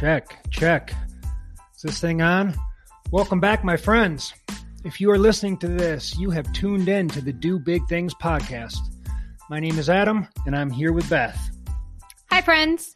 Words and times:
Check, 0.00 0.38
check. 0.48 0.94
Is 1.76 1.82
this 1.82 2.00
thing 2.00 2.22
on? 2.22 2.54
Welcome 3.10 3.38
back, 3.38 3.62
my 3.62 3.76
friends. 3.76 4.32
If 4.82 4.98
you 4.98 5.10
are 5.10 5.18
listening 5.18 5.58
to 5.58 5.68
this, 5.68 6.16
you 6.18 6.30
have 6.30 6.50
tuned 6.54 6.88
in 6.88 7.06
to 7.08 7.20
the 7.20 7.34
Do 7.34 7.58
Big 7.58 7.86
Things 7.86 8.14
podcast. 8.14 8.78
My 9.50 9.60
name 9.60 9.78
is 9.78 9.90
Adam, 9.90 10.26
and 10.46 10.56
I'm 10.56 10.70
here 10.70 10.94
with 10.94 11.10
Beth. 11.10 11.38
Hi, 12.30 12.40
friends. 12.40 12.94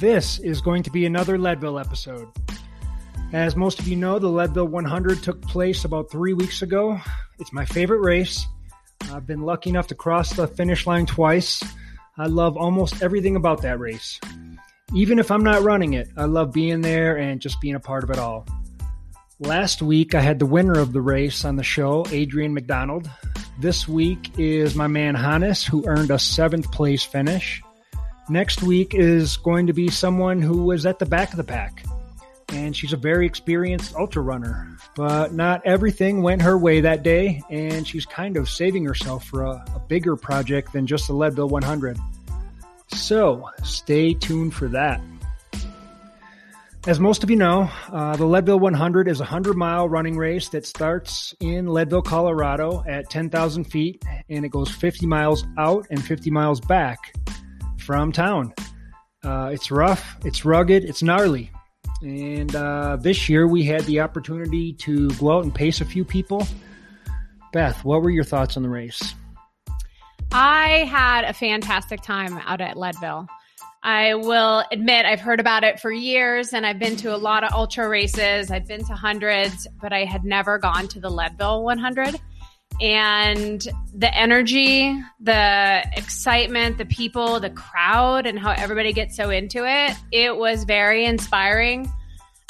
This 0.00 0.40
is 0.40 0.60
going 0.60 0.82
to 0.82 0.90
be 0.90 1.06
another 1.06 1.38
Leadville 1.38 1.78
episode. 1.78 2.26
As 3.32 3.54
most 3.54 3.78
of 3.78 3.86
you 3.86 3.94
know, 3.94 4.18
the 4.18 4.26
Leadville 4.26 4.66
100 4.66 5.22
took 5.22 5.40
place 5.42 5.84
about 5.84 6.10
three 6.10 6.32
weeks 6.32 6.60
ago. 6.60 7.00
It's 7.38 7.52
my 7.52 7.66
favorite 7.66 8.00
race. 8.00 8.44
I've 9.12 9.28
been 9.28 9.42
lucky 9.42 9.70
enough 9.70 9.86
to 9.86 9.94
cross 9.94 10.32
the 10.32 10.48
finish 10.48 10.88
line 10.88 11.06
twice. 11.06 11.62
I 12.18 12.26
love 12.26 12.56
almost 12.56 13.00
everything 13.00 13.36
about 13.36 13.62
that 13.62 13.78
race. 13.78 14.18
Even 14.94 15.18
if 15.18 15.32
I'm 15.32 15.42
not 15.42 15.62
running 15.62 15.94
it, 15.94 16.08
I 16.16 16.26
love 16.26 16.52
being 16.52 16.80
there 16.80 17.16
and 17.16 17.40
just 17.40 17.60
being 17.60 17.74
a 17.74 17.80
part 17.80 18.04
of 18.04 18.10
it 18.10 18.18
all. 18.18 18.46
Last 19.40 19.82
week, 19.82 20.14
I 20.14 20.20
had 20.20 20.38
the 20.38 20.46
winner 20.46 20.78
of 20.78 20.92
the 20.92 21.00
race 21.00 21.44
on 21.44 21.56
the 21.56 21.64
show, 21.64 22.06
Adrian 22.10 22.54
McDonald. 22.54 23.10
This 23.58 23.88
week 23.88 24.30
is 24.38 24.76
my 24.76 24.86
man 24.86 25.16
Hannes, 25.16 25.64
who 25.64 25.86
earned 25.86 26.10
a 26.10 26.18
seventh 26.18 26.70
place 26.70 27.02
finish. 27.02 27.60
Next 28.28 28.62
week 28.62 28.94
is 28.94 29.36
going 29.36 29.66
to 29.66 29.72
be 29.72 29.88
someone 29.88 30.40
who 30.40 30.64
was 30.64 30.86
at 30.86 31.00
the 31.00 31.06
back 31.06 31.32
of 31.32 31.36
the 31.36 31.44
pack. 31.44 31.84
And 32.50 32.74
she's 32.74 32.92
a 32.92 32.96
very 32.96 33.26
experienced 33.26 33.96
ultra 33.96 34.22
runner. 34.22 34.78
But 34.94 35.34
not 35.34 35.66
everything 35.66 36.22
went 36.22 36.42
her 36.42 36.56
way 36.56 36.80
that 36.80 37.02
day, 37.02 37.42
and 37.50 37.86
she's 37.86 38.06
kind 38.06 38.36
of 38.36 38.48
saving 38.48 38.84
herself 38.84 39.24
for 39.24 39.42
a, 39.42 39.64
a 39.74 39.82
bigger 39.88 40.14
project 40.14 40.72
than 40.72 40.86
just 40.86 41.08
the 41.08 41.12
Leadville 41.12 41.48
100. 41.48 41.98
So 42.88 43.48
stay 43.62 44.14
tuned 44.14 44.54
for 44.54 44.68
that. 44.68 45.00
As 46.86 47.00
most 47.00 47.24
of 47.24 47.30
you 47.30 47.36
know, 47.36 47.68
uh, 47.92 48.14
the 48.14 48.26
Leadville 48.26 48.60
100 48.60 49.08
is 49.08 49.18
a 49.18 49.24
100 49.24 49.56
mile 49.56 49.88
running 49.88 50.16
race 50.16 50.50
that 50.50 50.64
starts 50.64 51.34
in 51.40 51.66
Leadville, 51.66 52.00
Colorado 52.00 52.84
at 52.86 53.10
10,000 53.10 53.64
feet 53.64 54.04
and 54.28 54.44
it 54.44 54.50
goes 54.50 54.70
50 54.70 55.04
miles 55.04 55.44
out 55.58 55.84
and 55.90 56.04
50 56.04 56.30
miles 56.30 56.60
back 56.60 57.12
from 57.76 58.12
town. 58.12 58.54
Uh, 59.24 59.50
it's 59.52 59.72
rough, 59.72 60.16
it's 60.24 60.44
rugged, 60.44 60.84
it's 60.84 61.02
gnarly. 61.02 61.50
And 62.02 62.54
uh, 62.54 62.98
this 63.00 63.28
year 63.28 63.48
we 63.48 63.64
had 63.64 63.82
the 63.82 63.98
opportunity 63.98 64.72
to 64.74 65.10
go 65.14 65.32
out 65.32 65.42
and 65.42 65.52
pace 65.52 65.80
a 65.80 65.84
few 65.84 66.04
people. 66.04 66.46
Beth, 67.52 67.84
what 67.84 68.02
were 68.02 68.10
your 68.10 68.22
thoughts 68.22 68.56
on 68.56 68.62
the 68.62 68.68
race? 68.68 69.14
I 70.32 70.84
had 70.90 71.24
a 71.24 71.32
fantastic 71.32 72.02
time 72.02 72.38
out 72.38 72.60
at 72.60 72.76
Leadville. 72.76 73.28
I 73.82 74.14
will 74.14 74.64
admit 74.72 75.06
I've 75.06 75.20
heard 75.20 75.38
about 75.38 75.62
it 75.62 75.78
for 75.78 75.92
years 75.92 76.52
and 76.52 76.66
I've 76.66 76.78
been 76.78 76.96
to 76.96 77.14
a 77.14 77.16
lot 77.16 77.44
of 77.44 77.52
ultra 77.52 77.88
races. 77.88 78.50
I've 78.50 78.66
been 78.66 78.84
to 78.84 78.94
hundreds, 78.94 79.68
but 79.80 79.92
I 79.92 80.04
had 80.04 80.24
never 80.24 80.58
gone 80.58 80.88
to 80.88 81.00
the 81.00 81.08
Leadville 81.08 81.62
100. 81.62 82.20
And 82.80 83.66
the 83.94 84.12
energy, 84.12 85.00
the 85.20 85.84
excitement, 85.96 86.78
the 86.78 86.84
people, 86.84 87.38
the 87.38 87.50
crowd, 87.50 88.26
and 88.26 88.38
how 88.38 88.50
everybody 88.50 88.92
gets 88.92 89.16
so 89.16 89.30
into 89.30 89.64
it, 89.64 89.96
it 90.10 90.36
was 90.36 90.64
very 90.64 91.04
inspiring. 91.06 91.90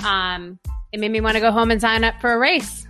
Um, 0.05 0.59
it 0.91 1.01
made 1.01 1.11
me 1.11 1.21
want 1.21 1.35
to 1.35 1.41
go 1.41 1.53
home 1.53 1.71
and 1.71 1.81
sign 1.81 2.03
up 2.03 2.21
for 2.21 2.33
a 2.33 2.39
race. 2.39 2.86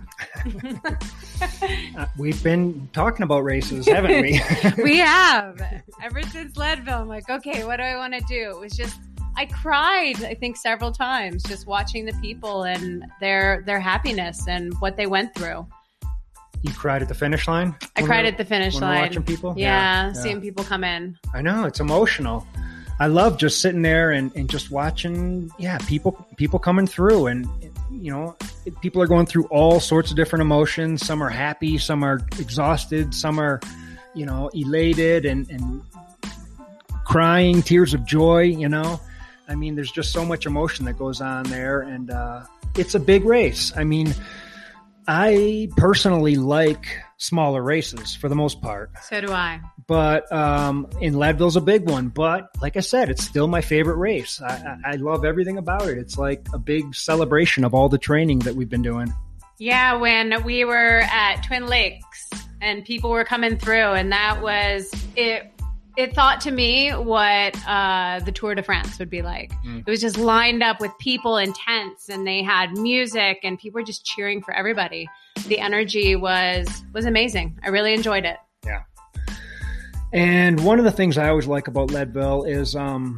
Uh, 1.95 2.05
we've 2.17 2.41
been 2.43 2.89
talking 2.93 3.23
about 3.23 3.43
races, 3.43 3.87
haven't 3.87 4.21
we? 4.21 4.39
we 4.83 4.97
have. 4.97 5.61
Ever 6.03 6.23
since 6.23 6.57
Leadville, 6.57 7.01
I'm 7.01 7.07
like, 7.07 7.29
okay, 7.29 7.63
what 7.63 7.77
do 7.77 7.83
I 7.83 7.95
want 7.95 8.13
to 8.13 8.21
do? 8.21 8.51
It 8.51 8.59
was 8.59 8.73
just 8.73 8.99
I 9.37 9.45
cried, 9.45 10.23
I 10.23 10.33
think, 10.33 10.57
several 10.57 10.91
times 10.91 11.43
just 11.43 11.67
watching 11.67 12.05
the 12.05 12.13
people 12.13 12.63
and 12.63 13.05
their 13.19 13.63
their 13.67 13.79
happiness 13.79 14.47
and 14.47 14.73
what 14.79 14.97
they 14.97 15.05
went 15.05 15.35
through. 15.35 15.67
You 16.63 16.73
cried 16.73 17.03
at 17.03 17.07
the 17.07 17.13
finish 17.13 17.47
line. 17.47 17.75
I 17.95 18.01
cried 18.01 18.25
at 18.25 18.37
the 18.37 18.45
finish 18.45 18.79
line. 18.81 19.01
watching 19.01 19.23
people. 19.23 19.53
Yeah, 19.55 20.07
yeah, 20.07 20.13
seeing 20.13 20.41
people 20.41 20.63
come 20.63 20.83
in. 20.83 21.17
I 21.35 21.43
know 21.43 21.65
it's 21.65 21.79
emotional. 21.79 22.47
I 22.99 23.05
love 23.05 23.37
just 23.37 23.61
sitting 23.61 23.83
there 23.83 24.11
and, 24.11 24.35
and 24.35 24.49
just 24.49 24.71
watching, 24.71 25.51
yeah, 25.59 25.77
people 25.87 26.25
people 26.35 26.57
coming 26.57 26.87
through, 26.87 27.27
and 27.27 27.47
you 27.91 28.11
know, 28.11 28.35
people 28.81 29.01
are 29.01 29.07
going 29.07 29.25
through 29.25 29.45
all 29.45 29.79
sorts 29.79 30.11
of 30.11 30.17
different 30.17 30.41
emotions. 30.41 31.05
Some 31.05 31.21
are 31.21 31.29
happy, 31.29 31.77
some 31.77 32.03
are 32.03 32.21
exhausted, 32.39 33.13
some 33.13 33.39
are, 33.39 33.59
you 34.13 34.25
know, 34.25 34.49
elated 34.53 35.25
and 35.25 35.49
and 35.49 35.81
crying 37.05 37.61
tears 37.61 37.93
of 37.93 38.05
joy. 38.05 38.43
You 38.43 38.69
know, 38.69 38.99
I 39.47 39.55
mean, 39.55 39.75
there's 39.75 39.91
just 39.91 40.11
so 40.11 40.25
much 40.25 40.45
emotion 40.45 40.85
that 40.85 40.97
goes 40.97 41.21
on 41.21 41.43
there, 41.45 41.81
and 41.81 42.11
uh, 42.11 42.43
it's 42.75 42.95
a 42.95 42.99
big 42.99 43.25
race. 43.25 43.71
I 43.75 43.83
mean, 43.83 44.13
I 45.07 45.69
personally 45.77 46.35
like 46.35 46.85
smaller 47.17 47.61
races 47.61 48.15
for 48.15 48.29
the 48.29 48.35
most 48.35 48.61
part. 48.61 48.91
So 49.03 49.21
do 49.21 49.31
I. 49.31 49.59
But 49.87 50.31
um, 50.31 50.87
in 51.01 51.17
Leadville's 51.17 51.55
a 51.55 51.61
big 51.61 51.89
one. 51.89 52.09
But 52.09 52.49
like 52.61 52.77
I 52.77 52.81
said, 52.81 53.09
it's 53.09 53.23
still 53.23 53.47
my 53.47 53.61
favorite 53.61 53.95
race. 53.97 54.41
I, 54.41 54.77
I, 54.85 54.91
I 54.91 54.95
love 54.95 55.25
everything 55.25 55.57
about 55.57 55.87
it. 55.87 55.97
It's 55.97 56.17
like 56.17 56.47
a 56.53 56.59
big 56.59 56.95
celebration 56.95 57.63
of 57.63 57.73
all 57.73 57.89
the 57.89 57.97
training 57.97 58.39
that 58.39 58.55
we've 58.55 58.69
been 58.69 58.83
doing. 58.83 59.13
Yeah, 59.59 59.95
when 59.95 60.43
we 60.43 60.65
were 60.65 61.01
at 61.11 61.41
Twin 61.41 61.65
Lakes 61.65 62.29
and 62.61 62.85
people 62.85 63.09
were 63.09 63.23
coming 63.23 63.57
through, 63.57 63.93
and 63.93 64.11
that 64.11 64.41
was 64.41 64.91
it 65.15 65.51
it 65.97 66.13
thought 66.13 66.39
to 66.41 66.51
me 66.51 66.91
what 66.91 67.57
uh, 67.67 68.19
the 68.23 68.31
Tour 68.31 68.53
de 68.53 68.61
France 68.61 68.99
would 68.99 69.09
be 69.09 69.23
like. 69.23 69.51
Mm. 69.65 69.79
It 69.79 69.89
was 69.89 69.99
just 69.99 70.17
lined 70.17 70.61
up 70.61 70.79
with 70.79 70.91
people 70.99 71.37
in 71.37 71.51
tents, 71.53 72.07
and 72.07 72.25
they 72.25 72.43
had 72.43 72.77
music, 72.77 73.39
and 73.43 73.57
people 73.57 73.79
were 73.79 73.85
just 73.85 74.05
cheering 74.05 74.41
for 74.41 74.53
everybody. 74.53 75.09
The 75.47 75.59
energy 75.59 76.15
was 76.15 76.83
was 76.93 77.05
amazing. 77.05 77.59
I 77.63 77.69
really 77.69 77.95
enjoyed 77.95 78.25
it. 78.25 78.37
Yeah. 78.63 78.83
And 80.13 80.63
one 80.63 80.77
of 80.77 80.85
the 80.85 80.91
things 80.91 81.17
I 81.17 81.29
always 81.29 81.47
like 81.47 81.67
about 81.67 81.89
Leadville 81.91 82.43
is 82.43 82.75
um, 82.75 83.17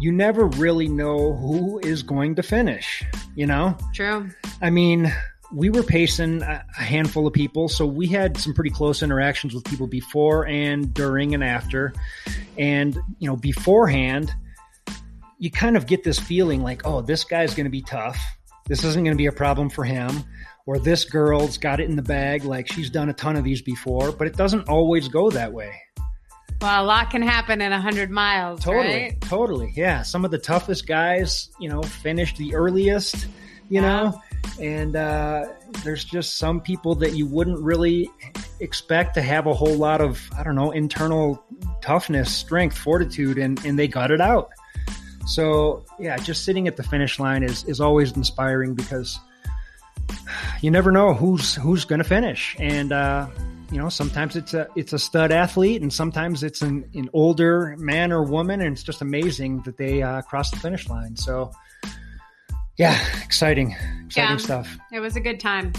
you 0.00 0.10
never 0.10 0.46
really 0.46 0.88
know 0.88 1.34
who 1.34 1.80
is 1.80 2.02
going 2.02 2.34
to 2.36 2.42
finish. 2.42 3.04
You 3.36 3.46
know. 3.46 3.76
True. 3.92 4.30
I 4.62 4.70
mean, 4.70 5.12
we 5.52 5.68
were 5.70 5.82
pacing 5.82 6.42
a 6.42 6.64
handful 6.72 7.26
of 7.26 7.32
people, 7.32 7.68
so 7.68 7.84
we 7.84 8.06
had 8.06 8.36
some 8.36 8.54
pretty 8.54 8.70
close 8.70 9.02
interactions 9.02 9.54
with 9.54 9.64
people 9.64 9.86
before 9.86 10.46
and 10.46 10.94
during 10.94 11.34
and 11.34 11.42
after. 11.42 11.92
And, 12.56 12.96
you 13.18 13.28
know, 13.28 13.36
beforehand, 13.36 14.32
you 15.38 15.50
kind 15.50 15.76
of 15.76 15.86
get 15.86 16.04
this 16.04 16.18
feeling 16.18 16.62
like, 16.62 16.86
oh, 16.86 17.00
this 17.00 17.24
guy's 17.24 17.54
going 17.54 17.64
to 17.64 17.70
be 17.70 17.82
tough. 17.82 18.18
This 18.66 18.84
isn't 18.84 19.02
going 19.02 19.16
to 19.16 19.18
be 19.18 19.26
a 19.26 19.32
problem 19.32 19.70
for 19.70 19.84
him. 19.84 20.22
Or 20.66 20.78
this 20.78 21.04
girl's 21.04 21.58
got 21.58 21.80
it 21.80 21.88
in 21.88 21.96
the 21.96 22.02
bag, 22.02 22.44
like 22.44 22.70
she's 22.70 22.90
done 22.90 23.08
a 23.08 23.12
ton 23.12 23.34
of 23.34 23.42
these 23.42 23.62
before, 23.62 24.12
but 24.12 24.28
it 24.28 24.36
doesn't 24.36 24.68
always 24.68 25.08
go 25.08 25.30
that 25.30 25.52
way. 25.52 25.74
Well, 26.60 26.84
a 26.84 26.86
lot 26.86 27.10
can 27.10 27.22
happen 27.22 27.60
in 27.60 27.72
100 27.72 28.10
miles. 28.10 28.60
Totally. 28.60 29.02
Right? 29.02 29.20
Totally. 29.22 29.72
Yeah. 29.74 30.02
Some 30.02 30.24
of 30.24 30.30
the 30.30 30.38
toughest 30.38 30.86
guys, 30.86 31.48
you 31.58 31.68
know, 31.68 31.82
finished 31.82 32.36
the 32.36 32.54
earliest, 32.54 33.26
you 33.68 33.80
know 33.80 34.20
and 34.60 34.96
uh, 34.96 35.46
there's 35.84 36.04
just 36.04 36.36
some 36.36 36.60
people 36.60 36.94
that 36.94 37.14
you 37.14 37.26
wouldn't 37.26 37.58
really 37.60 38.10
expect 38.60 39.14
to 39.14 39.22
have 39.22 39.46
a 39.46 39.54
whole 39.54 39.74
lot 39.74 40.02
of 40.02 40.20
i 40.36 40.42
don't 40.42 40.54
know 40.54 40.70
internal 40.70 41.42
toughness 41.80 42.34
strength 42.34 42.76
fortitude 42.76 43.38
and, 43.38 43.64
and 43.64 43.78
they 43.78 43.88
got 43.88 44.10
it 44.10 44.20
out. 44.20 44.50
So 45.26 45.84
yeah 45.98 46.16
just 46.16 46.44
sitting 46.44 46.68
at 46.68 46.76
the 46.76 46.82
finish 46.82 47.18
line 47.18 47.42
is, 47.42 47.64
is 47.64 47.80
always 47.80 48.12
inspiring 48.12 48.74
because 48.74 49.18
you 50.60 50.70
never 50.70 50.90
know 50.90 51.14
who's 51.14 51.54
who's 51.54 51.84
going 51.84 52.00
to 52.00 52.08
finish. 52.08 52.56
And 52.58 52.92
uh, 52.92 53.28
you 53.70 53.78
know 53.78 53.88
sometimes 53.88 54.36
it's 54.36 54.54
a 54.54 54.68
it's 54.76 54.92
a 54.92 54.98
stud 54.98 55.30
athlete 55.32 55.82
and 55.82 55.92
sometimes 55.92 56.42
it's 56.42 56.62
an, 56.62 56.88
an 56.94 57.08
older 57.12 57.76
man 57.78 58.12
or 58.12 58.22
woman 58.22 58.60
and 58.60 58.72
it's 58.72 58.82
just 58.82 59.02
amazing 59.02 59.62
that 59.62 59.76
they 59.76 60.02
uh, 60.02 60.22
cross 60.22 60.50
the 60.50 60.58
finish 60.58 60.88
line. 60.88 61.16
So 61.16 61.52
yeah, 62.76 62.98
exciting, 63.24 63.76
exciting 64.06 64.30
yeah, 64.30 64.36
stuff. 64.36 64.78
It 64.92 65.00
was 65.00 65.16
a 65.16 65.20
good 65.20 65.40
time. 65.40 65.72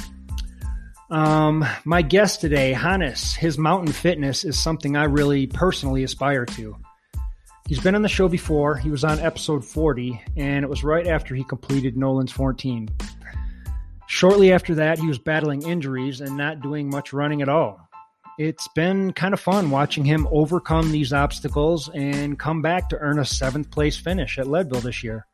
Um, 1.11 1.65
my 1.83 2.01
guest 2.01 2.39
today, 2.39 2.71
Hannes, 2.71 3.35
his 3.35 3.57
mountain 3.57 3.91
fitness 3.91 4.45
is 4.45 4.57
something 4.57 4.95
I 4.95 5.03
really 5.03 5.45
personally 5.45 6.03
aspire 6.03 6.45
to. 6.45 6.77
He's 7.67 7.81
been 7.81 7.95
on 7.95 8.01
the 8.01 8.09
show 8.09 8.29
before. 8.29 8.77
He 8.77 8.89
was 8.89 9.03
on 9.03 9.19
episode 9.19 9.65
40, 9.65 10.21
and 10.37 10.63
it 10.63 10.69
was 10.69 10.83
right 10.83 11.07
after 11.07 11.35
he 11.35 11.43
completed 11.43 11.97
Nolan's 11.97 12.31
14. 12.31 12.89
Shortly 14.07 14.53
after 14.53 14.75
that, 14.75 14.99
he 14.99 15.07
was 15.07 15.19
battling 15.19 15.67
injuries 15.67 16.21
and 16.21 16.37
not 16.37 16.61
doing 16.61 16.89
much 16.89 17.13
running 17.13 17.41
at 17.41 17.49
all. 17.49 17.89
It's 18.37 18.67
been 18.69 19.11
kind 19.13 19.33
of 19.33 19.39
fun 19.39 19.69
watching 19.69 20.05
him 20.05 20.27
overcome 20.31 20.91
these 20.91 21.13
obstacles 21.13 21.89
and 21.89 22.39
come 22.39 22.61
back 22.61 22.89
to 22.89 22.97
earn 22.97 23.19
a 23.19 23.25
seventh 23.25 23.69
place 23.69 23.97
finish 23.97 24.37
at 24.39 24.47
Leadville 24.47 24.81
this 24.81 25.03
year 25.03 25.27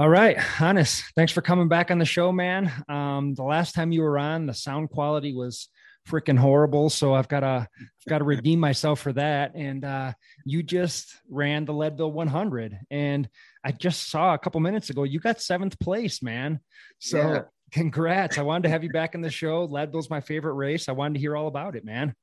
All 0.00 0.08
right, 0.08 0.38
Hannes, 0.38 1.02
thanks 1.16 1.32
for 1.32 1.42
coming 1.42 1.66
back 1.66 1.90
on 1.90 1.98
the 1.98 2.04
show, 2.04 2.30
man. 2.30 2.70
Um, 2.88 3.34
the 3.34 3.42
last 3.42 3.74
time 3.74 3.90
you 3.90 4.02
were 4.02 4.16
on, 4.16 4.46
the 4.46 4.54
sound 4.54 4.90
quality 4.90 5.34
was 5.34 5.68
freaking 6.08 6.38
horrible, 6.38 6.88
so 6.88 7.14
I've 7.14 7.26
got 7.26 7.40
to 7.40 7.66
I've 7.76 8.08
got 8.08 8.18
to 8.18 8.24
redeem 8.36 8.60
myself 8.60 9.00
for 9.00 9.12
that. 9.14 9.56
And 9.56 9.84
uh, 9.84 10.12
you 10.44 10.62
just 10.62 11.12
ran 11.28 11.64
the 11.64 11.72
Leadville 11.72 12.12
100, 12.12 12.78
and 12.92 13.28
I 13.64 13.72
just 13.72 14.08
saw 14.08 14.34
a 14.34 14.38
couple 14.38 14.60
minutes 14.60 14.88
ago 14.88 15.02
you 15.02 15.18
got 15.18 15.40
seventh 15.40 15.80
place, 15.80 16.22
man. 16.22 16.60
So 17.00 17.18
yeah. 17.18 17.42
congrats! 17.72 18.38
I 18.38 18.42
wanted 18.42 18.62
to 18.64 18.68
have 18.68 18.84
you 18.84 18.90
back 18.90 19.16
in 19.16 19.20
the 19.20 19.32
show. 19.32 19.64
Leadville's 19.64 20.10
my 20.10 20.20
favorite 20.20 20.54
race. 20.54 20.88
I 20.88 20.92
wanted 20.92 21.14
to 21.14 21.20
hear 21.20 21.36
all 21.36 21.48
about 21.48 21.74
it, 21.74 21.84
man. 21.84 22.14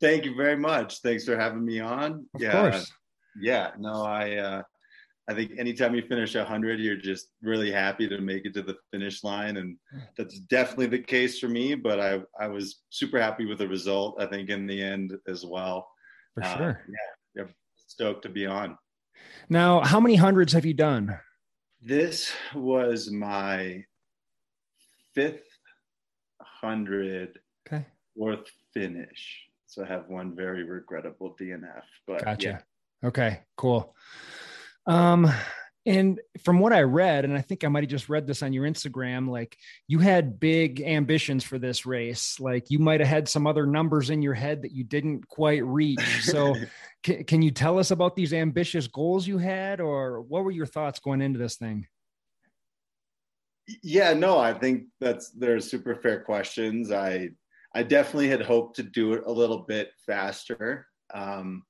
Thank 0.00 0.24
you 0.24 0.36
very 0.36 0.56
much. 0.56 1.00
Thanks 1.00 1.24
for 1.24 1.36
having 1.36 1.64
me 1.64 1.80
on. 1.80 2.28
Of 2.32 2.42
yeah, 2.42 2.52
course. 2.52 2.92
Yeah, 3.40 3.72
no, 3.76 4.04
I. 4.04 4.36
Uh, 4.36 4.62
I 5.28 5.34
think 5.34 5.52
anytime 5.58 5.94
you 5.94 6.02
finish 6.02 6.34
100, 6.34 6.80
you're 6.80 6.96
just 6.96 7.28
really 7.42 7.70
happy 7.70 8.08
to 8.08 8.18
make 8.18 8.46
it 8.46 8.54
to 8.54 8.62
the 8.62 8.76
finish 8.90 9.22
line. 9.22 9.58
And 9.58 9.76
that's 10.16 10.38
definitely 10.38 10.86
the 10.86 11.00
case 11.00 11.38
for 11.38 11.48
me. 11.48 11.74
But 11.74 12.00
I, 12.00 12.20
I 12.40 12.48
was 12.48 12.80
super 12.88 13.20
happy 13.20 13.44
with 13.44 13.58
the 13.58 13.68
result, 13.68 14.20
I 14.20 14.26
think, 14.26 14.48
in 14.48 14.66
the 14.66 14.82
end 14.82 15.12
as 15.26 15.44
well. 15.44 15.86
For 16.34 16.44
uh, 16.44 16.56
sure. 16.56 16.80
Yeah, 17.36 17.44
stoked 17.76 18.22
to 18.22 18.30
be 18.30 18.46
on. 18.46 18.78
Now, 19.50 19.80
how 19.80 20.00
many 20.00 20.16
hundreds 20.16 20.54
have 20.54 20.64
you 20.64 20.74
done? 20.74 21.18
This 21.82 22.32
was 22.54 23.10
my 23.10 23.84
fifth 25.14 25.44
hundred 26.40 27.38
okay. 27.66 27.86
fourth 28.16 28.50
finish. 28.72 29.42
So 29.66 29.84
I 29.84 29.86
have 29.86 30.08
one 30.08 30.34
very 30.34 30.64
regrettable 30.64 31.36
DNF. 31.38 31.82
But 32.06 32.24
gotcha. 32.24 32.48
Yeah. 33.02 33.08
Okay, 33.08 33.42
cool. 33.56 33.94
Um, 34.88 35.30
and 35.86 36.20
from 36.44 36.58
what 36.58 36.72
I 36.72 36.82
read, 36.82 37.24
and 37.24 37.36
I 37.36 37.40
think 37.40 37.64
I 37.64 37.68
might 37.68 37.82
have 37.82 37.90
just 37.90 38.08
read 38.08 38.26
this 38.26 38.42
on 38.42 38.52
your 38.52 38.66
Instagram, 38.66 39.28
like 39.28 39.56
you 39.86 40.00
had 40.00 40.40
big 40.40 40.82
ambitions 40.82 41.44
for 41.44 41.58
this 41.58 41.86
race. 41.86 42.38
Like 42.40 42.70
you 42.70 42.78
might 42.78 43.00
have 43.00 43.08
had 43.08 43.28
some 43.28 43.46
other 43.46 43.64
numbers 43.64 44.10
in 44.10 44.20
your 44.20 44.34
head 44.34 44.62
that 44.62 44.72
you 44.72 44.84
didn't 44.84 45.26
quite 45.28 45.64
reach. 45.64 46.00
So, 46.28 46.54
can, 47.02 47.24
can 47.24 47.42
you 47.42 47.50
tell 47.50 47.78
us 47.78 47.90
about 47.90 48.16
these 48.16 48.34
ambitious 48.34 48.86
goals 48.86 49.26
you 49.26 49.38
had, 49.38 49.80
or 49.80 50.20
what 50.22 50.44
were 50.44 50.50
your 50.50 50.66
thoughts 50.66 50.98
going 50.98 51.22
into 51.22 51.38
this 51.38 51.56
thing? 51.56 51.86
Yeah, 53.82 54.12
no, 54.12 54.38
I 54.38 54.52
think 54.52 54.88
that's 55.00 55.30
they're 55.30 55.60
super 55.60 55.94
fair 55.94 56.20
questions. 56.20 56.92
I 56.92 57.30
I 57.74 57.82
definitely 57.82 58.28
had 58.28 58.42
hoped 58.42 58.76
to 58.76 58.82
do 58.82 59.14
it 59.14 59.22
a 59.24 59.32
little 59.32 59.60
bit 59.60 59.90
faster. 60.06 60.86
Um, 61.14 61.62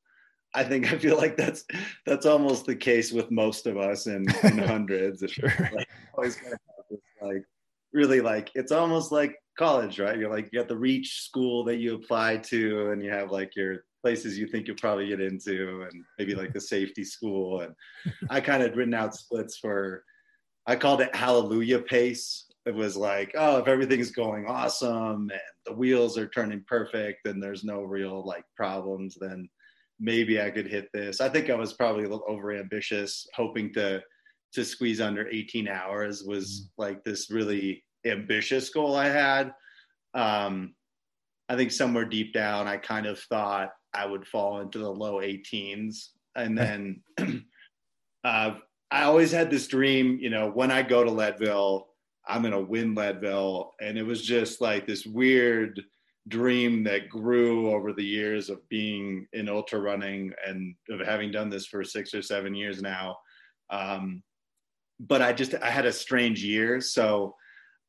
I 0.59 0.65
think 0.65 0.93
I 0.93 0.99
feel 0.99 1.17
like 1.17 1.37
that's 1.37 1.65
that's 2.05 2.27
almost 2.27 2.67
the 2.67 2.75
case 2.75 3.13
with 3.13 3.31
most 3.31 3.67
of 3.67 3.77
us 3.77 4.09
in, 4.09 4.27
in 4.43 4.59
hundreds. 4.73 5.23
sure. 5.31 5.53
Like, 5.73 5.89
always 6.15 6.35
kind 6.35 6.55
of 6.55 6.59
this, 6.91 7.01
like 7.23 7.45
really 7.93 8.21
like 8.21 8.51
it's 8.57 8.73
almost 8.73 9.13
like 9.13 9.37
college, 9.57 10.01
right? 10.01 10.19
You're 10.19 10.31
like 10.31 10.49
you 10.53 10.59
got 10.59 10.69
the 10.69 10.77
reach 10.77 11.23
school 11.23 11.63
that 11.65 11.77
you 11.77 11.95
apply 11.95 12.39
to, 12.39 12.91
and 12.91 13.03
you 13.03 13.11
have 13.11 13.31
like 13.31 13.55
your 13.55 13.85
places 14.03 14.37
you 14.37 14.49
think 14.49 14.67
you'll 14.67 14.77
probably 14.77 15.07
get 15.07 15.21
into, 15.21 15.87
and 15.89 16.05
maybe 16.19 16.35
like 16.35 16.53
the 16.53 16.61
safety 16.61 17.05
school. 17.05 17.61
And 17.61 17.75
I 18.31 18.41
kind 18.41 18.65
of 18.65 18.77
written 18.77 18.95
out 18.95 19.15
splits 19.15 19.59
for 19.59 20.03
I 20.67 20.75
called 20.75 21.01
it 21.03 21.15
hallelujah 21.15 21.81
pace. 21.81 22.47
It 22.67 22.75
was 22.75 22.97
like, 22.97 23.31
oh, 23.39 23.59
if 23.59 23.69
everything's 23.69 24.11
going 24.11 24.47
awesome 24.47 25.31
and 25.31 25.41
the 25.65 25.73
wheels 25.73 26.19
are 26.19 26.29
turning 26.29 26.65
perfect 26.67 27.27
and 27.27 27.41
there's 27.41 27.65
no 27.65 27.83
real 27.83 28.27
like 28.27 28.45
problems, 28.57 29.17
then 29.19 29.49
maybe 30.01 30.41
I 30.41 30.51
could 30.51 30.67
hit 30.67 30.89
this. 30.93 31.21
I 31.21 31.29
think 31.29 31.51
I 31.51 31.55
was 31.55 31.73
probably 31.73 32.05
a 32.05 32.09
little 32.09 32.25
over 32.29 32.53
ambitious, 32.53 33.27
hoping 33.35 33.73
to 33.75 34.03
to 34.55 34.65
squeeze 34.65 35.01
under 35.01 35.29
18 35.29 35.69
hours 35.69 36.23
was 36.23 36.47
mm-hmm. 36.49 36.83
like 36.83 37.05
this 37.05 37.31
really 37.31 37.85
ambitious 38.07 38.71
goal 38.71 38.97
I 38.97 39.09
had. 39.09 39.53
Um, 40.15 40.75
I 41.49 41.57
think 41.57 41.71
somewhere 41.71 42.05
deep 42.05 42.33
down, 42.33 42.67
I 42.67 42.77
kind 42.77 43.07
of 43.07 43.19
thought 43.19 43.71
I 43.95 44.07
would 44.07 44.27
fall 44.27 44.61
into 44.61 44.79
the 44.79 44.91
low 44.91 45.21
18s. 45.21 46.09
And 46.37 46.57
then 46.57 47.03
uh, 48.25 48.55
I 48.91 49.03
always 49.03 49.33
had 49.33 49.51
this 49.51 49.67
dream, 49.67 50.19
you 50.21 50.31
know, 50.31 50.51
when 50.51 50.71
I 50.71 50.83
go 50.83 51.05
to 51.05 51.11
Leadville, 51.11 51.89
I'm 52.27 52.43
going 52.43 52.53
to 52.53 52.61
win 52.61 52.95
Leadville. 52.95 53.75
And 53.81 53.99
it 53.99 54.03
was 54.03 54.25
just 54.25 54.61
like 54.61 54.87
this 54.87 55.07
weird 55.07 55.81
dream 56.29 56.85
that 56.85 57.09
grew 57.09 57.73
over 57.73 57.93
the 57.93 58.05
years 58.05 58.51
of 58.51 58.67
being 58.69 59.27
in 59.33 59.49
ultra 59.49 59.81
running 59.81 60.33
and 60.47 60.75
of 60.91 61.01
having 61.01 61.31
done 61.31 61.49
this 61.49 61.67
for 61.67 61.83
six 61.85 62.15
or 62.15 62.23
seven 62.23 62.55
years 62.55 62.83
now. 62.83 63.17
Um, 63.71 64.23
but 65.01 65.23
I 65.23 65.33
just 65.33 65.55
I 65.55 65.71
had 65.71 65.87
a 65.87 65.93
strange 65.93 66.45
year, 66.45 66.81
so 66.81 67.35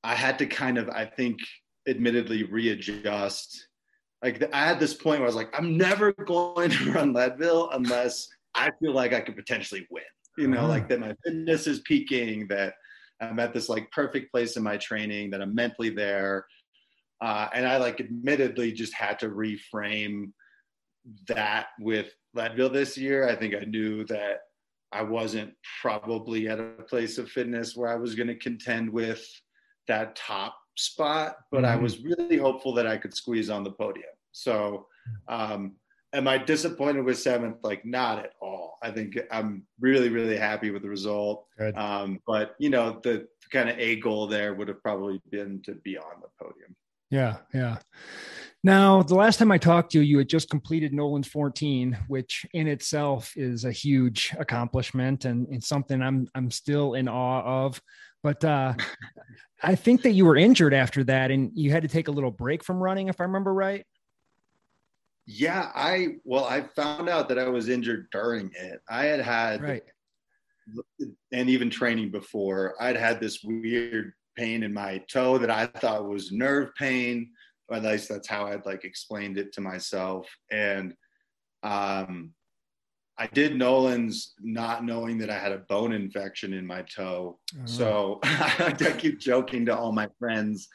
I 0.03 0.15
had 0.15 0.39
to 0.39 0.45
kind 0.45 0.77
of 0.77 0.89
I 0.89 1.05
think 1.05 1.39
admittedly 1.87 2.43
readjust. 2.43 3.67
Like 4.21 4.43
I 4.53 4.65
had 4.65 4.79
this 4.79 4.93
point 4.93 5.19
where 5.19 5.27
I 5.27 5.29
was 5.29 5.35
like, 5.35 5.53
I'm 5.57 5.77
never 5.77 6.13
going 6.13 6.69
to 6.69 6.91
run 6.93 7.13
Leadville 7.13 7.69
unless 7.71 8.27
I 8.55 8.71
feel 8.79 8.93
like 8.93 9.13
I 9.13 9.21
could 9.21 9.35
potentially 9.35 9.87
win. 9.89 10.03
You 10.37 10.47
know, 10.47 10.59
uh-huh. 10.59 10.67
like 10.67 10.89
that 10.89 10.99
my 10.99 11.13
fitness 11.25 11.67
is 11.67 11.79
peaking, 11.81 12.47
that 12.49 12.75
I'm 13.21 13.39
at 13.39 13.53
this 13.53 13.69
like 13.69 13.91
perfect 13.91 14.31
place 14.31 14.55
in 14.55 14.63
my 14.63 14.77
training, 14.77 15.31
that 15.31 15.41
I'm 15.41 15.53
mentally 15.55 15.89
there, 15.89 16.45
uh, 17.21 17.49
and 17.53 17.67
I 17.67 17.77
like 17.77 17.99
admittedly 17.99 18.71
just 18.71 18.93
had 18.93 19.19
to 19.19 19.29
reframe 19.29 20.31
that 21.27 21.67
with 21.79 22.13
Leadville 22.33 22.69
this 22.69 22.97
year. 22.97 23.27
I 23.27 23.35
think 23.35 23.55
I 23.55 23.65
knew 23.65 24.05
that 24.05 24.41
I 24.91 25.03
wasn't 25.03 25.53
probably 25.81 26.47
at 26.47 26.59
a 26.59 26.83
place 26.87 27.17
of 27.17 27.29
fitness 27.29 27.75
where 27.75 27.89
I 27.89 27.95
was 27.95 28.15
going 28.15 28.27
to 28.27 28.35
contend 28.35 28.89
with 28.89 29.25
that 29.87 30.15
top 30.15 30.55
spot, 30.77 31.37
but 31.51 31.63
mm-hmm. 31.63 31.73
I 31.73 31.75
was 31.75 31.99
really 32.01 32.37
hopeful 32.37 32.73
that 32.75 32.87
I 32.87 32.97
could 32.97 33.13
squeeze 33.13 33.49
on 33.49 33.63
the 33.63 33.71
podium. 33.71 34.09
So, 34.31 34.87
um, 35.27 35.73
am 36.13 36.27
I 36.27 36.37
disappointed 36.37 37.03
with 37.03 37.19
seventh? 37.19 37.57
Like, 37.63 37.85
not 37.85 38.19
at 38.19 38.31
all. 38.41 38.77
I 38.81 38.91
think 38.91 39.17
I'm 39.31 39.63
really, 39.79 40.09
really 40.09 40.37
happy 40.37 40.71
with 40.71 40.83
the 40.83 40.89
result. 40.89 41.45
Um, 41.75 42.19
but 42.25 42.55
you 42.59 42.69
know, 42.69 42.99
the, 43.03 43.27
the 43.41 43.49
kind 43.51 43.69
of 43.69 43.77
a 43.77 43.97
goal 43.97 44.27
there 44.27 44.53
would 44.53 44.67
have 44.69 44.81
probably 44.81 45.21
been 45.29 45.61
to 45.63 45.75
be 45.75 45.97
on 45.97 46.21
the 46.21 46.29
podium. 46.43 46.75
Yeah, 47.09 47.37
yeah. 47.53 47.77
Now, 48.63 49.03
the 49.03 49.15
last 49.15 49.37
time 49.39 49.51
I 49.51 49.57
talked 49.57 49.93
to 49.93 49.99
you, 49.99 50.03
you 50.03 50.17
had 50.17 50.27
just 50.27 50.49
completed 50.49 50.93
Nolan's 50.93 51.27
14, 51.27 51.97
which 52.07 52.45
in 52.53 52.67
itself 52.67 53.31
is 53.37 53.63
a 53.63 53.71
huge 53.71 54.35
accomplishment 54.37 55.23
and, 55.23 55.47
and 55.47 55.63
something 55.63 56.01
I'm 56.01 56.27
I'm 56.35 56.51
still 56.51 56.95
in 56.95 57.07
awe 57.07 57.65
of. 57.65 57.81
But 58.21 58.43
uh, 58.43 58.73
I 59.63 59.75
think 59.75 60.01
that 60.01 60.11
you 60.11 60.25
were 60.25 60.35
injured 60.35 60.73
after 60.73 61.05
that, 61.05 61.31
and 61.31 61.51
you 61.53 61.71
had 61.71 61.83
to 61.83 61.87
take 61.87 62.09
a 62.09 62.11
little 62.11 62.31
break 62.31 62.63
from 62.63 62.83
running, 62.83 63.07
if 63.07 63.21
I 63.21 63.23
remember 63.23 63.53
right. 63.53 63.85
Yeah, 65.25 65.71
I 65.73 66.15
well, 66.25 66.45
I 66.45 66.63
found 66.75 67.07
out 67.07 67.29
that 67.29 67.39
I 67.39 67.47
was 67.47 67.69
injured 67.69 68.07
during 68.11 68.51
it. 68.59 68.81
I 68.89 69.05
had 69.05 69.21
had, 69.21 69.61
right. 69.61 69.83
and 71.31 71.49
even 71.49 71.69
training 71.69 72.11
before, 72.11 72.75
I'd 72.81 72.97
had 72.97 73.21
this 73.21 73.41
weird 73.43 74.13
pain 74.39 74.63
in 74.63 74.73
my 74.73 75.03
toe 75.11 75.37
that 75.37 75.51
I 75.51 75.65
thought 75.65 76.07
was 76.07 76.31
nerve 76.31 76.69
pain. 76.77 77.29
Or 77.67 77.77
at 77.77 77.83
least 77.83 78.09
that's 78.09 78.27
how 78.27 78.47
I'd 78.47 78.65
like 78.65 78.83
explained 78.83 79.37
it 79.37 79.53
to 79.53 79.61
myself. 79.61 80.27
And 80.51 80.93
um, 81.61 82.33
I 83.17 83.27
did 83.27 83.55
Nolan's 83.55 84.33
not 84.39 84.85
knowing 84.85 85.17
that 85.19 85.29
I 85.29 85.37
had 85.37 85.51
a 85.51 85.65
bone 85.69 85.91
infection 85.91 86.53
in 86.53 86.65
my 86.65 86.83
toe. 86.83 87.37
Uh-huh. 87.53 87.67
So 87.67 88.19
I 88.23 88.71
keep 88.97 89.19
joking 89.19 89.65
to 89.65 89.77
all 89.77 89.91
my 89.91 90.07
friends 90.17 90.69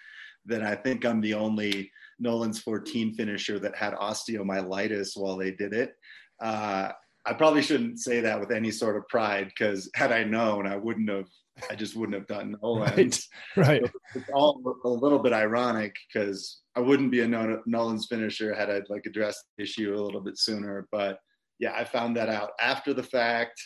that 0.46 0.62
I 0.62 0.74
think 0.74 1.04
I'm 1.04 1.22
the 1.22 1.34
only 1.34 1.90
Nolan's 2.20 2.60
14 2.60 3.14
finisher 3.14 3.58
that 3.58 3.74
had 3.74 3.94
osteomyelitis 3.94 5.16
while 5.16 5.36
they 5.36 5.50
did 5.52 5.72
it. 5.72 5.94
Uh, 6.40 6.90
I 7.26 7.32
probably 7.32 7.62
shouldn't 7.62 8.00
say 8.00 8.20
that 8.20 8.38
with 8.38 8.50
any 8.50 8.70
sort 8.70 8.96
of 8.96 9.08
pride 9.08 9.46
because 9.48 9.90
had 9.94 10.12
I 10.12 10.24
known, 10.24 10.66
I 10.66 10.76
wouldn't 10.76 11.08
have. 11.08 11.28
I 11.70 11.74
just 11.74 11.96
wouldn't 11.96 12.18
have 12.18 12.26
done 12.26 12.56
Nolan's. 12.62 13.28
Right. 13.56 13.82
right. 13.82 13.90
it's 14.14 14.30
all 14.32 14.60
a 14.84 14.88
little 14.88 15.18
bit 15.18 15.32
ironic 15.32 15.94
because 16.12 16.60
I 16.76 16.80
wouldn't 16.80 17.10
be 17.10 17.20
a 17.20 17.28
Nolan's 17.66 18.06
finisher 18.06 18.54
had 18.54 18.70
I 18.70 18.80
like 18.88 19.06
addressed 19.06 19.44
the 19.56 19.64
issue 19.64 19.94
a 19.94 20.00
little 20.00 20.20
bit 20.20 20.38
sooner. 20.38 20.88
But 20.90 21.18
yeah, 21.58 21.74
I 21.74 21.84
found 21.84 22.16
that 22.16 22.28
out 22.28 22.50
after 22.60 22.92
the 22.92 23.02
fact. 23.02 23.60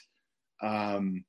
Um, 0.63 1.25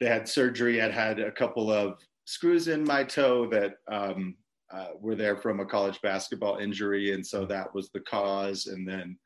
they 0.00 0.06
had 0.06 0.28
surgery. 0.28 0.82
I'd 0.82 0.92
had 0.92 1.20
a 1.20 1.30
couple 1.30 1.70
of 1.70 1.98
screws 2.24 2.68
in 2.68 2.84
my 2.84 3.04
toe 3.04 3.48
that 3.50 3.74
um, 3.90 4.34
uh, 4.72 4.88
were 5.00 5.14
there 5.14 5.36
from 5.36 5.60
a 5.60 5.66
college 5.66 6.00
basketball 6.02 6.58
injury, 6.58 7.12
and 7.12 7.24
so 7.24 7.46
that 7.46 7.72
was 7.74 7.90
the 7.90 8.00
cause. 8.00 8.66
And 8.66 8.86
then 8.86 9.16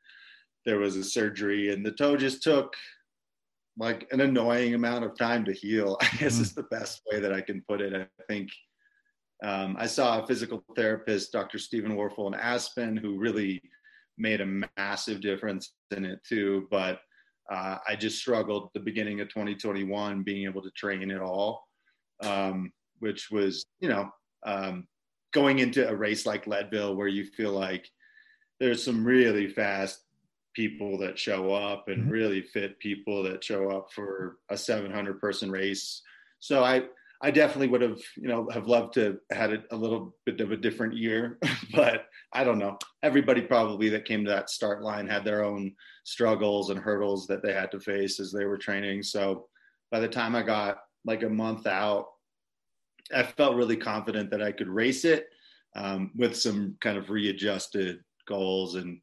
there 0.65 0.77
was 0.77 0.95
a 0.95 1.03
surgery, 1.03 1.73
and 1.73 1.85
the 1.85 1.91
toe 1.91 2.15
just 2.15 2.43
took 2.43 2.73
like 3.77 4.07
an 4.11 4.21
annoying 4.21 4.73
amount 4.73 5.05
of 5.05 5.17
time 5.17 5.45
to 5.45 5.53
heal. 5.53 5.97
I 6.01 6.05
guess 6.17 6.33
mm-hmm. 6.33 6.43
is 6.43 6.53
the 6.53 6.63
best 6.63 7.01
way 7.11 7.19
that 7.19 7.33
I 7.33 7.41
can 7.41 7.63
put 7.67 7.81
it. 7.81 7.93
I 7.93 8.23
think 8.27 8.49
um, 9.43 9.75
I 9.79 9.85
saw 9.85 10.21
a 10.21 10.27
physical 10.27 10.63
therapist, 10.75 11.31
Dr. 11.31 11.59
Stephen 11.59 11.95
Warfel 11.95 12.27
in 12.27 12.33
Aspen, 12.33 12.97
who 12.97 13.19
really 13.19 13.61
made 14.17 14.41
a 14.41 14.67
massive 14.77 15.21
difference 15.21 15.73
in 15.95 16.05
it 16.05 16.19
too. 16.27 16.67
But 16.71 16.99
uh, 17.51 17.77
I 17.87 17.95
just 17.95 18.17
struggled 18.17 18.69
the 18.73 18.79
beginning 18.79 19.21
of 19.21 19.29
2021 19.29 20.23
being 20.23 20.45
able 20.45 20.61
to 20.63 20.71
train 20.71 21.11
at 21.11 21.21
all, 21.21 21.67
um, 22.23 22.71
which 22.99 23.29
was, 23.31 23.65
you 23.79 23.89
know, 23.89 24.09
um, 24.45 24.87
going 25.33 25.59
into 25.59 25.87
a 25.87 25.95
race 25.95 26.25
like 26.25 26.47
Leadville 26.47 26.95
where 26.95 27.07
you 27.07 27.25
feel 27.25 27.51
like 27.51 27.87
there's 28.59 28.83
some 28.83 29.05
really 29.05 29.47
fast 29.47 30.03
people 30.57 30.97
that 30.97 31.19
show 31.19 31.53
up 31.53 31.87
and 31.87 32.01
mm-hmm. 32.01 32.11
really 32.11 32.41
fit 32.41 32.79
people 32.79 33.21
that 33.21 33.43
show 33.43 33.69
up 33.69 33.91
for 33.93 34.39
a 34.49 34.57
700 34.57 35.21
person 35.21 35.51
race. 35.51 36.01
So 36.39 36.63
I 36.63 36.85
I 37.21 37.31
definitely 37.31 37.67
would 37.67 37.81
have 37.81 37.99
you 38.15 38.27
know 38.27 38.49
have 38.51 38.67
loved 38.67 38.95
to 38.95 39.19
had 39.31 39.51
it 39.51 39.65
a 39.71 39.75
little 39.75 40.15
bit 40.25 40.41
of 40.41 40.51
a 40.51 40.57
different 40.57 40.97
year, 40.97 41.37
but 41.73 42.07
I 42.33 42.43
don't 42.43 42.59
know. 42.59 42.79
Everybody 43.03 43.41
probably 43.41 43.89
that 43.89 44.05
came 44.05 44.25
to 44.25 44.31
that 44.31 44.49
start 44.49 44.81
line 44.81 45.07
had 45.07 45.23
their 45.23 45.45
own 45.45 45.75
struggles 46.03 46.71
and 46.71 46.79
hurdles 46.79 47.27
that 47.27 47.43
they 47.43 47.53
had 47.53 47.71
to 47.71 47.79
face 47.79 48.19
as 48.19 48.31
they 48.31 48.45
were 48.45 48.57
training. 48.57 49.03
So 49.03 49.47
by 49.91 49.99
the 49.99 50.07
time 50.07 50.35
I 50.35 50.41
got 50.41 50.79
like 51.05 51.23
a 51.23 51.29
month 51.29 51.67
out 51.67 52.07
I 53.13 53.23
felt 53.23 53.55
really 53.55 53.77
confident 53.77 54.31
that 54.31 54.41
I 54.41 54.51
could 54.51 54.67
race 54.67 55.05
it 55.05 55.27
um, 55.75 56.11
with 56.15 56.35
some 56.35 56.75
kind 56.81 56.97
of 56.97 57.09
readjusted 57.09 57.99
goals. 58.27 58.75
And 58.75 58.99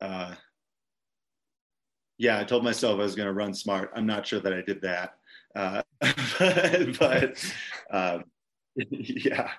uh, 0.00 0.34
yeah, 2.18 2.38
I 2.38 2.44
told 2.44 2.64
myself 2.64 2.98
I 2.98 3.04
was 3.04 3.14
going 3.14 3.28
to 3.28 3.32
run 3.32 3.54
smart. 3.54 3.90
I'm 3.94 4.06
not 4.06 4.26
sure 4.26 4.40
that 4.40 4.52
I 4.52 4.62
did 4.62 4.82
that. 4.82 5.14
Uh, 5.54 5.82
but, 6.38 6.98
but 6.98 7.52
uh, 7.90 8.18
yeah, 8.76 9.50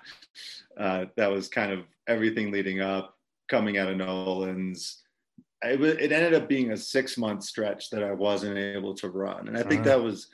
uh, 0.78 1.06
that 1.16 1.30
was 1.30 1.48
kind 1.48 1.72
of 1.72 1.80
everything 2.06 2.52
leading 2.52 2.80
up, 2.80 3.16
coming 3.48 3.78
out 3.78 3.88
of 3.88 3.96
Nolan's. 3.96 5.02
It, 5.62 5.78
was, 5.78 5.92
it 5.94 6.12
ended 6.12 6.34
up 6.34 6.48
being 6.48 6.72
a 6.72 6.76
six 6.76 7.18
month 7.18 7.44
stretch 7.44 7.90
that 7.90 8.04
I 8.04 8.12
wasn't 8.12 8.58
able 8.58 8.94
to 8.94 9.08
run. 9.08 9.48
And 9.48 9.56
I 9.56 9.62
think 9.62 9.80
uh-huh. 9.80 9.96
that 9.96 10.02
was, 10.02 10.28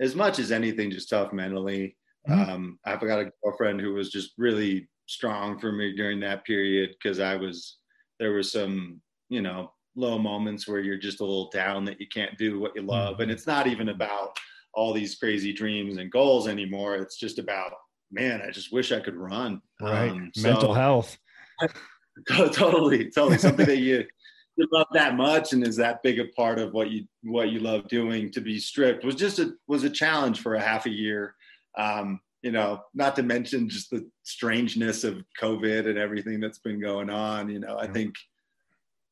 as 0.00 0.14
much 0.14 0.38
as 0.38 0.52
anything, 0.52 0.90
just 0.90 1.10
tough 1.10 1.32
mentally. 1.32 1.96
Mm-hmm. 2.28 2.50
Um, 2.50 2.78
I've 2.84 3.00
got 3.00 3.20
a 3.20 3.30
girlfriend 3.42 3.80
who 3.80 3.94
was 3.94 4.10
just 4.10 4.32
really 4.38 4.88
strong 5.06 5.58
for 5.58 5.72
me 5.72 5.94
during 5.94 6.20
that 6.20 6.44
period 6.44 6.90
because 6.90 7.20
I 7.20 7.36
was 7.36 7.76
there 8.18 8.32
were 8.32 8.42
some 8.42 9.00
you 9.28 9.42
know 9.42 9.72
low 9.94 10.18
moments 10.18 10.66
where 10.66 10.80
you're 10.80 10.98
just 10.98 11.20
a 11.20 11.24
little 11.24 11.50
down 11.50 11.84
that 11.84 12.00
you 12.00 12.06
can't 12.06 12.36
do 12.38 12.58
what 12.58 12.72
you 12.74 12.82
love, 12.82 13.14
mm-hmm. 13.14 13.22
and 13.22 13.30
it's 13.30 13.46
not 13.46 13.66
even 13.66 13.88
about 13.88 14.38
all 14.74 14.92
these 14.92 15.16
crazy 15.16 15.52
dreams 15.52 15.98
and 15.98 16.10
goals 16.10 16.48
anymore. 16.48 16.96
It's 16.96 17.18
just 17.18 17.38
about 17.38 17.72
man, 18.10 18.42
I 18.46 18.50
just 18.50 18.72
wish 18.72 18.92
I 18.92 19.00
could 19.00 19.16
run. 19.16 19.62
Right, 19.80 20.10
um, 20.10 20.30
mental 20.36 20.60
so, 20.60 20.72
health. 20.74 21.18
totally, 22.28 23.10
totally 23.10 23.38
something 23.38 23.66
that 23.66 23.78
you 23.78 24.04
you 24.56 24.68
love 24.70 24.88
that 24.92 25.16
much 25.16 25.54
and 25.54 25.66
is 25.66 25.76
that 25.76 26.02
big 26.02 26.20
a 26.20 26.26
part 26.36 26.58
of 26.58 26.74
what 26.74 26.90
you 26.90 27.04
what 27.22 27.50
you 27.50 27.60
love 27.60 27.88
doing 27.88 28.30
to 28.30 28.40
be 28.40 28.58
stripped 28.58 29.02
was 29.02 29.14
just 29.14 29.38
a 29.38 29.54
was 29.66 29.82
a 29.84 29.90
challenge 29.90 30.40
for 30.40 30.56
a 30.56 30.60
half 30.60 30.84
a 30.84 30.90
year 30.90 31.34
um, 31.78 32.20
you 32.42 32.50
know, 32.50 32.82
not 32.92 33.14
to 33.16 33.22
mention 33.22 33.68
just 33.68 33.90
the 33.90 34.08
strangeness 34.24 35.04
of 35.04 35.24
COVID 35.40 35.88
and 35.88 35.96
everything 35.96 36.40
that's 36.40 36.58
been 36.58 36.80
going 36.80 37.08
on. 37.08 37.48
You 37.48 37.60
know, 37.60 37.78
I 37.78 37.86
think 37.86 38.14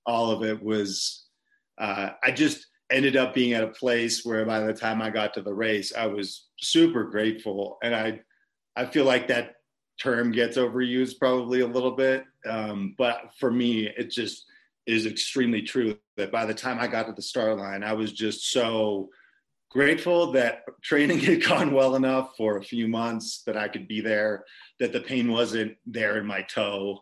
all 0.06 0.30
of 0.30 0.42
it 0.42 0.62
was, 0.62 1.26
uh, 1.78 2.10
I 2.22 2.30
just 2.30 2.66
ended 2.90 3.16
up 3.16 3.34
being 3.34 3.52
at 3.52 3.64
a 3.64 3.68
place 3.68 4.24
where 4.24 4.44
by 4.44 4.60
the 4.60 4.74
time 4.74 5.00
I 5.00 5.10
got 5.10 5.34
to 5.34 5.42
the 5.42 5.54
race, 5.54 5.92
I 5.94 6.06
was 6.06 6.48
super 6.60 7.04
grateful. 7.04 7.78
And 7.82 7.94
I, 7.94 8.20
I 8.76 8.86
feel 8.86 9.04
like 9.04 9.28
that 9.28 9.54
term 10.00 10.32
gets 10.32 10.56
overused 10.56 11.18
probably 11.18 11.60
a 11.60 11.66
little 11.66 11.92
bit. 11.92 12.24
Um, 12.48 12.94
but 12.98 13.30
for 13.38 13.50
me, 13.50 13.86
it 13.86 14.10
just 14.10 14.44
is 14.86 15.06
extremely 15.06 15.62
true 15.62 15.96
that 16.16 16.32
by 16.32 16.46
the 16.46 16.54
time 16.54 16.78
I 16.78 16.86
got 16.86 17.06
to 17.06 17.12
the 17.12 17.22
start 17.22 17.58
line, 17.58 17.84
I 17.84 17.92
was 17.92 18.12
just 18.12 18.50
so 18.50 19.10
grateful 19.70 20.32
that 20.32 20.62
training 20.82 21.20
had 21.20 21.44
gone 21.44 21.72
well 21.72 21.94
enough 21.94 22.32
for 22.36 22.56
a 22.56 22.64
few 22.64 22.88
months 22.88 23.42
that 23.46 23.56
I 23.56 23.68
could 23.68 23.86
be 23.86 24.00
there, 24.00 24.44
that 24.80 24.92
the 24.92 25.00
pain 25.00 25.30
wasn't 25.30 25.76
there 25.86 26.18
in 26.18 26.26
my 26.26 26.42
toe. 26.42 26.98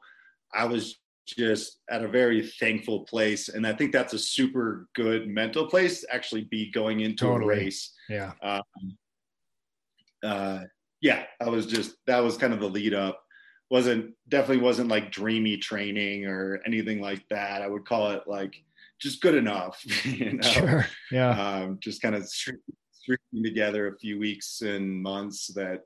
I 0.53 0.67
was 0.67 0.99
just 1.35 1.81
at 1.91 2.05
a 2.05 2.09
very 2.09 2.47
thankful 2.47 3.01
place. 3.05 3.49
And 3.49 3.67
I 3.67 3.73
think 3.73 3.93
that's 3.93 4.15
a 4.15 4.19
super 4.19 4.89
good 4.95 5.29
mental 5.29 5.67
place 5.67 6.01
to 6.01 6.15
actually 6.15 6.45
be 6.45 6.71
going 6.71 7.01
into 7.01 7.25
totally. 7.25 7.55
a 7.55 7.59
race. 7.59 7.95
Yeah. 8.09 8.33
Um, 8.43 8.63
uh, 10.23 10.61
yeah, 11.01 11.25
I 11.41 11.49
was 11.49 11.67
just, 11.67 11.97
that 12.07 12.21
was 12.21 12.37
kind 12.37 12.53
of 12.53 12.61
the 12.61 12.69
lead 12.69 12.95
up. 12.95 13.23
Wasn't 13.71 14.15
definitely 14.29 14.63
wasn't 14.63 14.89
like 14.89 15.13
dreamy 15.13 15.59
training 15.59 16.27
or 16.27 16.63
anything 16.65 17.01
like 17.01 17.23
that. 17.29 17.61
I 17.61 17.69
would 17.69 17.85
call 17.85 18.13
it 18.13 18.23
like 18.27 18.55
just 18.99 19.21
good 19.21 19.35
enough. 19.35 19.83
You 20.05 20.39
know? 20.39 20.49
Sure. 20.49 20.87
Yeah. 21.13 21.31
Um, 21.31 21.79
just 21.81 22.01
kind 22.01 22.15
of 22.15 22.27
stringing 22.27 23.45
together 23.45 23.89
a 23.89 23.99
few 23.99 24.19
weeks 24.19 24.63
and 24.63 25.03
months 25.03 25.49
that 25.49 25.83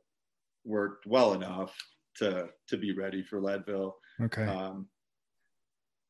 worked 0.65 1.07
well 1.07 1.35
enough 1.35 1.77
to 2.17 2.49
to 2.69 2.77
be 2.77 2.93
ready 2.93 3.23
for 3.23 3.41
Leadville. 3.41 3.97
Okay. 4.21 4.45
Um, 4.45 4.87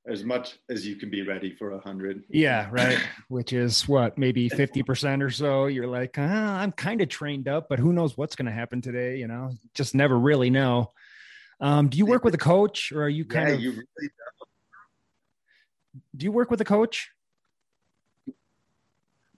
as 0.06 0.24
much 0.24 0.58
as 0.68 0.86
you 0.86 0.96
can 0.96 1.10
be 1.10 1.22
ready 1.22 1.54
for 1.54 1.72
a 1.72 1.80
hundred. 1.80 2.24
Yeah, 2.28 2.68
right. 2.70 2.98
Which 3.28 3.52
is 3.52 3.88
what 3.88 4.18
maybe 4.18 4.48
fifty 4.48 4.82
percent 4.82 5.22
or 5.22 5.30
so. 5.30 5.66
You're 5.66 5.86
like, 5.86 6.18
uh, 6.18 6.22
I'm 6.22 6.72
kind 6.72 7.00
of 7.00 7.08
trained 7.08 7.48
up, 7.48 7.68
but 7.68 7.78
who 7.78 7.92
knows 7.92 8.16
what's 8.16 8.36
going 8.36 8.46
to 8.46 8.52
happen 8.52 8.80
today? 8.80 9.18
You 9.18 9.28
know, 9.28 9.52
just 9.74 9.94
never 9.94 10.18
really 10.18 10.50
know. 10.50 10.92
Um, 11.60 11.88
do 11.88 11.98
you 11.98 12.06
work 12.06 12.24
with 12.24 12.34
a 12.34 12.38
coach, 12.38 12.90
or 12.92 13.04
are 13.04 13.08
you 13.08 13.24
kind 13.24 13.48
yeah, 13.48 13.54
of? 13.54 13.60
You 13.60 13.70
really 13.70 14.10
do 16.16 16.24
you 16.24 16.32
work 16.32 16.50
with 16.50 16.60
a 16.60 16.64
coach? 16.64 17.10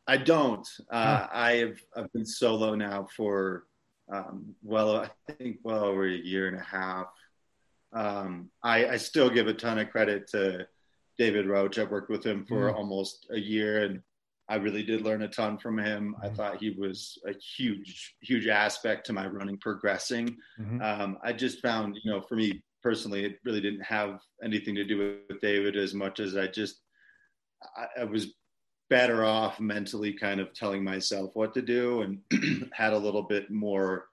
I 0.06 0.18
don't. 0.18 0.66
Uh, 0.90 1.26
I 1.32 1.52
have 1.54 1.78
I've 1.96 2.12
been 2.12 2.26
solo 2.26 2.74
now 2.74 3.06
for 3.16 3.64
um, 4.12 4.54
well, 4.62 4.96
I 4.96 5.32
think 5.32 5.58
well 5.62 5.84
over 5.84 6.06
a 6.06 6.12
year 6.12 6.48
and 6.48 6.56
a 6.56 6.62
half. 6.62 7.06
Um, 7.94 8.50
I, 8.62 8.88
I, 8.88 8.96
still 8.96 9.30
give 9.30 9.46
a 9.46 9.54
ton 9.54 9.78
of 9.78 9.90
credit 9.90 10.26
to 10.32 10.66
David 11.16 11.46
Roche. 11.46 11.78
I've 11.78 11.90
worked 11.90 12.10
with 12.10 12.24
him 12.24 12.44
for 12.44 12.70
mm. 12.70 12.74
almost 12.74 13.26
a 13.30 13.38
year, 13.38 13.84
and 13.84 14.02
I 14.48 14.56
really 14.56 14.82
did 14.82 15.02
learn 15.02 15.22
a 15.22 15.28
ton 15.28 15.58
from 15.58 15.78
him. 15.78 16.16
Mm. 16.18 16.26
I 16.26 16.34
thought 16.34 16.60
he 16.60 16.70
was 16.70 17.18
a 17.26 17.32
huge, 17.56 18.16
huge 18.20 18.48
aspect 18.48 19.06
to 19.06 19.12
my 19.12 19.26
running 19.26 19.58
progressing. 19.58 20.36
Mm-hmm. 20.60 20.82
Um, 20.82 21.18
I 21.22 21.32
just 21.32 21.60
found, 21.60 21.98
you 22.02 22.10
know, 22.10 22.20
for 22.20 22.34
me 22.34 22.64
personally, 22.82 23.24
it 23.24 23.38
really 23.44 23.60
didn't 23.60 23.84
have 23.84 24.18
anything 24.42 24.74
to 24.74 24.84
do 24.84 25.18
with 25.28 25.40
David 25.40 25.76
as 25.76 25.94
much 25.94 26.18
as 26.20 26.36
I 26.36 26.48
just 26.48 26.80
I, 27.76 28.02
I 28.02 28.04
was 28.04 28.34
better 28.90 29.24
off 29.24 29.60
mentally 29.60 30.12
kind 30.12 30.40
of 30.40 30.52
telling 30.52 30.84
myself 30.84 31.30
what 31.34 31.54
to 31.54 31.62
do 31.62 32.02
and 32.02 32.70
had 32.72 32.92
a 32.92 32.98
little 32.98 33.22
bit 33.22 33.50
more 33.50 34.06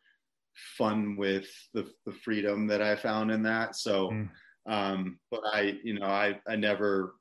fun 0.78 1.16
with 1.16 1.48
the, 1.74 1.90
the 2.06 2.12
freedom 2.12 2.68
that 2.68 2.82
I 2.82 2.96
found 2.96 3.32
in 3.32 3.44
that. 3.44 3.76
So, 3.76 4.10
mm. 4.10 4.30
um, 4.68 5.20
but 5.30 5.42
I, 5.52 5.78
you 5.84 6.00
know, 6.00 6.06
I, 6.06 6.40
I 6.48 6.56
never 6.56 7.16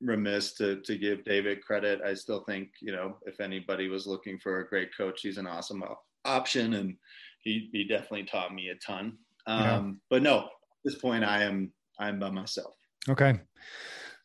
remiss 0.00 0.54
to, 0.54 0.80
to 0.82 0.98
give 0.98 1.24
David 1.24 1.62
credit. 1.62 2.00
I 2.04 2.14
still 2.14 2.44
think, 2.44 2.70
you 2.80 2.92
know, 2.92 3.18
if 3.26 3.40
anybody 3.40 3.88
was 3.88 4.06
looking 4.06 4.38
for 4.38 4.60
a 4.60 4.68
great 4.68 4.96
coach, 4.96 5.20
he's 5.22 5.38
an 5.38 5.46
awesome 5.46 5.82
op- 5.82 6.04
option. 6.24 6.74
And 6.74 6.96
he, 7.42 7.68
he 7.72 7.84
definitely 7.84 8.24
taught 8.24 8.54
me 8.54 8.68
a 8.68 8.74
ton. 8.76 9.18
Um, 9.46 9.60
yeah. 9.60 9.92
but 10.10 10.22
no, 10.22 10.38
at 10.38 10.50
this 10.84 10.96
point, 10.96 11.24
I 11.24 11.42
am 11.44 11.72
I'm 11.98 12.18
by 12.18 12.30
myself. 12.30 12.74
Okay. 13.08 13.40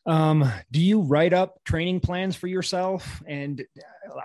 Um, 0.06 0.50
do 0.70 0.80
you 0.80 1.02
write 1.02 1.34
up 1.34 1.62
training 1.64 2.00
plans 2.00 2.34
for 2.34 2.46
yourself? 2.46 3.22
And 3.26 3.62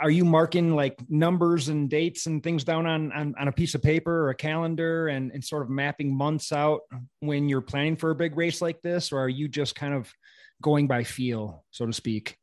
are 0.01 0.09
you 0.09 0.23
marking 0.23 0.75
like 0.75 0.97
numbers 1.09 1.67
and 1.67 1.89
dates 1.89 2.25
and 2.25 2.41
things 2.41 2.63
down 2.63 2.85
on, 2.85 3.11
on, 3.11 3.35
on 3.37 3.47
a 3.49 3.51
piece 3.51 3.75
of 3.75 3.81
paper 3.81 4.25
or 4.25 4.29
a 4.29 4.35
calendar 4.35 5.07
and, 5.09 5.31
and 5.31 5.43
sort 5.43 5.61
of 5.61 5.69
mapping 5.69 6.15
months 6.15 6.53
out 6.53 6.81
when 7.19 7.49
you're 7.49 7.61
planning 7.61 7.97
for 7.97 8.11
a 8.11 8.15
big 8.15 8.37
race 8.37 8.61
like 8.61 8.81
this? 8.81 9.11
Or 9.11 9.19
are 9.19 9.29
you 9.29 9.49
just 9.49 9.75
kind 9.75 9.93
of 9.93 10.13
going 10.61 10.87
by 10.87 11.03
feel, 11.03 11.65
so 11.71 11.85
to 11.85 11.91
speak? 11.91 12.37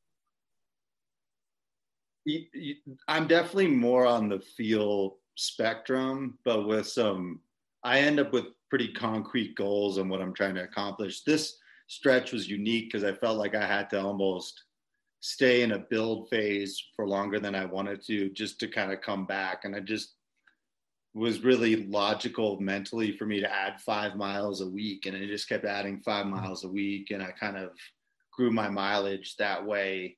I'm 3.09 3.27
definitely 3.27 3.69
more 3.69 4.05
on 4.05 4.29
the 4.29 4.41
feel 4.41 5.17
spectrum, 5.37 6.39
but 6.45 6.67
with 6.67 6.87
some, 6.87 7.41
I 7.83 8.01
end 8.01 8.21
up 8.21 8.35
with 8.35 8.47
pretty 8.69 8.93
concrete 8.93 9.57
goals 9.57 9.97
on 9.97 10.11
what 10.11 10.21
I'm 10.21 10.35
trying 10.35 10.55
to 10.57 10.65
accomplish. 10.65 11.23
This 11.23 11.57
stretch 11.91 12.31
was 12.31 12.49
unique 12.49 12.85
because 12.85 13.03
I 13.03 13.13
felt 13.13 13.37
like 13.37 13.57
I 13.57 13.67
had 13.67 13.91
to 13.91 14.01
almost 14.01 14.63
stay 15.19 15.63
in 15.63 15.73
a 15.73 15.79
build 15.79 16.29
phase 16.29 16.81
for 16.95 17.05
longer 17.05 17.41
than 17.41 17.57
I 17.57 17.65
wanted 17.65 18.01
to 18.07 18.31
just 18.31 18.61
to 18.61 18.69
kind 18.69 18.93
of 18.93 19.01
come 19.01 19.27
back. 19.27 19.65
And 19.65 19.75
I 19.75 19.81
just 19.81 20.15
was 21.15 21.43
really 21.43 21.89
logical 21.89 22.61
mentally 22.61 23.17
for 23.17 23.27
me 23.27 23.41
to 23.41 23.53
add 23.53 23.81
five 23.81 24.15
miles 24.15 24.61
a 24.61 24.69
week. 24.69 25.07
And 25.07 25.17
I 25.17 25.27
just 25.27 25.49
kept 25.49 25.65
adding 25.65 26.01
five 26.05 26.27
mm-hmm. 26.27 26.37
miles 26.37 26.63
a 26.63 26.69
week. 26.69 27.11
And 27.11 27.25
I 27.25 27.33
kind 27.33 27.57
of 27.57 27.71
grew 28.33 28.53
my 28.53 28.69
mileage 28.69 29.35
that 29.37 29.67
way. 29.67 30.17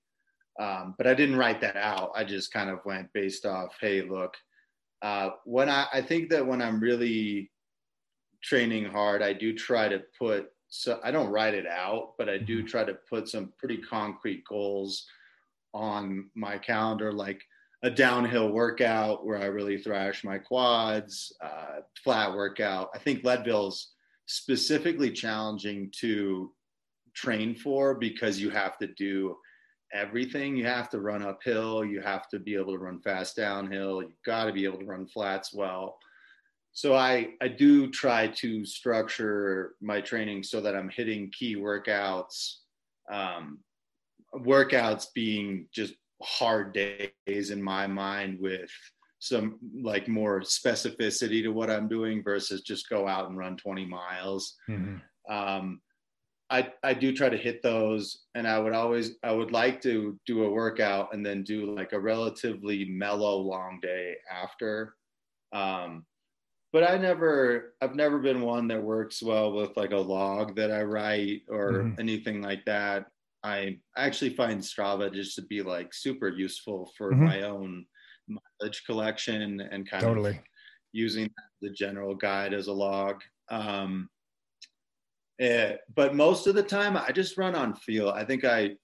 Um, 0.61 0.95
but 0.99 1.07
I 1.07 1.15
didn't 1.15 1.39
write 1.39 1.63
that 1.63 1.77
out. 1.77 2.11
I 2.15 2.25
just 2.25 2.53
kind 2.53 2.69
of 2.69 2.81
went 2.85 3.11
based 3.15 3.47
off, 3.47 3.75
hey, 3.81 4.03
look, 4.03 4.37
uh, 5.01 5.31
when 5.47 5.71
I, 5.71 5.87
I 5.91 6.03
think 6.03 6.29
that 6.31 6.47
when 6.47 6.61
I'm 6.61 6.81
really 6.81 7.51
training 8.43 8.85
hard, 8.85 9.23
I 9.23 9.33
do 9.33 9.55
try 9.55 9.89
to 9.89 10.03
put 10.19 10.52
so 10.75 10.99
I 11.05 11.11
don't 11.11 11.29
write 11.29 11.53
it 11.53 11.67
out, 11.67 12.15
but 12.17 12.31
I 12.31 12.39
do 12.39 12.61
mm-hmm. 12.61 12.67
try 12.67 12.83
to 12.83 12.95
put 12.95 13.29
some 13.29 13.53
pretty 13.59 13.77
concrete 13.77 14.43
goals 14.49 15.07
on 15.75 16.31
my 16.35 16.57
calendar, 16.57 17.13
like 17.13 17.43
a 17.83 17.91
downhill 17.91 18.51
workout 18.51 19.27
where 19.27 19.37
I 19.37 19.47
really 19.47 19.77
thrash 19.77 20.25
my 20.25 20.39
quads, 20.39 21.31
uh, 21.43 21.81
flat 22.03 22.33
workout. 22.33 22.89
I 22.95 22.99
think 22.99 23.23
Leadville's 23.23 23.93
specifically 24.25 25.11
challenging 25.11 25.93
to 26.01 26.51
train 27.13 27.55
for 27.55 27.95
because 27.95 28.41
you 28.41 28.49
have 28.49 28.79
to 28.79 28.87
do 28.87 29.37
everything. 29.93 30.57
You 30.57 30.65
have 30.65 30.89
to 30.91 31.03
run 31.03 31.23
uphill, 31.23 31.85
you 31.85 32.01
have 32.01 32.31
to 32.31 32.39
be 32.39 32.55
able 32.55 32.73
to 32.73 32.79
run 32.79 32.99
fast 33.03 33.37
downhill, 33.37 34.01
you've 34.01 34.23
got 34.25 34.47
to 34.47 34.55
be 34.55 34.65
able 34.65 34.79
to 34.79 34.87
run 34.87 35.07
flats 35.07 35.53
well 35.53 35.99
so 36.73 36.95
I 36.95 37.35
I 37.41 37.49
do 37.49 37.91
try 37.91 38.29
to 38.29 38.65
structure 38.65 39.75
my 39.81 40.01
training 40.01 40.43
so 40.43 40.61
that 40.61 40.75
I'm 40.75 40.89
hitting 40.89 41.31
key 41.31 41.57
workouts. 41.57 42.57
Um, 43.11 43.59
workouts 44.35 45.07
being 45.15 45.67
just 45.73 45.95
hard 46.23 46.73
days 46.73 47.51
in 47.51 47.63
my 47.63 47.87
mind 47.87 48.39
with 48.41 48.71
some 49.19 49.59
like 49.83 50.09
more 50.09 50.41
specificity 50.41 51.43
to 51.43 51.49
what 51.51 51.71
I'm 51.71 51.89
doing 51.89 52.23
versus 52.23 52.63
just 52.63 52.89
go 52.89 53.07
out 53.07 53.29
and 53.29 53.39
run 53.39 53.57
20 53.57 53.85
miles. 53.85 54.57
Mm-hmm. 54.69 54.97
Um, 55.33 55.81
I, 56.51 56.73
I 56.83 56.93
do 56.93 57.15
try 57.15 57.29
to 57.29 57.37
hit 57.37 57.63
those 57.63 58.25
and 58.35 58.49
I 58.49 58.59
would 58.59 58.75
always 58.75 59.13
I 59.23 59.33
would 59.33 59.53
like 59.53 59.81
to 59.83 60.19
do 60.27 60.45
a 60.45 60.51
workout 60.51 61.15
and 61.15 61.25
then 61.25 61.45
do 61.45 61.75
like 61.75 61.93
a 61.93 62.01
relatively 62.01 62.85
mellow 62.87 63.37
long 63.37 63.79
day 63.81 64.17
after. 64.31 64.97
Um, 65.53 66.05
but 66.73 66.89
I 66.89 66.97
never, 66.97 67.75
I've 67.83 67.95
never 67.95 68.19
been 68.19 68.41
one 68.41 68.69
that 68.69 68.83
works 68.83 69.23
well 69.23 69.53
with 69.53 69.77
like 69.77 69.93
a 69.93 69.97
log 69.97 70.57
that 70.57 70.71
I 70.71 70.83
write 70.83 71.43
or 71.49 71.73
mm-hmm. 71.73 72.01
anything 72.01 72.41
like 72.41 72.65
that. 72.65 73.07
I 73.45 73.79
actually 73.97 74.35
find 74.35 74.61
Strava 74.61 75.13
just 75.13 75.37
to 75.37 75.43
be 75.43 75.63
like 75.63 75.93
super 75.93 76.29
useful 76.29 76.91
for 76.97 77.13
mm-hmm. 77.13 77.25
my 77.25 77.43
own 77.43 77.85
mileage 78.29 78.85
collection 78.87 79.61
and 79.61 79.89
kind 79.89 80.03
of 80.03 80.09
totally. 80.09 80.31
of 80.31 80.39
using 80.93 81.29
the 81.61 81.71
general 81.71 82.15
guide 82.15 82.55
as 82.55 82.69
a 82.69 82.73
log. 82.73 83.21
Um, 83.51 84.09
eh, 85.41 85.77
but 85.95 86.15
most 86.15 86.47
of 86.47 86.55
the 86.55 86.63
time, 86.63 86.97
I 86.97 87.11
just 87.13 87.37
run 87.37 87.55
on 87.55 87.75
feel. 87.75 88.11
I 88.11 88.25
think 88.25 88.45
I 88.45 88.77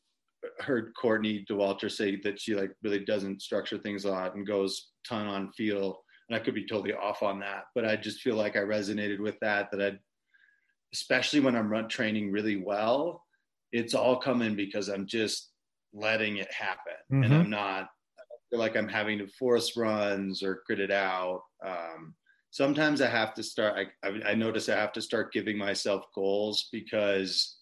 heard 0.61 0.93
Courtney 1.01 1.45
Dauwalter 1.49 1.91
say 1.91 2.17
that 2.23 2.41
she 2.41 2.55
like 2.55 2.73
really 2.83 3.05
doesn't 3.05 3.43
structure 3.43 3.79
things 3.79 4.05
a 4.05 4.11
lot 4.11 4.35
and 4.35 4.47
goes 4.47 4.91
ton 5.07 5.27
on 5.27 5.53
feel 5.53 6.01
and 6.29 6.37
I 6.37 6.41
could 6.41 6.55
be 6.55 6.67
totally 6.67 6.93
off 6.93 7.23
on 7.23 7.41
that, 7.41 7.65
but 7.75 7.85
I 7.85 7.97
just 7.97 8.21
feel 8.21 8.37
like 8.37 8.57
I 8.57 8.61
resonated 8.61 9.19
with 9.19 9.39
that. 9.41 9.71
That 9.71 9.81
I, 9.81 9.99
especially 10.93 11.41
when 11.41 11.57
I'm 11.57 11.71
run 11.71 11.89
training 11.89 12.31
really 12.31 12.57
well, 12.57 13.25
it's 13.73 13.95
all 13.95 14.17
coming 14.17 14.55
because 14.55 14.89
I'm 14.89 15.07
just 15.07 15.51
letting 15.93 16.37
it 16.37 16.53
happen, 16.53 16.95
mm-hmm. 17.13 17.25
and 17.25 17.35
I'm 17.35 17.51
not 17.51 17.89
I 18.21 18.37
feel 18.51 18.59
like 18.59 18.77
I'm 18.77 18.89
having 18.89 19.19
to 19.19 19.27
force 19.27 19.77
runs 19.77 20.43
or 20.43 20.63
grit 20.67 20.81
it 20.81 20.91
out. 20.91 21.43
Um, 21.65 22.15
sometimes 22.51 23.03
I 23.03 23.09
have 23.09 23.35
to 23.35 23.43
start. 23.43 23.89
I, 24.03 24.09
I, 24.09 24.31
I 24.31 24.35
notice 24.35 24.69
I 24.69 24.77
have 24.77 24.93
to 24.95 25.03
start 25.03 25.33
giving 25.33 25.59
myself 25.59 26.05
goals 26.15 26.69
because 26.73 27.58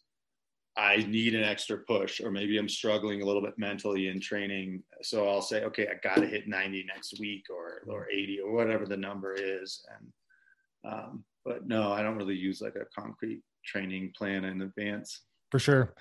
I 0.77 0.97
need 1.09 1.35
an 1.35 1.43
extra 1.43 1.79
push, 1.79 2.21
or 2.21 2.31
maybe 2.31 2.59
I'm 2.59 2.69
struggling 2.69 3.23
a 3.23 3.25
little 3.25 3.41
bit 3.41 3.59
mentally 3.59 4.09
in 4.09 4.21
training. 4.21 4.83
So 5.03 5.27
I'll 5.27 5.41
say, 5.41 5.65
okay, 5.65 5.89
I 5.89 5.95
got 6.07 6.21
to 6.21 6.27
hit 6.27 6.49
90 6.49 6.85
next 6.87 7.19
week, 7.19 7.47
or 7.51 7.83
or 7.91 8.09
80, 8.11 8.41
or 8.41 8.53
whatever 8.53 8.85
the 8.85 8.97
number 8.97 9.35
is. 9.35 9.87
And 9.95 10.93
um, 10.93 11.25
but 11.45 11.67
no, 11.67 11.93
I 11.93 12.03
don't 12.03 12.17
really 12.17 12.37
use 12.37 12.61
like 12.61 12.77
a 12.77 12.85
concrete 12.99 13.41
training 13.65 14.13
plan 14.17 14.45
in 14.45 14.63
advance. 14.63 15.23
For 15.51 15.59
sure. 15.59 15.95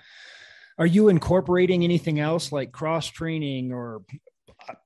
Are 0.78 0.86
you 0.86 1.08
incorporating 1.08 1.84
anything 1.84 2.20
else 2.20 2.52
like 2.52 2.70
cross 2.72 3.06
training 3.06 3.72
or 3.72 4.02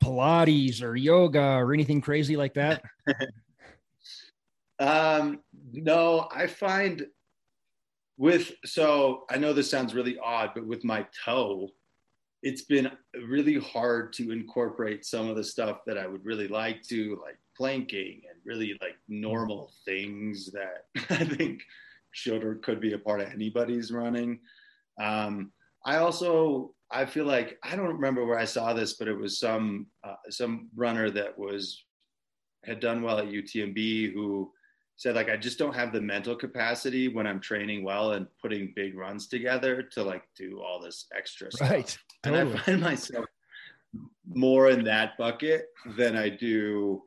Pilates 0.03 0.83
or 0.83 0.94
yoga 0.94 1.40
or 1.40 1.74
anything 1.74 2.00
crazy 2.00 2.37
like 2.37 2.55
that? 2.55 2.83
um, 4.79 5.40
no, 5.72 6.29
I 6.31 6.46
find 6.46 7.07
with 8.20 8.52
so 8.66 9.24
I 9.30 9.38
know 9.38 9.54
this 9.54 9.70
sounds 9.70 9.94
really 9.94 10.18
odd, 10.18 10.50
but 10.54 10.66
with 10.66 10.85
my 10.85 11.06
toe, 11.24 11.70
it's 12.42 12.61
been 12.61 12.92
really 13.26 13.59
hard 13.59 14.12
to 14.12 14.30
incorporate 14.30 15.06
some 15.06 15.30
of 15.30 15.37
the 15.37 15.42
stuff 15.42 15.78
that 15.87 15.96
I 15.96 16.06
would 16.06 16.22
really 16.22 16.46
like 16.46 16.83
to, 16.88 17.18
like 17.24 17.38
planking 17.56 18.20
and 18.30 18.38
really 18.44 18.76
like 18.83 18.96
normal 19.09 19.72
things 19.87 20.52
that 20.52 20.85
I 21.11 21.24
think 21.24 21.62
should 22.11 22.44
or 22.44 22.56
could 22.56 22.78
be 22.78 22.92
a 22.92 22.98
part 22.98 23.22
of 23.22 23.33
anybody's 23.33 23.90
running. 23.90 24.40
Um, 25.00 25.50
I 25.87 25.96
also 25.96 26.74
I 26.90 27.06
feel 27.06 27.24
like 27.24 27.59
I 27.62 27.74
don't 27.74 27.87
remember 27.87 28.26
where 28.26 28.38
I 28.38 28.44
saw 28.44 28.74
this, 28.74 28.98
but 28.98 29.09
it 29.09 29.16
was 29.16 29.38
some 29.38 29.87
uh, 30.04 30.16
some 30.28 30.68
runner 30.76 31.09
that 31.09 31.38
was 31.38 31.85
had 32.66 32.80
done 32.80 33.00
well 33.00 33.18
at 33.18 33.28
UTMB 33.28 34.12
who 34.12 34.52
said 35.00 35.14
like 35.14 35.30
I 35.30 35.36
just 35.38 35.58
don't 35.58 35.74
have 35.74 35.94
the 35.94 36.00
mental 36.02 36.36
capacity 36.36 37.08
when 37.08 37.26
I'm 37.26 37.40
training 37.40 37.82
well 37.82 38.12
and 38.12 38.26
putting 38.38 38.74
big 38.76 38.94
runs 38.94 39.28
together 39.28 39.82
to 39.82 40.02
like 40.02 40.24
do 40.36 40.60
all 40.60 40.78
this 40.78 41.06
extra 41.16 41.50
stuff. 41.50 41.70
Right. 41.70 41.98
Totally. 42.22 42.42
And 42.42 42.58
I 42.58 42.62
find 42.62 42.80
myself 42.82 43.24
more 44.28 44.68
in 44.68 44.84
that 44.84 45.16
bucket 45.16 45.70
than 45.96 46.16
I 46.16 46.28
do. 46.28 47.02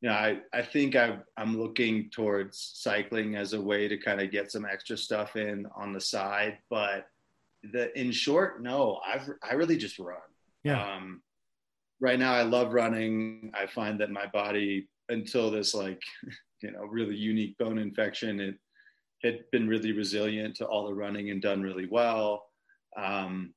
You 0.00 0.08
know, 0.08 0.12
I, 0.12 0.40
I 0.52 0.62
think 0.62 0.96
I, 0.96 1.18
I'm 1.36 1.56
looking 1.56 2.10
towards 2.10 2.72
cycling 2.74 3.36
as 3.36 3.52
a 3.52 3.60
way 3.60 3.86
to 3.86 3.96
kind 3.96 4.20
of 4.20 4.32
get 4.32 4.50
some 4.50 4.66
extra 4.66 4.96
stuff 4.96 5.36
in 5.36 5.68
on 5.76 5.92
the 5.92 6.00
side. 6.00 6.58
But 6.68 7.06
the 7.62 7.96
in 7.96 8.10
short, 8.10 8.60
no, 8.60 8.98
I've 9.06 9.30
I 9.48 9.54
really 9.54 9.76
just 9.76 10.00
run. 10.00 10.18
Yeah. 10.64 10.82
Um, 10.82 11.22
right 12.00 12.18
now, 12.18 12.32
I 12.32 12.42
love 12.42 12.72
running. 12.72 13.52
I 13.54 13.66
find 13.66 14.00
that 14.00 14.10
my 14.10 14.26
body 14.26 14.88
until 15.08 15.52
this 15.52 15.74
like 15.74 16.02
you 16.62 16.72
know 16.72 16.84
really 16.84 17.16
unique 17.16 17.56
bone 17.58 17.78
infection. 17.78 18.40
It 18.40 18.56
had 19.22 19.40
been 19.52 19.68
really 19.68 19.92
resilient 19.92 20.56
to 20.56 20.66
all 20.66 20.86
the 20.86 20.94
running 20.94 21.30
and 21.30 21.42
done 21.42 21.62
really 21.62 21.86
well. 21.86 22.44
Um, 22.96 23.54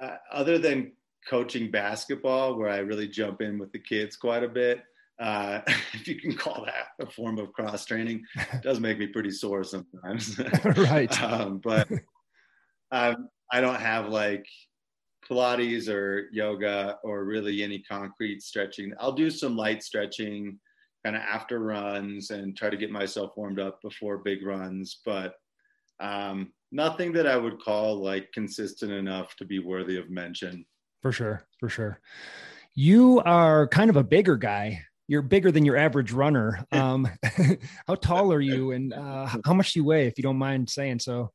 uh, 0.00 0.16
other 0.32 0.58
than 0.58 0.92
coaching 1.28 1.70
basketball, 1.70 2.56
where 2.56 2.70
I 2.70 2.78
really 2.78 3.08
jump 3.08 3.42
in 3.42 3.58
with 3.58 3.70
the 3.72 3.78
kids 3.78 4.16
quite 4.16 4.42
a 4.42 4.48
bit, 4.48 4.82
uh, 5.20 5.60
if 5.92 6.08
you 6.08 6.18
can 6.18 6.34
call 6.34 6.64
that 6.64 7.06
a 7.06 7.10
form 7.10 7.38
of 7.38 7.52
cross 7.52 7.84
training, 7.84 8.24
it 8.52 8.62
does 8.62 8.80
make 8.80 8.98
me 8.98 9.06
pretty 9.06 9.30
sore 9.30 9.62
sometimes. 9.62 10.38
right. 10.64 11.22
um, 11.22 11.60
but 11.62 11.88
um, 12.90 13.28
I 13.52 13.60
don't 13.60 13.80
have 13.80 14.08
like 14.08 14.46
Pilates 15.28 15.88
or 15.88 16.28
yoga 16.32 16.98
or 17.04 17.24
really 17.24 17.62
any 17.62 17.80
concrete 17.80 18.42
stretching. 18.42 18.92
I'll 18.98 19.12
do 19.12 19.30
some 19.30 19.56
light 19.56 19.82
stretching 19.82 20.58
kind 21.04 21.16
of 21.16 21.22
after 21.22 21.60
runs 21.60 22.30
and 22.30 22.56
try 22.56 22.70
to 22.70 22.76
get 22.76 22.90
myself 22.90 23.32
warmed 23.36 23.60
up 23.60 23.80
before 23.82 24.18
big 24.18 24.44
runs, 24.44 25.00
but 25.04 25.34
um, 26.00 26.52
nothing 26.72 27.12
that 27.12 27.26
I 27.26 27.36
would 27.36 27.60
call 27.60 28.02
like 28.02 28.32
consistent 28.32 28.92
enough 28.92 29.34
to 29.36 29.44
be 29.44 29.58
worthy 29.58 29.98
of 29.98 30.10
mention. 30.10 30.64
For 31.02 31.12
sure, 31.12 31.46
for 31.58 31.68
sure. 31.68 32.00
You 32.74 33.20
are 33.24 33.66
kind 33.68 33.90
of 33.90 33.96
a 33.96 34.04
bigger 34.04 34.36
guy. 34.36 34.82
You're 35.08 35.22
bigger 35.22 35.50
than 35.50 35.64
your 35.64 35.76
average 35.76 36.12
runner. 36.12 36.64
Um, 36.72 37.08
how 37.86 37.96
tall 37.96 38.32
are 38.32 38.40
you, 38.40 38.72
and 38.72 38.92
uh, 38.92 39.26
how 39.44 39.54
much 39.54 39.72
do 39.72 39.80
you 39.80 39.84
weigh, 39.84 40.06
if 40.06 40.14
you 40.16 40.22
don't 40.22 40.38
mind 40.38 40.70
saying 40.70 41.00
so? 41.00 41.32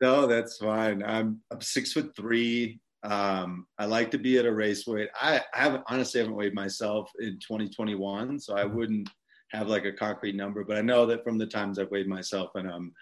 No, 0.00 0.26
that's 0.26 0.58
fine. 0.58 1.02
I'm 1.02 1.40
I'm 1.50 1.60
six 1.60 1.92
foot 1.92 2.14
three. 2.14 2.80
Um, 3.04 3.66
I 3.78 3.86
like 3.86 4.10
to 4.12 4.18
be 4.18 4.38
at 4.38 4.46
a 4.46 4.52
race 4.52 4.86
weight. 4.86 5.08
I, 5.20 5.40
I 5.54 5.58
haven't 5.58 5.84
honestly 5.88 6.20
haven't 6.20 6.34
weighed 6.36 6.54
myself 6.54 7.10
in 7.20 7.38
2021, 7.40 8.40
so 8.40 8.54
I 8.56 8.64
Mm-hmm. 8.64 8.76
wouldn't 8.76 9.08
have 9.52 9.68
like 9.68 9.84
a 9.84 9.92
concrete 9.92 10.34
number. 10.36 10.64
But 10.64 10.76
I 10.78 10.82
know 10.82 11.06
that 11.06 11.24
from 11.24 11.38
the 11.38 11.46
times 11.46 11.78
I've 11.78 11.90
weighed 11.90 12.08
myself 12.08 12.50
and 12.54 12.68
I'm 12.68 12.92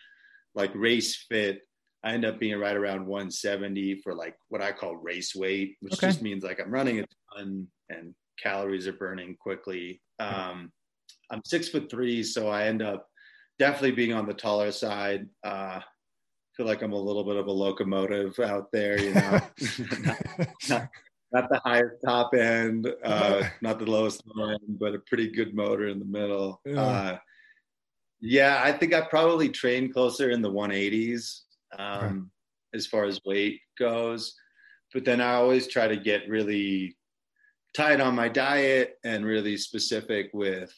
like 0.55 0.71
race 0.75 1.25
fit, 1.29 1.63
I 2.05 2.13
end 2.13 2.25
up 2.25 2.39
being 2.39 2.59
right 2.59 2.77
around 2.77 3.07
170 3.07 4.01
for 4.03 4.15
like 4.15 4.37
what 4.49 4.63
I 4.63 4.71
call 4.73 4.97
race 4.97 5.35
weight, 5.35 5.77
which 5.81 5.95
Okay. 5.95 6.09
just 6.09 6.23
means 6.23 6.45
like 6.45 6.61
I'm 6.61 6.71
running 6.71 7.01
a 7.01 7.05
ton 7.37 7.67
and 7.89 8.15
calories 8.41 8.87
are 8.87 8.93
burning 8.93 9.37
quickly. 9.41 10.01
Um, 10.19 10.71
I'm 11.31 11.43
six 11.45 11.69
foot 11.69 11.91
three, 11.91 12.23
so 12.23 12.49
I 12.49 12.67
end 12.67 12.83
up 12.83 13.09
definitely 13.59 13.93
being 13.93 14.13
on 14.13 14.27
the 14.27 14.35
taller 14.35 14.71
side. 14.71 15.27
Uh, 15.43 15.81
feel 16.57 16.67
like 16.67 16.83
I'm 16.83 16.93
a 16.93 16.99
little 16.99 17.25
bit 17.25 17.37
of 17.37 17.47
a 17.47 17.53
locomotive 17.53 18.39
out 18.39 18.73
there, 18.73 18.99
you 18.99 19.13
know, 19.13 19.41
not, 20.01 20.19
not, 20.69 20.89
not 21.33 21.49
the 21.51 21.61
highest 21.65 21.97
top 22.05 22.35
end, 22.35 22.93
uh, 23.05 23.43
not 23.61 23.79
the 23.79 23.91
lowest 23.91 24.23
end, 24.41 24.79
but 24.79 24.95
a 24.95 25.01
pretty 25.01 25.31
good 25.31 25.55
motor 25.55 25.89
in 25.89 25.99
the 25.99 26.05
middle. 26.05 26.61
Yeah. 26.65 26.81
Uh, 26.81 27.19
yeah, 28.21 28.63
I 28.65 28.73
think 28.73 28.95
I 28.95 29.03
probably 29.03 29.51
train 29.51 29.93
closer 29.93 30.31
in 30.31 30.41
the 30.41 30.51
180s 30.51 31.41
um, 31.79 32.31
as 32.75 32.87
far 32.87 33.05
as 33.05 33.21
weight 33.27 33.61
goes. 33.79 34.35
But 34.95 35.05
then 35.05 35.21
I 35.21 35.35
always 35.35 35.67
try 35.67 35.87
to 35.87 35.97
get 35.97 36.29
really 36.29 36.97
tight 37.77 38.01
on 38.01 38.15
my 38.15 38.29
diet 38.29 38.99
and 39.05 39.27
really 39.27 39.59
specific 39.59 40.31
with 40.33 40.73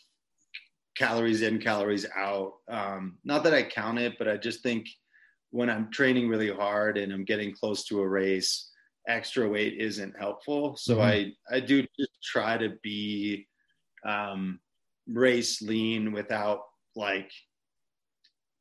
calories 0.97 1.43
in, 1.43 1.61
calories 1.61 2.07
out. 2.17 2.55
Um, 2.69 3.19
not 3.25 3.45
that 3.45 3.55
I 3.55 3.63
count 3.63 4.01
it, 4.01 4.19
but 4.19 4.27
I 4.27 4.37
just 4.37 4.65
think 4.65 4.89
when 5.51 5.71
I'm 5.71 5.91
training 5.91 6.29
really 6.29 6.53
hard 6.53 6.99
and 6.99 7.13
I'm 7.13 7.25
getting 7.25 7.53
close 7.55 7.85
to 7.87 8.01
a 8.01 8.09
race, 8.09 8.71
extra 9.07 9.49
weight 9.49 9.75
isn't 9.79 10.19
helpful. 10.19 10.77
So 10.77 10.97
Mhm. 10.97 11.03
I 11.03 11.33
I 11.57 11.61
do 11.61 11.83
just 11.99 12.23
try 12.23 12.59
to 12.59 12.71
be 12.83 13.49
um, 14.05 14.61
race 15.07 15.63
lean 15.63 16.13
without 16.13 16.63
like 16.95 17.33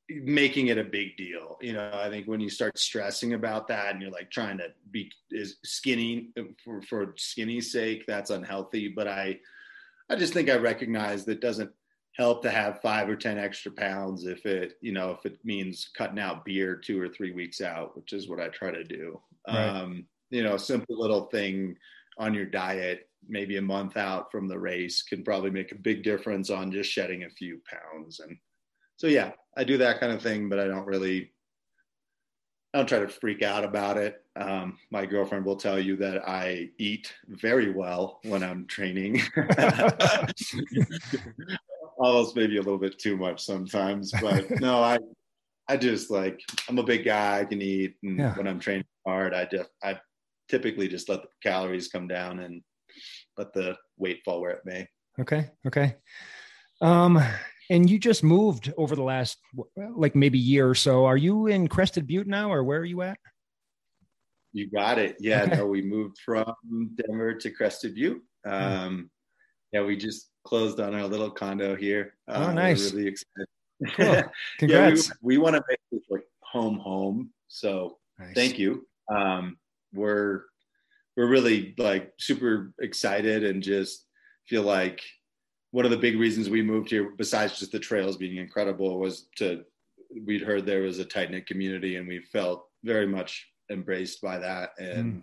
making 0.09 0.67
it 0.67 0.77
a 0.77 0.83
big 0.83 1.17
deal. 1.17 1.57
You 1.61 1.73
know, 1.73 1.91
I 1.93 2.09
think 2.09 2.27
when 2.27 2.39
you 2.39 2.49
start 2.49 2.79
stressing 2.79 3.33
about 3.33 3.67
that 3.67 3.91
and 3.93 4.01
you're 4.01 4.11
like 4.11 4.31
trying 4.31 4.57
to 4.59 4.69
be 4.89 5.11
is 5.31 5.57
skinny 5.65 6.29
for, 6.63 6.81
for 6.83 7.13
skinny's 7.17 7.71
sake, 7.73 8.05
that's 8.07 8.29
unhealthy. 8.29 8.87
But 8.87 9.09
I, 9.09 9.39
I 10.09 10.15
just 10.15 10.33
think 10.33 10.49
I 10.49 10.55
recognize 10.55 11.25
that 11.25 11.41
doesn't 11.41 11.71
help 12.17 12.41
to 12.41 12.49
have 12.49 12.81
five 12.81 13.07
or 13.07 13.15
10 13.15 13.37
extra 13.37 13.71
pounds 13.71 14.25
if 14.25 14.45
it, 14.45 14.73
you 14.81 14.91
know, 14.91 15.11
if 15.11 15.25
it 15.25 15.37
means 15.43 15.89
cutting 15.95 16.19
out 16.19 16.43
beer 16.43 16.75
two 16.75 16.99
or 16.99 17.07
three 17.07 17.31
weeks 17.31 17.61
out, 17.61 17.95
which 17.95 18.11
is 18.11 18.27
what 18.27 18.39
I 18.39 18.47
try 18.47 18.71
to 18.71 18.83
do. 18.83 19.21
Right. 19.47 19.67
Um, 19.67 20.07
you 20.31 20.43
know, 20.43 20.57
simple 20.57 20.99
little 20.99 21.25
thing 21.25 21.77
on 22.17 22.33
your 22.33 22.45
diet, 22.45 23.07
maybe 23.29 23.57
a 23.57 23.61
month 23.61 23.97
out 23.97 24.31
from 24.31 24.47
the 24.47 24.57
race 24.57 25.03
can 25.03 25.23
probably 25.23 25.51
make 25.51 25.71
a 25.71 25.75
big 25.75 26.03
difference 26.03 26.49
on 26.49 26.71
just 26.71 26.91
shedding 26.91 27.23
a 27.23 27.29
few 27.29 27.61
pounds. 27.69 28.19
And 28.19 28.35
so, 28.97 29.05
yeah, 29.05 29.31
I 29.55 29.63
do 29.63 29.77
that 29.77 29.99
kind 29.99 30.11
of 30.11 30.21
thing, 30.21 30.49
but 30.49 30.59
I 30.59 30.65
don't 30.65 30.87
really, 30.87 31.31
I 32.73 32.79
don't 32.79 32.89
try 32.89 32.99
to 32.99 33.07
freak 33.07 33.43
out 33.43 33.63
about 33.63 33.97
it. 33.97 34.23
Um, 34.35 34.79
my 34.91 35.05
girlfriend 35.05 35.45
will 35.45 35.55
tell 35.55 35.79
you 35.79 35.95
that 35.97 36.27
I 36.27 36.71
eat 36.79 37.13
very 37.27 37.71
well 37.71 38.19
when 38.23 38.41
I'm 38.41 38.65
training. 38.65 39.21
Almost 41.97 42.35
maybe 42.35 42.57
a 42.57 42.61
little 42.61 42.77
bit 42.77 42.99
too 42.99 43.17
much 43.17 43.43
sometimes, 43.43 44.11
but 44.21 44.49
no, 44.61 44.81
I, 44.83 44.99
I 45.67 45.77
just 45.77 46.11
like 46.11 46.39
I'm 46.69 46.77
a 46.77 46.83
big 46.83 47.05
guy. 47.05 47.39
I 47.39 47.45
can 47.45 47.61
eat, 47.61 47.95
and 48.03 48.19
Yeah. 48.19 48.35
when 48.35 48.47
I'm 48.47 48.59
training 48.59 48.85
hard, 49.05 49.33
I 49.33 49.45
just 49.45 49.69
I 49.83 49.99
typically 50.47 50.87
just 50.87 51.09
let 51.09 51.21
the 51.23 51.27
calories 51.43 51.87
come 51.87 52.07
down 52.07 52.39
and 52.39 52.61
let 53.37 53.51
the 53.53 53.75
weight 53.97 54.21
fall 54.23 54.41
where 54.41 54.51
it 54.51 54.61
may. 54.65 54.87
Okay. 55.19 55.49
Okay. 55.65 55.95
Um, 56.81 57.19
and 57.69 57.89
you 57.89 57.97
just 57.99 58.23
moved 58.23 58.71
over 58.77 58.95
the 58.95 59.03
last 59.03 59.37
like 59.95 60.15
maybe 60.15 60.37
year 60.39 60.69
or 60.69 60.75
so. 60.75 61.05
Are 61.05 61.17
you 61.17 61.47
in 61.47 61.67
Crested 61.67 62.05
Butte 62.07 62.27
now, 62.27 62.51
or 62.53 62.63
where 62.63 62.79
are 62.79 62.85
you 62.85 63.01
at? 63.01 63.17
You 64.53 64.69
got 64.69 64.97
it. 64.99 65.17
Yeah, 65.19 65.43
Okay. 65.43 65.57
no, 65.57 65.65
we 65.67 65.81
moved 65.81 66.17
from 66.23 66.45
Denver 66.95 67.33
to 67.33 67.51
Crested 67.51 67.95
Butte. 67.95 68.21
Um, 68.45 69.09
yeah, 69.77 69.85
we 69.85 69.95
just 69.95 70.29
closed 70.43 70.79
on 70.79 70.95
our 70.95 71.05
little 71.05 71.29
condo 71.29 71.75
here. 71.75 72.13
Oh, 72.27 72.47
we're 72.47 72.53
nice. 72.53 72.91
really 72.91 73.07
excited. 73.07 73.47
Cool. 73.95 74.05
yeah, 74.05 74.23
Congrats. 74.57 75.11
we, 75.21 75.35
we 75.35 75.37
want 75.37 75.55
to 75.55 75.63
make 75.69 75.79
this 75.91 76.01
like 76.09 76.23
home 76.41 76.79
home. 76.79 77.29
So 77.47 77.97
Nice. 78.19 78.33
thank 78.33 78.57
you. 78.57 78.87
Um, 79.13 79.57
we're 79.93 80.41
we're 81.15 81.27
really 81.29 81.75
like 81.77 82.11
super 82.19 82.73
excited 82.81 83.43
and 83.43 83.61
just 83.61 84.05
feel 84.47 84.63
like 84.63 85.01
one 85.71 85.85
of 85.85 85.91
the 85.91 85.97
big 85.97 86.17
reasons 86.17 86.49
we 86.49 86.61
moved 86.63 86.89
here, 86.89 87.11
besides 87.17 87.59
just 87.59 87.71
the 87.71 87.79
trails 87.79 88.17
being 88.17 88.37
incredible, 88.37 88.99
was 88.99 89.27
to 89.37 89.63
we'd 90.25 90.41
heard 90.41 90.65
there 90.65 90.81
was 90.81 90.97
a 90.99 91.05
tight 91.05 91.29
knit 91.29 91.45
community 91.45 91.97
and 91.97 92.07
we 92.07 92.21
felt 92.31 92.65
very 92.83 93.05
much 93.05 93.45
embraced 93.69 94.21
by 94.21 94.37
that 94.39 94.69
and 94.79 95.21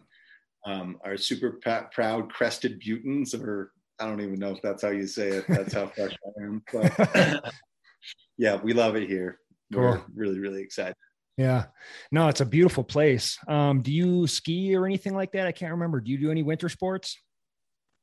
um, 0.67 0.99
our 1.05 1.17
super 1.17 1.59
pa- 1.65 1.89
proud 1.93 2.31
crested 2.33 2.81
Butans, 2.81 3.35
or 3.39 3.73
I 4.01 4.07
don't 4.07 4.21
even 4.21 4.39
know 4.39 4.51
if 4.51 4.63
that's 4.63 4.83
how 4.83 4.91
you 4.91 5.07
say 5.07 5.29
it. 5.29 5.45
That's 5.49 5.73
how 5.75 5.87
fresh 5.87 6.13
I 6.13 6.43
am. 6.45 6.63
But 6.73 7.53
yeah, 8.39 8.57
we 8.57 8.73
love 8.73 8.97
it 8.97 9.09
here. 9.09 9.39
We're 9.71 9.99
Cool. 9.99 10.05
really, 10.15 10.41
really 10.41 10.63
excited. 10.63 10.95
Yeah. 11.37 11.67
No, 12.13 12.29
it's 12.29 12.41
a 12.41 12.47
beautiful 12.47 12.85
place. 12.85 13.39
Um, 13.49 13.83
do 13.83 13.93
you 13.93 14.27
ski 14.27 14.75
or 14.77 14.87
anything 14.87 15.15
like 15.15 15.33
that? 15.33 15.47
I 15.47 15.53
can't 15.53 15.73
remember. 15.73 16.01
Do 16.01 16.11
you 16.11 16.19
do 16.19 16.31
any 16.31 16.43
winter 16.43 16.69
sports? 16.69 17.17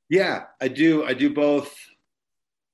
Yeah, 0.09 0.43
I 0.59 0.67
do. 0.67 1.05
I 1.05 1.13
do 1.13 1.33
both. 1.33 1.73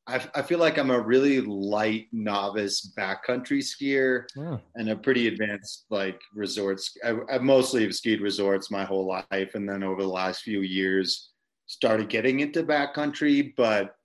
I, 0.08 0.21
I 0.34 0.41
feel 0.41 0.58
like 0.58 0.77
I'm 0.77 0.89
a 0.89 0.99
really 0.99 1.41
light 1.41 2.08
novice 2.12 2.93
backcountry 2.97 3.60
skier 3.62 4.23
Oh, 4.38 4.60
and 4.75 4.89
a 4.89 4.95
pretty 4.95 5.27
advanced 5.27 5.86
like 5.89 6.19
resorts. 6.34 6.97
I, 7.03 7.15
I 7.32 7.38
mostly 7.39 7.84
have 7.84 7.93
skied 7.93 8.21
resorts 8.21 8.71
my 8.71 8.86
whole 8.86 9.06
life, 9.06 9.53
and 9.53 9.67
then 9.69 9.84
over 9.84 10.01
the 10.01 10.08
last 10.08 10.41
few 10.43 10.62
years, 10.62 11.32
started 11.67 12.10
getting 12.10 12.39
into 12.39 12.63
backcountry. 12.63 13.53
But 13.56 13.95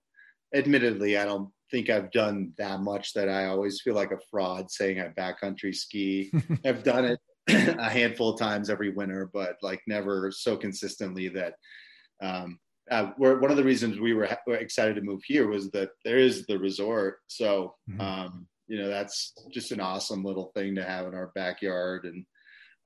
admittedly, 0.53 1.17
I 1.17 1.25
don't 1.25 1.49
think 1.71 1.89
I've 1.89 2.11
done 2.11 2.53
that 2.57 2.81
much 2.81 3.13
that 3.13 3.29
I 3.29 3.47
always 3.47 3.81
feel 3.81 3.95
like 3.95 4.11
a 4.11 4.19
fraud 4.29 4.69
saying 4.69 5.01
I 5.01 5.07
backcountry 5.09 5.73
ski. 5.73 6.31
I've 6.65 6.83
done 6.83 7.05
it 7.05 7.19
a 7.79 7.89
handful 7.89 8.29
of 8.33 8.39
times 8.39 8.69
every 8.69 8.91
winter, 8.91 9.29
but 9.33 9.57
like 9.61 9.81
never 9.87 10.31
so 10.31 10.55
consistently 10.55 11.29
that. 11.29 11.55
Um, 12.21 12.59
uh, 12.91 13.11
we're, 13.17 13.39
one 13.39 13.49
of 13.49 13.55
the 13.55 13.63
reasons 13.63 13.97
we 13.99 14.13
were, 14.13 14.25
ha- 14.25 14.37
were 14.45 14.55
excited 14.55 14.95
to 14.95 15.01
move 15.01 15.21
here 15.25 15.47
was 15.47 15.71
that 15.71 15.91
there 16.03 16.17
is 16.17 16.45
the 16.45 16.59
resort. 16.59 17.19
So, 17.27 17.75
Mhm. 17.89 18.01
um, 18.01 18.47
you 18.67 18.77
know, 18.77 18.89
that's 18.89 19.33
just 19.51 19.71
an 19.71 19.79
awesome 19.79 20.23
little 20.23 20.51
thing 20.53 20.75
to 20.75 20.83
have 20.83 21.07
in 21.07 21.13
our 21.13 21.31
backyard. 21.33 22.03
And 22.05 22.25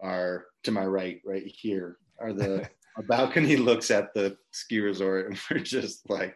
our 0.01 0.45
to 0.63 0.71
my 0.71 0.85
right, 0.85 1.19
right 1.25 1.43
here, 1.45 1.97
are 2.19 2.31
the 2.31 2.69
our 2.97 3.03
balcony 3.03 3.55
looks 3.57 3.91
at 3.91 4.13
the 4.13 4.38
ski 4.51 4.79
resort, 4.79 5.27
and 5.27 5.39
we're 5.49 5.60
just 5.60 6.10
like 6.10 6.36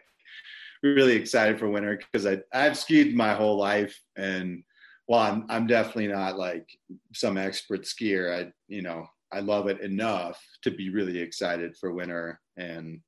really 0.82 1.14
excited 1.14 1.58
for 1.58 1.68
winter 1.68 1.98
because 1.98 2.26
I 2.26 2.38
I've 2.52 2.78
skied 2.78 3.14
my 3.16 3.34
whole 3.34 3.58
life, 3.58 3.98
and 4.16 4.62
well, 5.08 5.20
I'm 5.20 5.46
I'm 5.48 5.66
definitely 5.66 6.08
not 6.08 6.38
like 6.38 6.66
some 7.12 7.36
expert 7.36 7.82
skier, 7.82 8.46
I 8.46 8.52
you 8.68 8.82
know 8.82 9.06
I 9.32 9.40
love 9.40 9.66
it 9.68 9.80
enough 9.80 10.40
to 10.62 10.70
be 10.70 10.90
really 10.90 11.18
excited 11.18 11.74
for 11.78 11.92
winter 11.92 12.38
and 12.58 13.00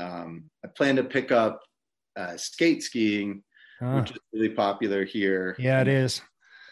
um, 0.00 0.50
I 0.64 0.68
plan 0.68 0.96
to 0.96 1.04
pick 1.04 1.32
up 1.32 1.60
uh, 2.16 2.36
skate 2.36 2.82
skiing, 2.82 3.42
Ah, 3.80 3.98
which 3.98 4.10
is 4.10 4.18
really 4.32 4.48
popular 4.50 5.04
here. 5.04 5.54
yeah, 5.58 5.80
it 5.82 5.88
is. 5.88 6.22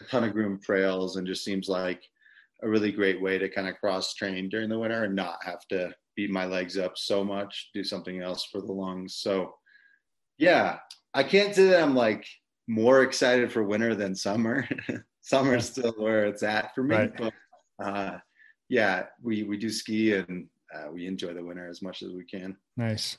A 0.01 0.05
ton 0.05 0.23
of 0.23 0.33
groomed 0.33 0.63
trails, 0.63 1.17
and 1.17 1.27
just 1.27 1.43
seems 1.43 1.67
like 1.69 2.03
a 2.63 2.67
really 2.69 2.91
great 2.91 3.21
way 3.21 3.37
to 3.37 3.49
kind 3.49 3.67
of 3.67 3.75
cross 3.75 4.13
train 4.15 4.49
during 4.49 4.69
the 4.69 4.79
winter 4.79 5.03
and 5.03 5.15
not 5.15 5.43
have 5.43 5.59
to 5.69 5.93
beat 6.15 6.29
my 6.31 6.45
legs 6.45 6.77
up 6.77 6.97
so 6.97 7.23
much, 7.23 7.69
do 7.73 7.83
something 7.83 8.21
else 8.21 8.45
for 8.45 8.61
the 8.61 8.71
lungs. 8.71 9.15
So, 9.17 9.55
yeah, 10.37 10.77
I 11.13 11.23
can't 11.23 11.53
say 11.55 11.67
that 11.69 11.83
I'm 11.83 11.95
like 11.95 12.25
more 12.67 13.03
excited 13.03 13.51
for 13.51 13.63
winter 13.63 13.95
than 13.95 14.15
summer. 14.15 14.67
Summer's 15.21 15.69
still 15.69 15.93
where 15.97 16.25
it's 16.25 16.43
at 16.43 16.73
for 16.75 16.83
me, 16.83 16.95
Right. 16.95 17.17
but 17.17 17.33
uh, 17.83 18.17
yeah, 18.69 19.05
we 19.21 19.43
we 19.43 19.57
do 19.57 19.69
ski 19.69 20.13
and 20.13 20.47
uh, 20.73 20.91
we 20.91 21.07
enjoy 21.07 21.33
the 21.33 21.43
winter 21.43 21.67
as 21.67 21.81
much 21.81 22.01
as 22.03 22.11
we 22.11 22.23
can. 22.25 22.55
Nice. 22.77 23.17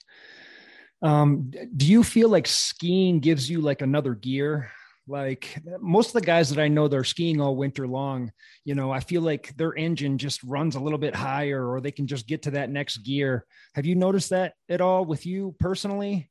Um, 1.03 1.51
do 1.77 1.87
you 1.87 2.03
feel 2.03 2.29
like 2.29 2.47
skiing 2.47 3.21
gives 3.21 3.51
you 3.51 3.61
like 3.61 3.83
another 3.83 4.15
gear? 4.15 4.71
Like 5.09 5.61
most 5.81 6.09
of 6.09 6.13
the 6.15 6.27
guys 6.27 6.51
that 6.51 6.61
I 6.61 6.69
know, 6.69 6.89
they're 6.89 7.05
skiing 7.05 7.41
all 7.41 7.57
winter 7.57 7.87
long. 7.87 8.33
You 8.65 8.75
know, 8.75 8.91
I 8.91 9.01
feel 9.01 9.23
like 9.23 9.57
their 9.57 9.75
engine 9.75 10.19
just 10.19 10.43
runs 10.43 10.75
a 10.75 10.81
little 10.81 10.99
bit 10.99 11.15
higher, 11.15 11.71
or 11.71 11.81
they 11.81 11.93
can 11.93 12.07
just 12.07 12.27
get 12.27 12.43
to 12.43 12.51
that 12.53 12.71
next 12.71 12.99
gear. 12.99 13.47
Have 13.75 13.87
you 13.87 13.95
noticed 13.95 14.31
that 14.31 14.55
at 14.69 14.81
all 14.81 15.05
with 15.05 15.25
you 15.25 15.55
personally? 15.61 16.29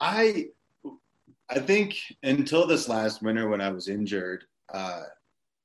I 0.00 0.46
I 1.48 1.58
think 1.58 1.96
until 2.22 2.66
this 2.66 2.88
last 2.88 3.22
winter 3.22 3.48
when 3.48 3.60
I 3.60 3.70
was 3.70 3.88
injured, 3.88 4.44
uh, 4.72 5.02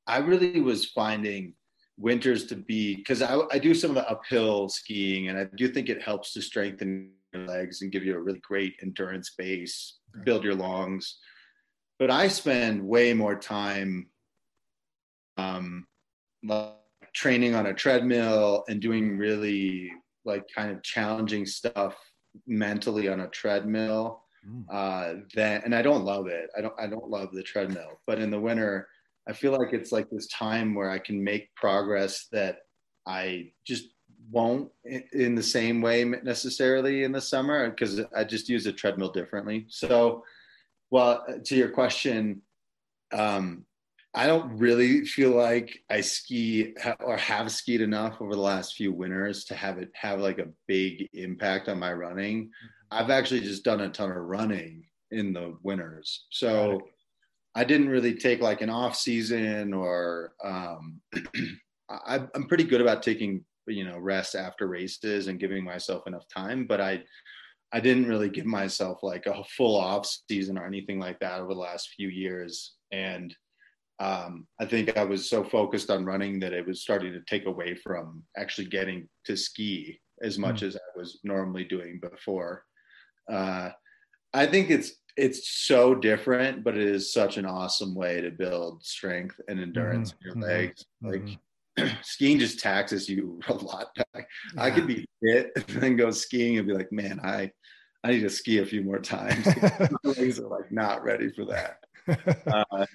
I 0.07 0.17
really 0.17 0.61
was 0.61 0.85
finding 0.85 1.53
winters 1.97 2.45
to 2.47 2.55
be 2.55 2.95
because 2.95 3.21
I, 3.21 3.39
I 3.51 3.59
do 3.59 3.73
some 3.73 3.91
of 3.91 3.95
the 3.95 4.09
uphill 4.09 4.67
skiing 4.69 5.29
and 5.29 5.37
I 5.37 5.45
do 5.55 5.67
think 5.67 5.89
it 5.89 6.01
helps 6.01 6.33
to 6.33 6.41
strengthen 6.41 7.11
your 7.33 7.45
legs 7.45 7.81
and 7.81 7.91
give 7.91 8.03
you 8.03 8.15
a 8.15 8.19
really 8.19 8.39
great 8.39 8.75
endurance 8.81 9.33
base, 9.37 9.99
build 10.23 10.43
your 10.43 10.55
lungs. 10.55 11.19
But 11.99 12.11
I 12.11 12.27
spend 12.27 12.85
way 12.85 13.13
more 13.13 13.35
time 13.35 14.09
um, 15.37 15.87
training 17.13 17.55
on 17.55 17.67
a 17.67 17.73
treadmill 17.73 18.63
and 18.67 18.81
doing 18.81 19.17
really 19.17 19.91
like 20.25 20.43
kind 20.53 20.71
of 20.71 20.83
challenging 20.83 21.45
stuff 21.45 21.95
mentally 22.45 23.07
on 23.07 23.21
a 23.21 23.29
treadmill. 23.29 24.23
Mm. 24.47 24.65
Uh, 24.71 25.21
then 25.33 25.61
and 25.63 25.73
I 25.73 25.81
don't 25.81 26.03
love 26.03 26.27
it. 26.27 26.49
I 26.57 26.61
don't 26.61 26.73
I 26.79 26.87
don't 26.87 27.09
love 27.09 27.31
the 27.31 27.43
treadmill. 27.43 27.99
But 28.05 28.19
in 28.19 28.29
the 28.29 28.39
winter, 28.39 28.87
I 29.27 29.33
feel 29.33 29.53
like 29.53 29.73
it's 29.73 29.91
like 29.91 30.09
this 30.09 30.27
time 30.27 30.75
where 30.75 30.89
I 30.89 30.99
can 30.99 31.23
make 31.23 31.55
progress 31.55 32.27
that 32.31 32.59
I 33.07 33.51
just 33.65 33.85
won't 34.31 34.71
in 35.13 35.35
the 35.35 35.43
same 35.43 35.81
way 35.81 36.03
necessarily 36.03 37.03
in 37.03 37.11
the 37.11 37.21
summer 37.21 37.69
because 37.69 38.01
I 38.15 38.23
just 38.23 38.49
use 38.49 38.65
a 38.65 38.73
treadmill 38.73 39.11
differently. 39.11 39.65
So, 39.69 40.23
well, 40.91 41.25
to 41.45 41.55
your 41.55 41.69
question, 41.69 42.41
um, 43.11 43.65
I 44.13 44.27
don't 44.27 44.57
really 44.57 45.05
feel 45.05 45.31
like 45.31 45.77
I 45.89 45.99
ski 45.99 46.73
or 47.01 47.17
have 47.17 47.51
skied 47.51 47.81
enough 47.81 48.21
over 48.21 48.33
the 48.33 48.41
last 48.41 48.75
few 48.75 48.93
winters 48.93 49.43
to 49.45 49.55
have 49.55 49.77
it 49.77 49.89
have 49.93 50.21
like 50.21 50.39
a 50.39 50.47
big 50.67 51.09
impact 51.13 51.67
on 51.67 51.79
my 51.79 51.91
running. 51.91 52.45
Mm-hmm. 52.45 52.97
I've 52.97 53.09
actually 53.09 53.41
just 53.41 53.65
done 53.65 53.81
a 53.81 53.89
ton 53.89 54.11
of 54.11 54.17
running 54.17 54.85
in 55.11 55.33
the 55.33 55.57
winters. 55.63 56.27
So 56.29 56.79
I 57.55 57.65
didn't 57.65 57.89
really 57.89 58.15
take 58.15 58.41
like 58.41 58.61
an 58.61 58.69
off 58.69 58.95
season 58.95 59.73
or 59.73 60.33
um, 60.43 61.01
I, 61.89 62.21
I'm 62.33 62.47
pretty 62.47 62.63
good 62.63 62.81
about 62.81 63.03
taking 63.03 63.43
you 63.67 63.83
know 63.83 63.97
rest 63.97 64.35
after 64.35 64.67
races 64.67 65.27
and 65.27 65.39
giving 65.39 65.63
myself 65.63 66.07
enough 66.07 66.25
time. 66.33 66.67
But 66.67 66.79
I 66.79 67.03
I 67.73 67.79
didn't 67.79 68.07
really 68.07 68.29
give 68.29 68.45
myself 68.45 69.03
like 69.03 69.25
a 69.25 69.43
full 69.57 69.75
off 69.75 70.07
season 70.29 70.57
or 70.57 70.65
anything 70.65 70.99
like 70.99 71.19
that 71.19 71.41
over 71.41 71.53
the 71.53 71.59
last 71.59 71.89
few 71.95 72.09
years. 72.09 72.75
And 72.91 73.35
um, 73.99 74.47
I 74.59 74.65
think 74.65 74.97
I 74.97 75.03
was 75.03 75.29
so 75.29 75.43
focused 75.43 75.89
on 75.89 76.05
running 76.05 76.39
that 76.39 76.53
it 76.53 76.65
was 76.65 76.81
starting 76.81 77.13
to 77.13 77.21
take 77.21 77.45
away 77.45 77.75
from 77.75 78.23
actually 78.37 78.67
getting 78.67 79.07
to 79.25 79.35
ski 79.35 79.99
as 80.21 80.37
much 80.37 80.61
mm. 80.61 80.67
as 80.67 80.75
I 80.75 80.97
was 80.97 81.19
normally 81.23 81.63
doing 81.63 81.99
before. 81.99 82.63
Uh, 83.31 83.69
I 84.33 84.45
think 84.45 84.69
it's 84.69 84.93
it's 85.17 85.49
so 85.49 85.95
different, 85.95 86.63
but 86.63 86.75
it 86.75 86.87
is 86.87 87.13
such 87.13 87.37
an 87.37 87.45
awesome 87.45 87.95
way 87.95 88.19
to 88.19 88.31
build 88.31 88.83
strength 88.83 89.39
and 89.47 89.61
endurance 89.61 90.11
mm-hmm. 90.11 90.17
in 90.17 90.25
your 90.25 90.35
mm-hmm. 90.35 90.61
legs. 90.61 90.85
Mm-hmm. 91.03 91.27
Like 91.27 91.37
skiing 92.01 92.39
just 92.39 92.59
taxes 92.59 93.09
you 93.09 93.39
a 93.47 93.53
lot. 93.53 93.87
Yeah. 93.97 94.21
I 94.57 94.71
could 94.71 94.87
be 94.87 95.05
fit 95.23 95.51
and 95.55 95.81
then 95.81 95.95
go 95.95 96.11
skiing 96.11 96.57
and 96.57 96.67
be 96.67 96.73
like, 96.73 96.91
man, 96.91 97.19
I 97.23 97.51
I 98.03 98.11
need 98.11 98.21
to 98.21 98.29
ski 98.29 98.59
a 98.59 98.65
few 98.65 98.83
more 98.83 98.99
times. 98.99 99.45
My 99.79 99.89
legs 100.03 100.39
are 100.39 100.47
like 100.47 100.71
not 100.71 101.03
ready 101.03 101.31
for 101.31 101.45
that. 101.45 101.79
Uh, 102.45 102.85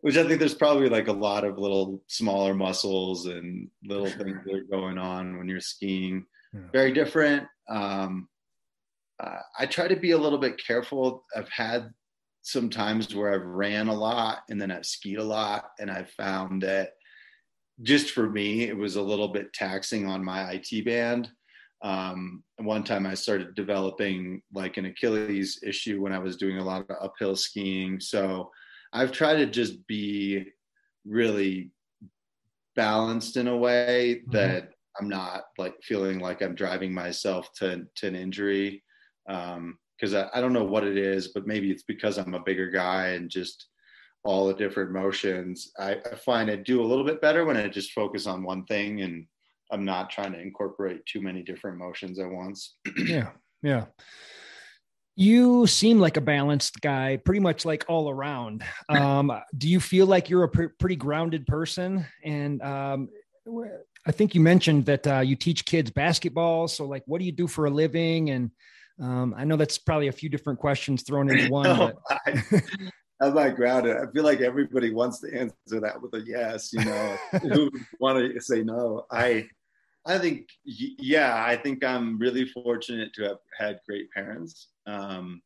which 0.00 0.16
I 0.16 0.26
think 0.26 0.38
there's 0.38 0.54
probably 0.54 0.88
like 0.88 1.08
a 1.08 1.12
lot 1.12 1.44
of 1.44 1.58
little 1.58 2.02
smaller 2.06 2.54
muscles 2.54 3.26
and 3.26 3.68
little 3.84 4.06
things 4.06 4.38
that 4.44 4.54
are 4.54 4.64
going 4.70 4.96
on 4.96 5.36
when 5.36 5.46
you're 5.46 5.60
skiing. 5.60 6.24
Yeah. 6.54 6.60
Very 6.72 6.92
different. 6.92 7.46
Um, 7.68 8.28
uh, 9.22 9.40
I 9.58 9.66
try 9.66 9.88
to 9.88 9.96
be 9.96 10.12
a 10.12 10.18
little 10.18 10.38
bit 10.38 10.62
careful. 10.64 11.24
I've 11.34 11.50
had 11.50 11.90
some 12.42 12.70
times 12.70 13.14
where 13.14 13.34
I've 13.34 13.44
ran 13.44 13.88
a 13.88 13.94
lot 13.94 14.38
and 14.48 14.60
then 14.60 14.70
I've 14.70 14.86
skied 14.86 15.18
a 15.18 15.24
lot, 15.24 15.70
and 15.78 15.90
I've 15.90 16.10
found 16.10 16.62
that 16.62 16.90
just 17.82 18.10
for 18.10 18.28
me, 18.30 18.64
it 18.64 18.76
was 18.76 18.96
a 18.96 19.02
little 19.02 19.28
bit 19.28 19.52
taxing 19.52 20.06
on 20.06 20.24
my 20.24 20.52
IT 20.52 20.84
band. 20.84 21.30
Um, 21.82 22.42
one 22.56 22.84
time 22.84 23.06
I 23.06 23.14
started 23.14 23.54
developing 23.54 24.42
like 24.52 24.76
an 24.76 24.86
Achilles 24.86 25.60
issue 25.62 26.00
when 26.00 26.12
I 26.12 26.18
was 26.18 26.36
doing 26.36 26.58
a 26.58 26.64
lot 26.64 26.86
of 26.88 26.96
uphill 27.00 27.36
skiing. 27.36 28.00
So 28.00 28.50
I've 28.92 29.12
tried 29.12 29.36
to 29.36 29.46
just 29.46 29.86
be 29.86 30.46
really 31.04 31.70
balanced 32.76 33.36
in 33.36 33.48
a 33.48 33.56
way 33.56 34.22
mm-hmm. 34.22 34.32
that 34.32 34.70
I'm 34.98 35.08
not 35.08 35.44
like 35.58 35.74
feeling 35.82 36.18
like 36.18 36.42
I'm 36.42 36.54
driving 36.54 36.92
myself 36.92 37.50
to, 37.58 37.84
to 37.96 38.06
an 38.06 38.14
injury 38.14 38.82
because 39.26 40.14
um, 40.14 40.28
I, 40.32 40.38
I 40.38 40.40
don't 40.40 40.52
know 40.52 40.64
what 40.64 40.84
it 40.84 40.96
is, 40.96 41.28
but 41.28 41.46
maybe 41.46 41.70
it's 41.70 41.82
because 41.82 42.16
I'm 42.16 42.34
a 42.34 42.42
bigger 42.42 42.70
guy 42.70 43.08
and 43.08 43.28
just 43.28 43.66
all 44.24 44.46
the 44.46 44.54
different 44.54 44.90
motions. 44.90 45.70
I, 45.78 45.96
I 46.10 46.14
find 46.16 46.50
I 46.50 46.56
do 46.56 46.82
a 46.82 46.86
little 46.86 47.04
bit 47.04 47.20
better 47.20 47.44
when 47.44 47.56
I 47.56 47.68
just 47.68 47.92
focus 47.92 48.26
on 48.26 48.42
one 48.42 48.64
thing 48.64 49.02
and 49.02 49.26
I'm 49.70 49.84
not 49.84 50.10
trying 50.10 50.32
to 50.32 50.40
incorporate 50.40 51.04
too 51.06 51.20
many 51.20 51.42
different 51.42 51.78
motions 51.78 52.18
at 52.18 52.30
once. 52.30 52.76
yeah, 52.96 53.30
yeah. 53.62 53.86
You 55.16 55.66
seem 55.66 55.98
like 55.98 56.18
a 56.18 56.20
balanced 56.20 56.80
guy, 56.82 57.16
pretty 57.24 57.40
much 57.40 57.64
like 57.64 57.84
all 57.88 58.10
around. 58.10 58.64
Um, 58.88 59.32
do 59.56 59.68
you 59.68 59.80
feel 59.80 60.06
like 60.06 60.30
you're 60.30 60.44
a 60.44 60.48
pr- 60.48 60.74
pretty 60.78 60.96
grounded 60.96 61.46
person? 61.46 62.06
And 62.24 62.62
um, 62.62 63.08
I 64.06 64.12
think 64.12 64.34
you 64.34 64.40
mentioned 64.40 64.86
that 64.86 65.06
uh, 65.06 65.20
you 65.20 65.34
teach 65.34 65.64
kids 65.64 65.90
basketball. 65.90 66.68
So, 66.68 66.86
like, 66.86 67.02
what 67.06 67.18
do 67.18 67.24
you 67.24 67.32
do 67.32 67.48
for 67.48 67.66
a 67.66 67.70
living? 67.70 68.30
And 68.30 68.50
um, 69.00 69.34
I 69.36 69.44
know 69.44 69.56
that's 69.56 69.78
probably 69.78 70.08
a 70.08 70.12
few 70.12 70.28
different 70.28 70.58
questions 70.58 71.02
thrown 71.02 71.30
into 71.30 71.48
one. 71.50 71.64
no, 71.64 71.92
I, 72.08 72.42
am 73.20 73.38
I 73.38 73.50
grounded? 73.50 73.96
I 73.96 74.10
feel 74.12 74.24
like 74.24 74.40
everybody 74.40 74.92
wants 74.92 75.20
to 75.20 75.34
answer 75.34 75.80
that 75.80 76.00
with 76.00 76.14
a 76.14 76.22
yes. 76.26 76.72
You 76.72 76.84
know, 76.84 77.16
who 77.42 77.70
want 78.00 78.18
to 78.18 78.40
say 78.40 78.62
no? 78.62 79.06
I, 79.10 79.48
I 80.04 80.18
think, 80.18 80.48
yeah, 80.64 81.44
I 81.44 81.56
think 81.56 81.84
I'm 81.84 82.18
really 82.18 82.46
fortunate 82.46 83.12
to 83.14 83.22
have 83.24 83.38
had 83.58 83.80
great 83.86 84.10
parents 84.12 84.68
um, 84.86 85.42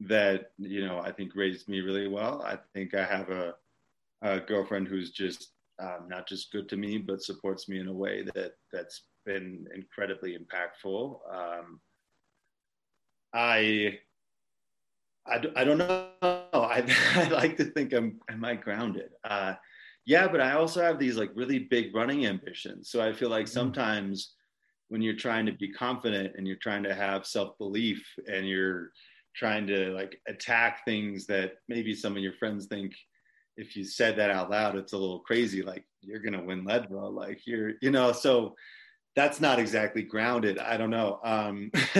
that 0.00 0.50
you 0.58 0.84
know 0.84 0.98
I 0.98 1.12
think 1.12 1.36
raised 1.36 1.68
me 1.68 1.80
really 1.80 2.08
well. 2.08 2.42
I 2.44 2.58
think 2.74 2.94
I 2.94 3.04
have 3.04 3.30
a, 3.30 3.54
a 4.22 4.40
girlfriend 4.40 4.88
who's 4.88 5.12
just 5.12 5.52
um, 5.80 6.08
not 6.08 6.28
just 6.28 6.52
good 6.52 6.68
to 6.70 6.76
me, 6.76 6.98
but 6.98 7.22
supports 7.22 7.68
me 7.68 7.80
in 7.80 7.88
a 7.88 7.92
way 7.92 8.24
that 8.34 8.52
that's 8.72 9.02
been 9.24 9.66
incredibly 9.74 10.36
impactful. 10.36 11.18
Um, 11.32 11.80
I, 13.34 13.98
I, 15.26 15.42
I 15.56 15.64
don't 15.64 15.78
know. 15.78 16.08
I, 16.22 16.84
I 17.14 17.28
like 17.28 17.56
to 17.58 17.64
think 17.64 17.92
I'm, 17.92 18.20
am 18.28 18.44
I 18.44 18.54
grounded? 18.54 19.10
Uh, 19.24 19.54
yeah, 20.04 20.28
but 20.28 20.40
I 20.40 20.52
also 20.52 20.82
have 20.82 20.98
these 20.98 21.16
like 21.16 21.30
really 21.34 21.60
big 21.60 21.94
running 21.94 22.26
ambitions. 22.26 22.90
So 22.90 23.02
I 23.02 23.12
feel 23.12 23.30
like 23.30 23.46
mm-hmm. 23.46 23.52
sometimes 23.52 24.34
when 24.88 25.00
you're 25.00 25.16
trying 25.16 25.46
to 25.46 25.52
be 25.52 25.72
confident 25.72 26.34
and 26.36 26.46
you're 26.46 26.56
trying 26.56 26.82
to 26.82 26.94
have 26.94 27.26
self-belief 27.26 28.04
and 28.26 28.48
you're 28.48 28.90
trying 29.34 29.66
to 29.66 29.90
like 29.92 30.20
attack 30.28 30.84
things 30.84 31.26
that 31.26 31.54
maybe 31.68 31.94
some 31.94 32.16
of 32.16 32.22
your 32.22 32.34
friends 32.34 32.66
think 32.66 32.92
if 33.56 33.76
you 33.76 33.84
said 33.84 34.16
that 34.16 34.30
out 34.30 34.50
loud, 34.50 34.76
it's 34.76 34.92
a 34.92 34.98
little 34.98 35.20
crazy. 35.20 35.62
Like 35.62 35.84
you're 36.00 36.20
going 36.20 36.38
to 36.38 36.44
win 36.44 36.64
Leadville. 36.64 37.12
Like 37.12 37.46
you're, 37.46 37.72
you 37.80 37.90
know, 37.90 38.12
so 38.12 38.54
that's 39.14 39.40
not 39.40 39.58
exactly 39.58 40.02
grounded. 40.02 40.58
I 40.58 40.76
don't 40.76 40.90
know. 40.90 41.20
Um, 41.24 41.70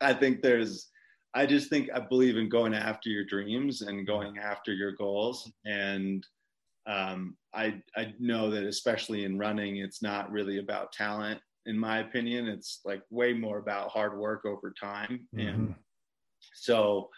I 0.00 0.12
think 0.12 0.42
there's, 0.42 0.88
I 1.34 1.46
just 1.46 1.68
think 1.68 1.90
I 1.94 2.00
believe 2.00 2.36
in 2.36 2.48
going 2.48 2.74
after 2.74 3.08
your 3.08 3.24
dreams 3.24 3.82
and 3.82 4.06
going 4.06 4.38
after 4.38 4.72
your 4.72 4.92
goals. 4.92 5.50
And 5.64 6.26
um, 6.86 7.36
I, 7.54 7.82
I 7.96 8.14
know 8.18 8.50
that 8.50 8.64
especially 8.64 9.24
in 9.24 9.38
running, 9.38 9.76
it's 9.78 10.02
not 10.02 10.30
really 10.30 10.58
about 10.58 10.92
talent. 10.92 11.40
In 11.66 11.78
my 11.78 11.98
opinion, 11.98 12.46
it's 12.46 12.80
like 12.84 13.02
way 13.10 13.32
more 13.32 13.58
about 13.58 13.90
hard 13.90 14.16
work 14.16 14.44
over 14.46 14.72
time. 14.80 15.26
Mm-hmm. 15.34 15.48
And 15.48 15.74
so 16.54 17.10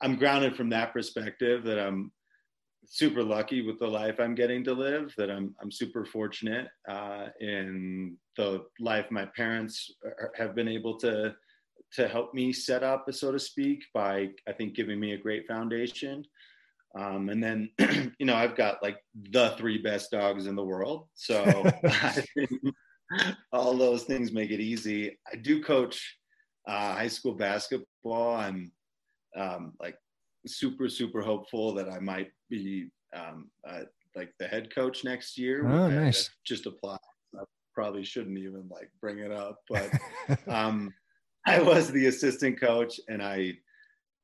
I'm 0.00 0.16
grounded 0.16 0.56
from 0.56 0.68
that 0.70 0.92
perspective 0.92 1.62
that 1.64 1.78
I'm 1.78 2.10
super 2.84 3.22
lucky 3.22 3.62
with 3.62 3.78
the 3.78 3.86
life 3.86 4.18
I'm 4.18 4.34
getting 4.34 4.64
to 4.64 4.74
live. 4.74 5.14
That 5.16 5.30
I'm 5.30 5.54
I'm 5.62 5.70
super 5.70 6.04
fortunate 6.04 6.68
uh, 6.88 7.26
in 7.40 8.16
the 8.36 8.64
life 8.80 9.06
my 9.10 9.26
parents 9.36 9.92
have 10.36 10.54
been 10.54 10.68
able 10.68 10.98
to 10.98 11.34
to 11.94 12.08
help 12.08 12.34
me 12.34 12.52
set 12.52 12.82
up, 12.82 13.06
so 13.12 13.32
to 13.32 13.38
speak, 13.38 13.84
by 13.94 14.30
I 14.48 14.52
think 14.52 14.74
giving 14.74 14.98
me 14.98 15.12
a 15.12 15.18
great 15.18 15.46
foundation. 15.46 16.24
Um, 16.98 17.28
and 17.30 17.42
then, 17.42 17.70
you 18.18 18.26
know, 18.26 18.34
I've 18.34 18.56
got 18.56 18.82
like 18.82 18.98
the 19.30 19.54
three 19.56 19.78
best 19.78 20.10
dogs 20.10 20.46
in 20.46 20.56
the 20.56 20.64
world. 20.64 21.08
So 21.14 21.70
all 23.52 23.76
those 23.76 24.04
things 24.04 24.32
make 24.32 24.50
it 24.50 24.60
easy. 24.60 25.18
I 25.30 25.36
do 25.36 25.62
coach 25.62 26.18
uh, 26.66 26.94
high 26.94 27.08
school 27.08 27.34
basketball. 27.34 28.36
I'm 28.36 28.72
um, 29.36 29.72
like 29.80 29.96
super 30.46 30.88
super 30.88 31.22
hopeful 31.22 31.74
that 31.74 31.88
I 31.88 31.98
might 31.98 32.30
be 32.50 32.90
um, 33.14 33.50
uh, 33.68 33.82
like 34.14 34.32
the 34.38 34.46
head 34.46 34.74
coach 34.74 35.04
next 35.04 35.38
year. 35.38 35.66
Oh, 35.66 35.88
nice. 35.88 36.30
Just 36.44 36.66
apply. 36.66 36.96
I 37.38 37.44
probably 37.74 38.04
shouldn't 38.04 38.38
even 38.38 38.68
like 38.70 38.90
bring 39.00 39.18
it 39.18 39.32
up, 39.32 39.58
but 39.68 39.90
um, 40.48 40.92
I 41.46 41.60
was 41.60 41.90
the 41.90 42.06
assistant 42.06 42.60
coach, 42.60 43.00
and 43.08 43.22
I 43.22 43.54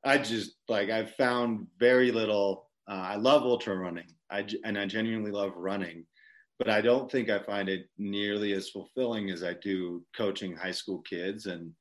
I 0.05 0.17
just 0.17 0.55
like 0.67 0.89
I 0.89 1.05
found 1.05 1.67
very 1.79 2.11
little. 2.11 2.69
Uh, 2.89 2.93
I 2.93 3.15
love 3.15 3.43
ultra 3.43 3.77
running. 3.77 4.07
I 4.31 4.45
and 4.63 4.77
I 4.77 4.85
genuinely 4.85 5.31
love 5.31 5.53
running, 5.55 6.05
but 6.57 6.69
I 6.69 6.81
don't 6.81 7.11
think 7.11 7.29
I 7.29 7.39
find 7.39 7.69
it 7.69 7.87
nearly 7.97 8.53
as 8.53 8.69
fulfilling 8.69 9.29
as 9.29 9.43
I 9.43 9.53
do 9.53 10.03
coaching 10.15 10.55
high 10.55 10.71
school 10.71 11.01
kids. 11.01 11.45
And 11.45 11.71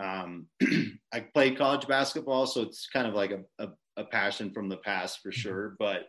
um, 0.00 0.46
I 1.12 1.20
play 1.34 1.54
college 1.54 1.86
basketball, 1.86 2.46
so 2.46 2.62
it's 2.62 2.88
kind 2.92 3.06
of 3.06 3.14
like 3.14 3.32
a, 3.32 3.40
a, 3.64 3.68
a 3.96 4.04
passion 4.04 4.52
from 4.52 4.68
the 4.68 4.78
past 4.78 5.20
for 5.22 5.30
mm-hmm. 5.30 5.40
sure. 5.40 5.76
But 5.78 6.08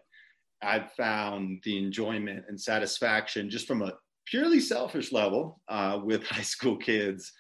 I've 0.62 0.92
found 0.94 1.62
the 1.64 1.78
enjoyment 1.78 2.46
and 2.48 2.60
satisfaction 2.60 3.50
just 3.50 3.68
from 3.68 3.82
a 3.82 3.94
purely 4.26 4.60
selfish 4.60 5.12
level 5.12 5.62
uh, 5.70 6.00
with 6.04 6.24
high 6.28 6.42
school 6.42 6.78
kids. 6.78 7.32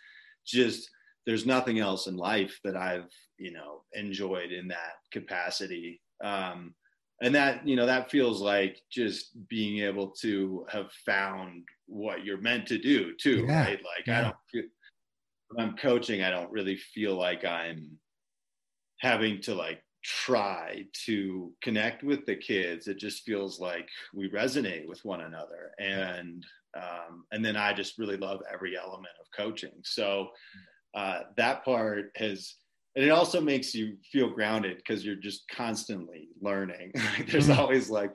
Just 0.45 0.89
there's 1.25 1.45
nothing 1.45 1.79
else 1.79 2.07
in 2.07 2.17
life 2.17 2.59
that 2.63 2.75
I've 2.75 3.11
you 3.37 3.51
know 3.51 3.83
enjoyed 3.93 4.51
in 4.51 4.67
that 4.69 4.93
capacity. 5.11 6.01
Um, 6.23 6.73
and 7.21 7.33
that 7.33 7.65
you 7.67 7.75
know 7.75 7.85
that 7.85 8.11
feels 8.11 8.41
like 8.41 8.81
just 8.91 9.31
being 9.47 9.83
able 9.83 10.09
to 10.09 10.65
have 10.69 10.91
found 11.05 11.63
what 11.87 12.25
you're 12.25 12.41
meant 12.41 12.67
to 12.67 12.77
do 12.77 13.13
too 13.15 13.45
yeah. 13.47 13.63
right 13.63 13.79
like 13.83 14.07
yeah. 14.07 14.19
i 14.19 14.21
don't 14.23 14.35
feel, 14.51 14.63
when 15.49 15.65
i'm 15.65 15.77
coaching 15.77 16.23
i 16.23 16.29
don't 16.29 16.51
really 16.51 16.75
feel 16.75 17.15
like 17.15 17.45
i'm 17.45 17.97
having 18.99 19.41
to 19.41 19.53
like 19.53 19.81
try 20.03 20.83
to 20.93 21.51
connect 21.63 22.03
with 22.03 22.25
the 22.25 22.35
kids 22.35 22.87
it 22.87 22.99
just 22.99 23.23
feels 23.23 23.59
like 23.59 23.87
we 24.13 24.29
resonate 24.29 24.87
with 24.87 25.03
one 25.03 25.21
another 25.21 25.71
and 25.79 26.45
um, 26.77 27.25
and 27.31 27.43
then 27.43 27.55
i 27.55 27.73
just 27.73 27.97
really 27.97 28.17
love 28.17 28.41
every 28.51 28.77
element 28.77 29.13
of 29.19 29.25
coaching 29.35 29.71
so 29.83 30.27
uh, 30.95 31.19
that 31.37 31.63
part 31.63 32.11
has 32.15 32.55
and 32.95 33.03
it 33.03 33.09
also 33.09 33.41
makes 33.41 33.75
you 33.75 33.97
feel 34.09 34.29
grounded 34.29 34.77
because 34.77 35.05
you're 35.05 35.15
just 35.15 35.49
constantly 35.49 36.29
learning. 36.41 36.93
There's 37.29 37.49
mm-hmm. 37.49 37.59
always 37.59 37.89
like 37.89 38.11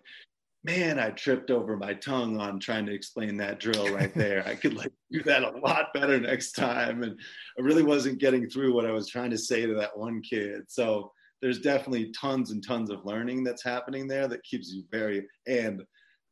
man 0.62 0.98
i 0.98 1.08
tripped 1.08 1.50
over 1.50 1.74
my 1.74 1.94
tongue 1.94 2.38
on 2.38 2.60
trying 2.60 2.84
to 2.84 2.92
explain 2.92 3.34
that 3.38 3.60
drill 3.60 3.94
right 3.94 4.14
there. 4.14 4.46
I 4.46 4.54
could 4.54 4.74
like 4.74 4.92
do 5.10 5.22
that 5.22 5.42
a 5.42 5.58
lot 5.58 5.92
better 5.94 6.20
next 6.20 6.52
time. 6.52 7.02
And 7.02 7.18
i 7.58 7.62
really 7.62 7.82
wasn't 7.82 8.18
getting 8.18 8.48
through 8.48 8.74
what 8.74 8.86
i 8.86 8.92
was 8.92 9.08
trying 9.08 9.30
to 9.30 9.38
say 9.38 9.66
to 9.66 9.74
that 9.74 9.96
one 9.96 10.20
kid. 10.22 10.62
So 10.68 11.12
there's 11.40 11.60
definitely 11.60 12.12
tons 12.12 12.50
and 12.50 12.62
tons 12.66 12.90
of 12.90 13.06
learning 13.06 13.42
that's 13.44 13.64
happening 13.64 14.06
there 14.06 14.28
that 14.28 14.44
keeps 14.44 14.70
you 14.70 14.84
very 14.90 15.26
and 15.46 15.82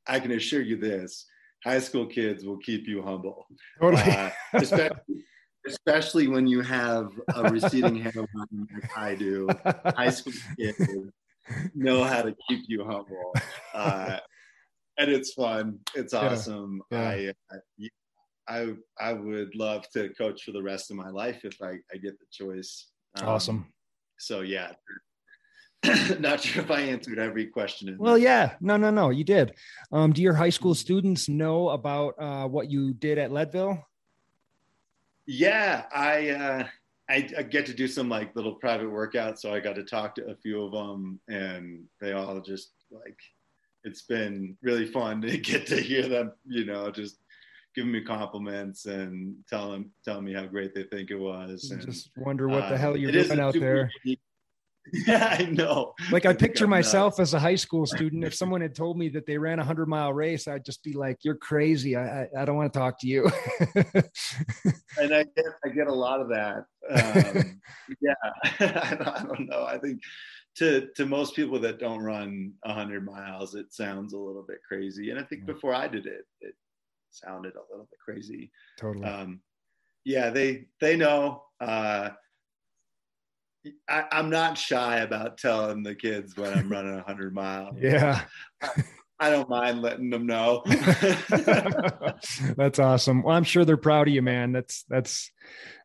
i 0.06 0.20
can 0.20 0.32
assure 0.32 0.61
you 0.61 0.76
this 0.76 1.24
high 1.64 1.80
school 1.80 2.06
kids 2.06 2.44
will 2.44 2.58
keep 2.58 2.87
you 2.87 3.02
humble. 3.02 3.46
Totally. 3.80 4.02
uh, 4.02 4.30
especially 4.54 5.24
especially 5.68 6.28
when 6.28 6.46
you 6.46 6.61
have 6.62 7.11
a 7.35 7.50
receding 7.50 7.96
hairline 7.96 8.68
like 8.74 8.96
I 8.96 9.14
do. 9.14 9.48
High 9.96 10.11
school 10.11 10.33
kids 10.59 10.81
know 11.74 12.04
how 12.04 12.22
to 12.22 12.35
keep 12.48 12.64
you 12.68 12.85
humble, 12.85 13.35
uh, 13.74 14.18
and 14.98 15.11
it's 15.11 15.33
fun. 15.33 15.78
It's 15.94 16.14
awesome. 16.14 16.83
Yeah. 16.90 17.14
Yeah. 17.14 17.33
I, 17.50 17.88
I 18.48 18.74
I 18.98 19.12
would 19.12 19.54
love 19.54 19.88
to 19.90 20.09
coach 20.14 20.42
for 20.42 20.52
the 20.52 20.62
rest 20.62 20.90
of 20.90 20.96
my 20.96 21.11
life 21.11 21.44
if 21.44 21.61
I, 21.62 21.78
I 21.92 21.96
get 22.02 22.18
the 22.18 22.26
choice. 22.33 22.88
Um, 23.20 23.28
awesome. 23.28 23.66
So 24.18 24.40
yeah. 24.40 24.72
Not 26.18 26.40
sure 26.40 26.64
if 26.64 26.72
I 26.72 26.81
answered 26.81 27.20
every 27.20 27.46
question. 27.46 27.94
well, 28.00 28.18
yeah, 28.18 28.57
no, 28.61 28.76
no, 28.76 28.90
no, 28.90 29.11
you 29.11 29.22
did. 29.22 29.54
Um, 29.92 30.12
do 30.12 30.20
your 30.22 30.35
high 30.35 30.50
school 30.50 30.74
students 30.74 31.28
know 31.28 31.68
about 31.68 32.14
uh, 32.18 32.48
what 32.48 32.68
you 32.68 32.92
did 32.94 33.16
at 33.16 33.31
Leadville? 33.31 33.88
Yeah, 35.30 35.84
I, 35.94 36.30
uh, 36.30 36.66
I, 37.10 37.28
I 37.36 37.42
get 37.42 37.66
to 37.66 37.74
do 37.74 37.86
some 37.86 38.08
like 38.08 38.34
little 38.34 38.54
private 38.54 38.88
workouts, 38.88 39.40
so 39.40 39.52
I 39.52 39.60
got 39.60 39.74
to 39.74 39.84
talk 39.84 40.14
to 40.14 40.30
a 40.30 40.34
few 40.36 40.62
of 40.64 40.72
them, 40.72 41.20
and 41.28 41.84
they 42.00 42.12
all 42.12 42.40
just 42.40 42.72
like 42.90 43.18
it's 43.84 44.02
been 44.02 44.56
really 44.62 44.86
fun 44.86 45.20
to 45.22 45.36
get 45.38 45.66
to 45.66 45.76
hear 45.76 46.08
them, 46.08 46.32
you 46.46 46.64
know, 46.64 46.90
just 46.90 47.18
giving 47.74 47.92
me 47.92 48.02
compliments 48.02 48.86
and 48.86 49.36
telling 49.48 49.90
telling 50.02 50.24
me 50.24 50.32
how 50.32 50.46
great 50.46 50.74
they 50.74 50.84
think 50.84 51.10
it 51.10 51.18
was. 51.18 51.70
And, 51.70 51.84
just 51.84 52.10
wonder 52.16 52.48
what 52.48 52.68
the 52.70 52.74
uh, 52.74 52.78
hell 52.78 52.96
you're 52.96 53.12
doing 53.12 53.38
out 53.38 53.52
there. 53.52 53.90
Unique, 54.04 54.20
Yeah, 55.07 55.37
I 55.38 55.44
know. 55.44 55.94
Like 56.11 56.27
I 56.27 56.33
picture 56.33 56.66
myself 56.66 57.20
as 57.20 57.35
a 57.35 57.38
high 57.38 57.55
school 57.55 57.87
student. 57.87 58.24
If 58.24 58.35
someone 58.35 58.61
had 58.61 58.74
told 58.74 58.98
me 58.98 59.09
that 59.11 59.27
they 59.27 59.38
ran 59.38 59.59
a 59.59 59.64
hundred 59.64 59.88
mile 59.88 60.12
race, 60.12 60.48
I'd 60.48 60.64
just 60.64 60.83
be 60.83 60.92
like, 60.92 61.18
"You're 61.22 61.37
crazy. 61.37 61.96
I 61.96 62.22
I, 62.22 62.29
I 62.38 62.44
don't 62.44 62.57
want 62.57 62.72
to 62.72 62.79
talk 62.79 62.98
to 63.01 63.07
you." 63.07 63.31
and 63.74 65.14
I 65.14 65.24
get 65.24 65.44
I 65.64 65.68
get 65.68 65.87
a 65.87 65.94
lot 65.94 66.20
of 66.20 66.29
that. 66.29 66.64
Um, 66.90 67.61
yeah, 68.01 68.14
I, 68.61 68.94
don't, 68.94 69.09
I 69.09 69.22
don't 69.24 69.48
know. 69.48 69.64
I 69.64 69.79
think 69.79 70.01
to 70.57 70.88
to 70.96 71.07
most 71.07 71.37
people 71.37 71.59
that 71.61 71.79
don't 71.79 72.03
run 72.03 72.53
a 72.64 72.72
hundred 72.72 73.05
miles, 73.05 73.55
it 73.55 73.72
sounds 73.72 74.12
a 74.12 74.18
little 74.18 74.44
bit 74.46 74.59
crazy. 74.66 75.11
And 75.11 75.18
I 75.18 75.22
think 75.22 75.46
before 75.46 75.74
I 75.74 75.88
did 75.88 76.07
it, 76.07 76.24
it 76.40 76.55
sounded 77.11 77.55
a 77.55 77.64
little 77.70 77.88
bit 77.90 77.98
crazy. 78.05 78.51
Totally. 78.79 79.05
Um, 79.05 79.40
yeah, 80.05 80.31
they 80.31 80.66
they 80.81 80.96
know. 80.96 81.44
Uh, 81.61 82.11
I, 83.88 84.04
am 84.12 84.30
not 84.30 84.56
shy 84.56 84.98
about 84.98 85.38
telling 85.38 85.82
the 85.82 85.94
kids 85.94 86.36
when 86.36 86.52
I'm 86.52 86.70
running 86.70 86.94
100 86.94 87.34
miles. 87.34 87.76
Yeah. 87.80 88.24
I, 88.62 88.84
I 89.20 89.30
don't 89.30 89.48
mind 89.48 89.82
letting 89.82 90.10
them 90.10 90.26
know. 90.26 90.62
that's 92.56 92.78
awesome. 92.78 93.22
Well, 93.22 93.34
I'm 93.34 93.42
sure 93.42 93.64
they're 93.64 93.76
proud 93.76 94.06
of 94.06 94.14
you, 94.14 94.22
man. 94.22 94.52
That's 94.52 94.84
that's 94.88 95.32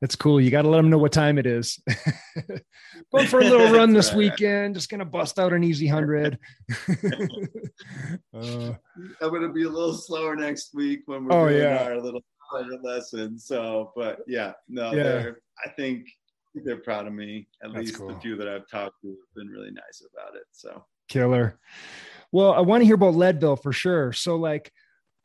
that's 0.01 0.15
cool. 0.15 0.39
You 0.39 0.51
got 0.51 0.62
to 0.63 0.69
let 0.69 0.77
them 0.77 0.91
know 0.91 0.99
what 0.99 1.13
time 1.13 1.39
it 1.39 1.47
is. 1.47 1.79
Going 3.12 3.27
for 3.27 3.39
a 3.39 3.43
little 3.43 3.71
run 3.73 3.91
this 3.91 4.13
weekend. 4.13 4.75
Just 4.75 4.89
gonna 4.89 5.05
bust 5.05 5.39
out 5.39 5.51
an 5.51 5.63
easy 5.63 5.88
hundred. 5.88 6.38
uh, 6.89 6.93
I'm 8.33 8.77
gonna 9.19 9.51
be 9.51 9.63
a 9.63 9.69
little 9.69 9.95
slower 9.95 10.36
next 10.36 10.75
week 10.75 11.01
when 11.07 11.25
we're 11.25 11.33
oh, 11.33 11.49
doing 11.49 11.62
yeah. 11.62 11.86
our 11.86 11.99
little 11.99 12.21
lesson. 12.83 13.39
So, 13.39 13.93
but 13.95 14.19
yeah, 14.27 14.51
no, 14.69 14.93
yeah. 14.93 15.31
I 15.65 15.69
think 15.69 16.05
they're 16.54 16.78
proud 16.78 17.08
of 17.08 17.13
me. 17.13 17.48
At 17.63 17.74
That's 17.74 17.86
least 17.86 17.98
cool. 17.98 18.10
the 18.10 18.20
few 18.20 18.36
that 18.38 18.48
I've 18.48 18.68
talked 18.68 19.02
to 19.02 19.08
have 19.08 19.36
been 19.36 19.48
really 19.48 19.72
nice 19.72 20.04
about 20.13 20.36
it. 20.36 20.44
So 20.52 20.84
killer. 21.08 21.60
Well, 22.32 22.54
I 22.54 22.62
want 22.62 22.82
to 22.82 22.86
hear 22.86 22.96
about 22.96 23.16
Leadville 23.16 23.56
for 23.56 23.72
sure. 23.72 24.12
So, 24.13 24.36
like, 24.36 24.72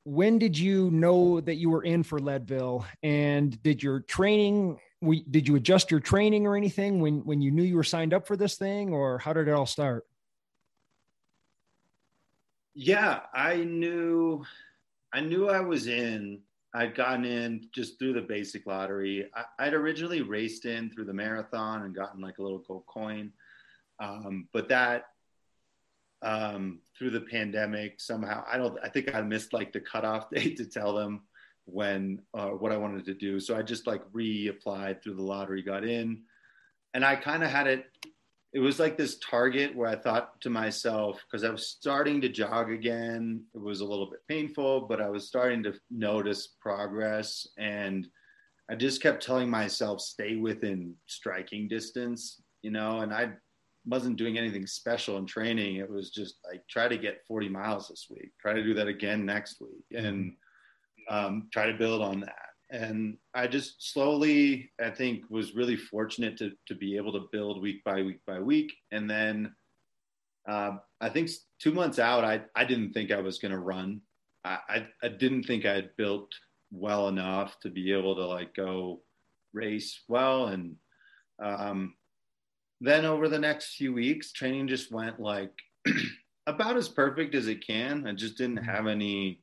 when 0.04 0.38
did 0.38 0.58
you 0.58 0.90
know 0.90 1.40
that 1.40 1.56
you 1.56 1.70
were 1.70 1.82
in 1.82 2.02
for 2.02 2.18
Leadville, 2.18 2.86
and 3.02 3.60
did 3.62 3.82
your 3.82 4.00
training? 4.00 4.78
We, 5.00 5.22
did 5.22 5.46
you 5.46 5.56
adjust 5.56 5.90
your 5.90 6.00
training 6.00 6.46
or 6.46 6.56
anything 6.56 7.00
when 7.00 7.24
when 7.24 7.40
you 7.40 7.50
knew 7.50 7.62
you 7.62 7.76
were 7.76 7.84
signed 7.84 8.12
up 8.12 8.26
for 8.26 8.36
this 8.36 8.56
thing, 8.56 8.92
or 8.92 9.18
how 9.18 9.32
did 9.32 9.48
it 9.48 9.52
all 9.52 9.66
start? 9.66 10.04
Yeah, 12.74 13.20
I 13.34 13.56
knew, 13.56 14.44
I 15.12 15.20
knew 15.20 15.48
I 15.48 15.60
was 15.60 15.88
in 15.88 16.40
I'd 16.74 16.94
gotten 16.94 17.24
in 17.24 17.68
just 17.74 17.98
through 17.98 18.12
the 18.14 18.22
basic 18.22 18.66
lottery. 18.66 19.30
I, 19.58 19.64
would 19.64 19.74
originally 19.74 20.22
raced 20.22 20.64
in 20.66 20.90
through 20.90 21.06
the 21.06 21.14
marathon 21.14 21.82
and 21.82 21.94
gotten 21.94 22.20
like 22.20 22.38
a 22.38 22.42
little 22.42 22.58
gold 22.58 22.84
coin. 22.86 23.32
Um, 24.00 24.48
but 24.52 24.68
that 24.68 25.06
um, 26.22 26.80
through 26.96 27.10
the 27.10 27.22
pandemic 27.22 28.00
somehow, 28.00 28.44
I 28.50 28.58
don't, 28.58 28.78
I 28.82 28.88
think 28.88 29.14
I 29.14 29.22
missed 29.22 29.52
like 29.52 29.72
the 29.72 29.80
cutoff 29.80 30.30
date 30.34 30.56
to 30.58 30.66
tell 30.66 30.94
them 30.94 31.22
when, 31.64 32.20
uh, 32.34 32.48
what 32.48 32.72
I 32.72 32.76
wanted 32.76 33.04
to 33.06 33.14
do. 33.14 33.40
So 33.40 33.56
I 33.56 33.62
just 33.62 33.86
like 33.86 34.02
reapplied 34.12 35.02
through 35.02 35.14
the 35.14 35.22
lottery, 35.22 35.62
got 35.62 35.84
in 35.84 36.22
and 36.94 37.04
I 37.04 37.16
kind 37.16 37.42
of 37.42 37.50
had 37.50 37.66
it 37.66 37.86
it 38.52 38.60
was 38.60 38.78
like 38.78 38.96
this 38.96 39.18
target 39.18 39.76
where 39.76 39.88
I 39.88 39.96
thought 39.96 40.40
to 40.40 40.50
myself, 40.50 41.22
because 41.26 41.44
I 41.44 41.50
was 41.50 41.68
starting 41.68 42.20
to 42.22 42.28
jog 42.28 42.70
again. 42.70 43.44
It 43.54 43.60
was 43.60 43.80
a 43.80 43.84
little 43.84 44.08
bit 44.10 44.20
painful, 44.26 44.82
but 44.82 45.02
I 45.02 45.10
was 45.10 45.26
starting 45.26 45.62
to 45.64 45.74
notice 45.90 46.56
progress. 46.60 47.46
And 47.58 48.08
I 48.70 48.74
just 48.74 49.02
kept 49.02 49.22
telling 49.22 49.50
myself, 49.50 50.00
stay 50.00 50.36
within 50.36 50.94
striking 51.06 51.68
distance, 51.68 52.42
you 52.62 52.70
know, 52.70 53.00
and 53.00 53.12
I 53.12 53.32
wasn't 53.84 54.16
doing 54.16 54.38
anything 54.38 54.66
special 54.66 55.18
in 55.18 55.26
training. 55.26 55.76
It 55.76 55.90
was 55.90 56.10
just 56.10 56.36
like, 56.48 56.66
try 56.68 56.88
to 56.88 56.96
get 56.96 57.26
40 57.26 57.50
miles 57.50 57.88
this 57.88 58.06
week, 58.10 58.30
try 58.40 58.54
to 58.54 58.62
do 58.62 58.72
that 58.74 58.88
again 58.88 59.26
next 59.26 59.60
week, 59.60 59.84
and 59.94 60.32
um, 61.10 61.48
try 61.52 61.66
to 61.66 61.76
build 61.76 62.02
on 62.02 62.20
that 62.20 62.47
and 62.70 63.16
I 63.34 63.46
just 63.46 63.92
slowly, 63.92 64.70
I 64.82 64.90
think, 64.90 65.24
was 65.30 65.54
really 65.54 65.76
fortunate 65.76 66.36
to 66.38 66.52
to 66.66 66.74
be 66.74 66.96
able 66.96 67.12
to 67.12 67.28
build 67.32 67.62
week 67.62 67.82
by 67.84 68.02
week 68.02 68.20
by 68.26 68.40
week, 68.40 68.72
and 68.90 69.08
then 69.08 69.54
uh, 70.48 70.76
I 71.00 71.08
think 71.08 71.30
two 71.58 71.72
months 71.72 71.98
out, 71.98 72.24
I 72.24 72.42
I 72.54 72.64
didn't 72.64 72.92
think 72.92 73.10
I 73.10 73.20
was 73.20 73.38
going 73.38 73.52
to 73.52 73.58
run. 73.58 74.00
I, 74.44 74.58
I, 74.68 74.86
I 75.02 75.08
didn't 75.08 75.44
think 75.44 75.64
I 75.64 75.74
had 75.74 75.96
built 75.96 76.30
well 76.70 77.08
enough 77.08 77.58
to 77.60 77.70
be 77.70 77.92
able 77.92 78.14
to 78.16 78.26
like 78.26 78.54
go 78.54 79.02
race 79.52 80.02
well, 80.08 80.48
and 80.48 80.76
um, 81.42 81.94
then 82.80 83.04
over 83.04 83.28
the 83.28 83.38
next 83.38 83.74
few 83.74 83.92
weeks, 83.92 84.32
training 84.32 84.68
just 84.68 84.92
went 84.92 85.18
like 85.18 85.52
about 86.46 86.76
as 86.76 86.88
perfect 86.88 87.34
as 87.34 87.48
it 87.48 87.66
can. 87.66 88.06
I 88.06 88.12
just 88.12 88.36
didn't 88.36 88.58
have 88.58 88.86
any 88.86 89.40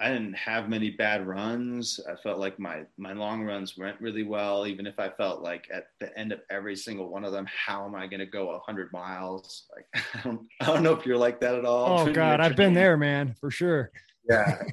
I 0.00 0.10
didn't 0.10 0.34
have 0.34 0.68
many 0.68 0.90
bad 0.90 1.26
runs. 1.26 1.98
I 2.08 2.14
felt 2.22 2.38
like 2.38 2.58
my 2.58 2.82
my 2.98 3.12
long 3.12 3.42
runs 3.42 3.76
went 3.76 4.00
really 4.00 4.22
well, 4.22 4.66
even 4.66 4.86
if 4.86 4.98
I 4.98 5.08
felt 5.08 5.42
like 5.42 5.66
at 5.72 5.88
the 5.98 6.16
end 6.16 6.30
of 6.30 6.40
every 6.50 6.76
single 6.76 7.08
one 7.08 7.24
of 7.24 7.32
them, 7.32 7.46
how 7.46 7.84
am 7.84 7.96
I 7.96 8.06
going 8.06 8.20
to 8.20 8.26
go 8.26 8.60
hundred 8.64 8.92
miles? 8.92 9.66
Like 9.74 10.04
I 10.14 10.20
don't, 10.22 10.46
I 10.60 10.66
don't 10.66 10.82
know 10.82 10.92
if 10.92 11.04
you're 11.04 11.18
like 11.18 11.40
that 11.40 11.56
at 11.56 11.64
all. 11.64 12.00
Oh 12.00 12.12
God, 12.12 12.40
I've 12.40 12.56
been 12.56 12.74
there, 12.74 12.96
man, 12.96 13.34
for 13.40 13.50
sure. 13.50 13.90
yeah. 14.28 14.62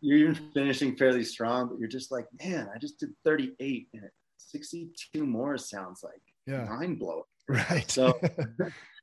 You're 0.00 0.18
even 0.18 0.50
finishing 0.52 0.96
fairly 0.96 1.24
strong, 1.24 1.66
but 1.66 1.78
you're 1.78 1.88
just 1.88 2.12
like, 2.12 2.26
man, 2.38 2.68
I 2.74 2.76
just 2.76 3.00
did 3.00 3.08
38 3.24 3.88
and 3.94 4.02
62 4.36 5.24
more 5.24 5.56
sounds 5.56 6.02
like 6.04 6.20
yeah. 6.46 6.64
mind 6.64 6.98
blowing. 6.98 7.22
Right. 7.48 7.90
So 7.90 8.18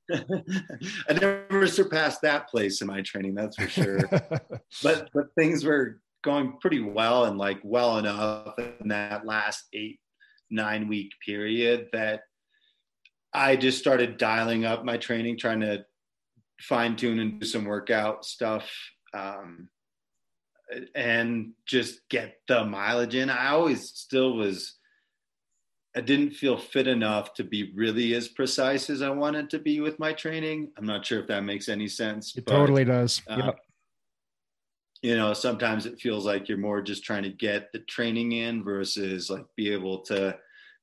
I 1.09 1.13
never 1.13 1.67
surpassed 1.67 2.21
that 2.21 2.49
place 2.49 2.81
in 2.81 2.87
my 2.87 3.01
training, 3.01 3.35
that's 3.35 3.55
for 3.55 3.67
sure. 3.67 3.99
but 4.83 5.09
but 5.13 5.33
things 5.35 5.63
were 5.63 6.01
going 6.23 6.57
pretty 6.59 6.81
well 6.81 7.25
and 7.25 7.37
like 7.37 7.59
well 7.63 7.97
enough 7.97 8.53
in 8.79 8.89
that 8.89 9.25
last 9.25 9.65
eight 9.73 9.99
nine 10.49 10.87
week 10.87 11.11
period 11.25 11.87
that 11.93 12.21
I 13.33 13.55
just 13.55 13.79
started 13.79 14.17
dialing 14.17 14.65
up 14.65 14.83
my 14.83 14.97
training, 14.97 15.37
trying 15.37 15.61
to 15.61 15.85
fine 16.59 16.95
tune 16.95 17.19
and 17.19 17.39
do 17.39 17.47
some 17.47 17.65
workout 17.65 18.25
stuff, 18.25 18.69
um, 19.13 19.69
and 20.93 21.53
just 21.65 22.01
get 22.09 22.35
the 22.47 22.65
mileage 22.65 23.15
in. 23.15 23.29
I 23.29 23.49
always 23.49 23.89
still 23.89 24.35
was 24.35 24.77
I 25.95 26.01
didn't 26.01 26.31
feel 26.31 26.57
fit 26.57 26.87
enough 26.87 27.33
to 27.33 27.43
be 27.43 27.73
really 27.75 28.13
as 28.13 28.29
precise 28.29 28.89
as 28.89 29.01
I 29.01 29.09
wanted 29.09 29.49
to 29.49 29.59
be 29.59 29.81
with 29.81 29.99
my 29.99 30.13
training. 30.13 30.71
I'm 30.77 30.85
not 30.85 31.05
sure 31.05 31.19
if 31.19 31.27
that 31.27 31.43
makes 31.43 31.67
any 31.67 31.87
sense. 31.87 32.35
It 32.35 32.45
but, 32.45 32.53
totally 32.53 32.85
does. 32.85 33.21
Uh, 33.27 33.41
yep. 33.45 33.59
You 35.01 35.17
know, 35.17 35.33
sometimes 35.33 35.85
it 35.85 35.99
feels 35.99 36.25
like 36.25 36.47
you're 36.47 36.57
more 36.57 36.81
just 36.81 37.03
trying 37.03 37.23
to 37.23 37.29
get 37.29 37.71
the 37.73 37.79
training 37.79 38.33
in 38.33 38.63
versus 38.63 39.29
like 39.29 39.45
be 39.57 39.73
able 39.73 39.99
to 40.03 40.37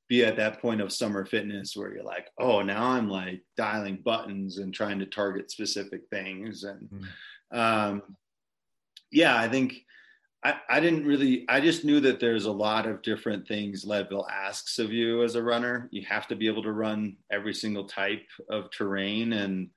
be 0.09 0.25
at 0.25 0.37
that 0.37 0.61
point 0.61 0.81
of 0.81 0.93
summer 0.93 1.25
fitness 1.25 1.77
where 1.77 1.95
you're 1.95 2.05
like, 2.05 2.29
oh, 2.39 2.63
now 2.63 2.89
I'm 2.89 3.09
like 3.09 3.43
dialing 3.57 4.03
buttons 4.05 4.59
and 4.59 4.75
trying 4.75 4.99
to 4.99 5.07
target 5.07 5.51
specific 5.51 6.03
things. 6.11 6.65
And 6.65 6.89
mm. 7.53 7.57
um, 7.57 8.03
yeah, 9.11 9.39
I 9.39 9.49
think 9.49 9.85
I, 10.45 10.55
I 10.69 10.81
didn't 10.81 11.05
really 11.05 11.45
i 11.49 11.61
just 11.61 11.85
knew 11.85 11.99
that 12.01 12.21
there's 12.21 12.45
a 12.45 12.53
lot 12.53 12.87
of 12.87 13.03
different 13.03 13.49
things 13.49 13.85
leadville 13.85 14.29
asks 14.29 14.79
of 14.79 14.93
you 14.93 15.25
as 15.25 15.35
a 15.35 15.43
runner. 15.43 15.89
You 15.91 16.05
have 16.09 16.29
to 16.29 16.37
be 16.37 16.47
able 16.47 16.63
to 16.63 16.73
run 16.73 17.17
every 17.33 17.55
single 17.55 17.85
type 17.87 18.27
of 18.51 18.71
terrain 18.71 19.33
and 19.33 19.71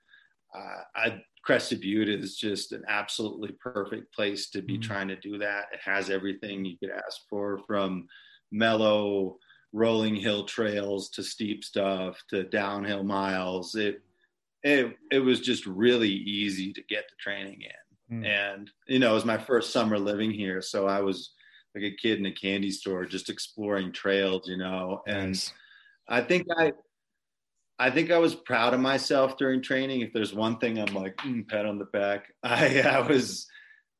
uh, 0.55 0.81
I, 0.95 1.21
crested 1.43 1.81
butte 1.81 2.09
is 2.09 2.37
just 2.37 2.71
an 2.71 2.83
absolutely 2.87 3.51
perfect 3.53 4.13
place 4.13 4.49
to 4.51 4.61
be 4.61 4.73
mm-hmm. 4.73 4.81
trying 4.81 5.07
to 5.07 5.15
do 5.15 5.37
that. 5.39 5.65
It 5.73 5.79
has 5.83 6.09
everything 6.09 6.65
you 6.65 6.77
could 6.77 6.91
ask 6.91 7.21
for 7.29 7.59
from 7.65 8.07
mellow 8.51 9.37
rolling 9.73 10.15
hill 10.15 10.45
trails 10.45 11.09
to 11.09 11.23
steep 11.23 11.63
stuff 11.63 12.21
to 12.29 12.43
downhill 12.43 13.03
miles. 13.03 13.75
It 13.75 14.01
it, 14.63 14.95
it 15.11 15.19
was 15.19 15.39
just 15.39 15.65
really 15.65 16.11
easy 16.11 16.71
to 16.73 16.83
get 16.83 17.05
the 17.09 17.15
training 17.19 17.61
in 17.61 17.90
Mm. 18.11 18.25
And, 18.25 18.71
you 18.87 18.99
know, 18.99 19.11
it 19.11 19.15
was 19.15 19.25
my 19.25 19.37
first 19.37 19.71
summer 19.71 19.97
living 19.97 20.31
here. 20.31 20.61
So 20.61 20.87
I 20.87 21.01
was 21.01 21.31
like 21.73 21.83
a 21.83 21.95
kid 21.95 22.19
in 22.19 22.25
a 22.25 22.31
candy 22.31 22.71
store 22.71 23.05
just 23.05 23.29
exploring 23.29 23.91
trails, 23.91 24.47
you 24.47 24.57
know. 24.57 25.01
And 25.07 25.29
nice. 25.29 25.53
I 26.07 26.21
think 26.21 26.47
I, 26.57 26.73
I 27.79 27.89
think 27.89 28.11
I 28.11 28.17
was 28.17 28.35
proud 28.35 28.73
of 28.73 28.79
myself 28.79 29.37
during 29.37 29.61
training. 29.61 30.01
If 30.01 30.13
there's 30.13 30.33
one 30.33 30.57
thing 30.57 30.77
I'm 30.77 30.93
like, 30.93 31.17
mm, 31.17 31.47
pat 31.47 31.65
on 31.65 31.79
the 31.79 31.85
back, 31.85 32.33
I, 32.43 32.81
I 32.81 32.99
was, 32.99 33.47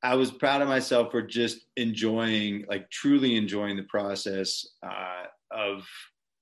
I 0.04 0.16
was 0.16 0.32
proud 0.32 0.62
of 0.62 0.68
myself 0.68 1.12
for 1.12 1.22
just 1.22 1.66
enjoying, 1.78 2.66
like 2.68 2.90
truly 2.90 3.38
enjoying 3.38 3.78
the 3.78 3.84
process 3.84 4.66
uh, 4.84 5.26
of 5.52 5.88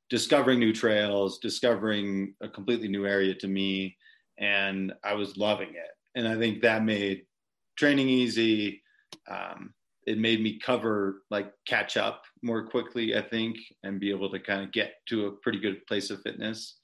discovering 0.09 0.59
new 0.59 0.73
trails, 0.73 1.37
discovering 1.39 2.33
a 2.41 2.49
completely 2.49 2.87
new 2.87 3.05
area 3.05 3.35
to 3.35 3.47
me, 3.47 3.95
and 4.39 4.93
I 5.03 5.13
was 5.13 5.37
loving 5.37 5.69
it. 5.69 5.91
And 6.15 6.27
I 6.27 6.37
think 6.37 6.61
that 6.61 6.83
made 6.83 7.23
training 7.79 8.09
easy. 8.09 8.83
Um, 9.29 9.73
it 10.05 10.17
made 10.17 10.41
me 10.41 10.59
cover 10.59 11.23
like 11.29 11.51
catch 11.65 11.95
up 11.95 12.23
more 12.43 12.67
quickly, 12.67 13.15
I 13.15 13.21
think, 13.21 13.57
and 13.83 13.99
be 13.99 14.11
able 14.11 14.29
to 14.31 14.39
kind 14.39 14.63
of 14.63 14.71
get 14.71 14.95
to 15.07 15.27
a 15.27 15.31
pretty 15.31 15.59
good 15.59 15.85
place 15.87 16.09
of 16.09 16.21
fitness. 16.21 16.77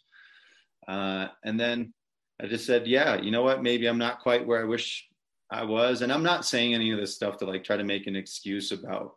Uh, 0.88 1.28
and 1.44 1.60
then 1.60 1.94
I 2.42 2.48
just 2.48 2.66
said, 2.66 2.88
yeah, 2.88 3.20
you 3.20 3.32
know 3.32 3.44
what? 3.44 3.62
Maybe 3.62 3.88
I'm 3.88 3.98
not 3.98 4.22
quite 4.22 4.46
where 4.46 4.62
I 4.62 4.66
wish 4.66 5.08
I 5.52 5.64
was. 5.64 6.02
And 6.02 6.14
I'm 6.14 6.24
not 6.24 6.46
saying 6.46 6.74
any 6.74 6.92
of 6.92 7.00
this 7.00 7.16
stuff 7.16 7.38
to 7.38 7.46
like 7.46 7.64
try 7.64 7.78
to 7.78 7.84
make 7.84 8.08
an 8.08 8.16
excuse 8.16 8.72
about 8.72 9.16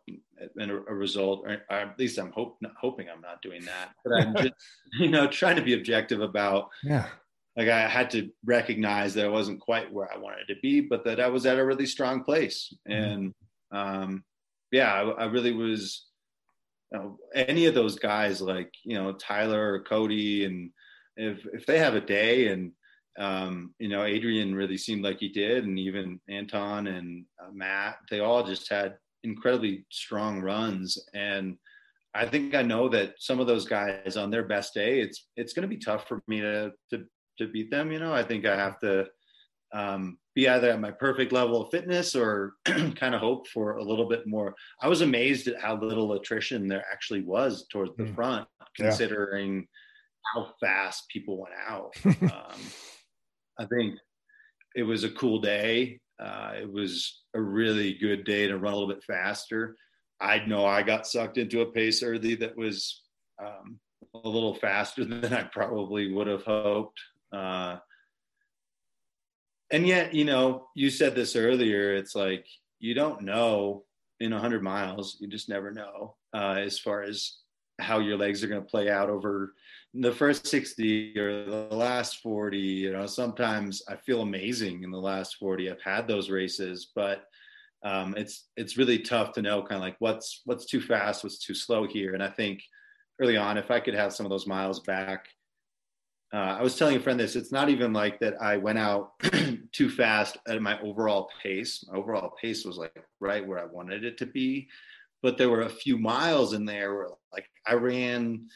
a, 0.59 0.63
a 0.63 0.93
result, 0.93 1.43
or, 1.45 1.61
or, 1.69 1.77
at 1.77 1.99
least 1.99 2.17
I'm 2.17 2.31
hope, 2.31 2.57
hoping 2.79 3.07
I'm 3.09 3.21
not 3.21 3.41
doing 3.41 3.63
that. 3.65 3.91
But 4.03 4.13
I'm 4.21 4.35
just, 4.37 4.53
you 4.99 5.09
know, 5.09 5.27
trying 5.27 5.55
to 5.55 5.61
be 5.61 5.75
objective 5.75 6.21
about 6.21 6.69
yeah 6.83 7.07
like 7.59 7.67
I 7.67 7.89
had 7.89 8.09
to 8.11 8.29
recognize 8.45 9.13
that 9.15 9.25
I 9.25 9.29
wasn't 9.29 9.59
quite 9.59 9.91
where 9.91 10.09
I 10.09 10.17
wanted 10.17 10.45
to 10.47 10.55
be, 10.61 10.79
but 10.79 11.03
that 11.03 11.19
I 11.19 11.27
was 11.27 11.45
at 11.45 11.59
a 11.59 11.65
really 11.65 11.85
strong 11.85 12.23
place. 12.23 12.73
Mm-hmm. 12.89 13.03
And 13.03 13.33
um, 13.73 14.23
yeah, 14.71 14.93
I, 14.93 15.23
I, 15.23 15.25
really 15.25 15.51
was. 15.51 16.05
You 16.93 16.99
know, 16.99 17.17
any 17.35 17.65
of 17.65 17.75
those 17.75 17.99
guys, 17.99 18.41
like 18.41 18.71
you 18.85 18.95
know 18.95 19.11
Tyler 19.11 19.73
or 19.73 19.83
Cody, 19.83 20.45
and 20.45 20.71
if 21.17 21.45
if 21.51 21.65
they 21.65 21.79
have 21.79 21.95
a 21.95 22.01
day, 22.01 22.47
and 22.47 22.71
um, 23.19 23.75
you 23.77 23.89
know 23.89 24.05
Adrian 24.05 24.55
really 24.55 24.77
seemed 24.77 25.03
like 25.03 25.19
he 25.19 25.27
did, 25.27 25.65
and 25.65 25.77
even 25.77 26.21
Anton 26.29 26.87
and 26.87 27.25
uh, 27.43 27.51
Matt, 27.51 27.97
they 28.09 28.21
all 28.21 28.43
just 28.43 28.69
had 28.69 28.95
incredibly 29.23 29.85
strong 29.91 30.39
runs 30.41 30.97
and. 31.13 31.57
I 32.11 32.25
think 32.25 32.55
I 32.55 32.63
know 32.63 32.89
that 32.89 33.13
some 33.19 33.39
of 33.39 33.45
those 33.45 33.67
guys 33.67 34.17
on 34.17 34.31
their 34.31 34.43
best 34.43 34.73
day, 34.73 34.99
it's 34.99 35.27
it's 35.35 35.53
going 35.53 35.61
to 35.61 35.67
be 35.73 35.77
tough 35.77 36.07
for 36.07 36.23
me 36.27 36.41
to 36.41 36.71
to 36.89 37.05
to 37.39 37.47
beat 37.47 37.71
them. 37.71 37.91
You 37.91 37.99
know, 37.99 38.13
I 38.13 38.23
think 38.23 38.45
I 38.45 38.55
have 38.55 38.79
to 38.79 39.07
um, 39.73 40.17
be 40.35 40.47
either 40.47 40.71
at 40.71 40.81
my 40.81 40.91
perfect 40.91 41.31
level 41.31 41.61
of 41.61 41.71
fitness 41.71 42.15
or 42.15 42.53
kind 42.65 43.15
of 43.15 43.21
hope 43.21 43.47
for 43.47 43.77
a 43.77 43.83
little 43.83 44.07
bit 44.07 44.25
more. 44.25 44.55
I 44.81 44.87
was 44.87 45.01
amazed 45.01 45.47
at 45.47 45.59
how 45.59 45.79
little 45.79 46.13
attrition 46.13 46.67
there 46.67 46.85
actually 46.91 47.21
was 47.21 47.65
towards 47.71 47.95
the 47.97 48.03
mm. 48.03 48.15
front, 48.15 48.47
considering 48.75 49.55
yeah. 49.55 49.63
how 50.33 50.53
fast 50.59 51.09
people 51.09 51.37
went 51.39 51.55
out. 51.67 51.93
um, 52.05 52.61
I 53.59 53.65
think 53.65 53.95
it 54.75 54.83
was 54.83 55.03
a 55.03 55.09
cool 55.11 55.39
day. 55.39 55.99
Uh, 56.19 56.53
it 56.61 56.71
was 56.71 57.23
a 57.33 57.41
really 57.41 57.93
good 57.93 58.25
day 58.25 58.47
to 58.47 58.57
run 58.57 58.73
a 58.73 58.75
little 58.75 58.93
bit 58.93 59.03
faster. 59.03 59.75
I 60.21 60.45
know 60.45 60.65
I 60.65 60.83
got 60.83 61.07
sucked 61.07 61.37
into 61.37 61.61
a 61.61 61.71
pace 61.71 62.03
early 62.03 62.35
that 62.35 62.57
was 62.57 63.03
um, 63.41 63.79
a 64.13 64.29
little 64.29 64.55
faster 64.55 65.05
than 65.05 65.33
I 65.33 65.43
probably 65.43 66.11
would 66.11 66.27
have 66.27 66.43
hoped. 66.43 66.99
Uh, 67.31 67.77
and 69.71 69.87
yet, 69.87 70.13
you 70.13 70.25
know, 70.25 70.67
you 70.75 70.89
said 70.89 71.15
this 71.15 71.35
earlier. 71.35 71.93
It's 71.93 72.15
like 72.15 72.45
you 72.79 72.93
don't 72.93 73.21
know 73.21 73.83
in 74.19 74.31
100 74.31 74.63
miles. 74.63 75.17
You 75.19 75.27
just 75.27 75.49
never 75.49 75.71
know 75.71 76.15
uh, 76.33 76.55
as 76.59 76.79
far 76.79 77.03
as 77.03 77.37
how 77.79 77.99
your 77.99 78.17
legs 78.17 78.43
are 78.43 78.47
going 78.47 78.61
to 78.61 78.67
play 78.67 78.89
out 78.89 79.09
over 79.09 79.53
the 79.93 80.11
first 80.11 80.45
60 80.47 81.17
or 81.17 81.45
the 81.45 81.75
last 81.75 82.21
40. 82.21 82.57
You 82.57 82.93
know, 82.93 83.05
sometimes 83.05 83.81
I 83.87 83.95
feel 83.95 84.21
amazing 84.21 84.83
in 84.83 84.91
the 84.91 84.99
last 84.99 85.37
40. 85.37 85.69
I've 85.69 85.81
had 85.81 86.07
those 86.07 86.29
races, 86.29 86.91
but 86.95 87.23
um, 87.83 88.13
it's 88.17 88.47
it's 88.57 88.77
really 88.77 88.99
tough 88.99 89.31
to 89.33 89.41
know 89.41 89.61
kind 89.61 89.75
of 89.75 89.81
like 89.81 89.95
what's 89.99 90.41
what's 90.45 90.65
too 90.65 90.81
fast, 90.81 91.23
what's 91.23 91.39
too 91.39 91.53
slow 91.53 91.87
here. 91.87 92.13
And 92.13 92.21
I 92.21 92.29
think 92.29 92.61
early 93.21 93.37
on, 93.37 93.57
if 93.57 93.71
I 93.71 93.79
could 93.79 93.93
have 93.93 94.13
some 94.13 94.25
of 94.25 94.29
those 94.29 94.47
miles 94.47 94.81
back 94.81 95.27
uh, 96.31 96.57
I 96.59 96.61
was 96.61 96.77
telling 96.77 96.95
a 96.95 96.99
friend 96.99 97.19
this. 97.19 97.35
It's 97.35 97.51
not 97.51 97.69
even 97.69 97.91
like 97.91 98.19
that. 98.19 98.35
I 98.41 98.57
went 98.57 98.77
out 98.77 99.13
too 99.71 99.89
fast 99.89 100.37
at 100.47 100.61
my 100.61 100.79
overall 100.81 101.29
pace. 101.41 101.83
My 101.89 101.97
overall 101.97 102.33
pace 102.41 102.65
was 102.65 102.77
like 102.77 102.95
right 103.19 103.45
where 103.45 103.59
I 103.59 103.65
wanted 103.65 104.03
it 104.05 104.17
to 104.19 104.27
be, 104.27 104.67
but 105.23 105.37
there 105.37 105.49
were 105.49 105.61
a 105.61 105.69
few 105.69 105.97
miles 105.97 106.53
in 106.53 106.65
there 106.65 106.93
where 106.93 107.09
like 107.33 107.47
I 107.65 107.73
ran 107.73 108.47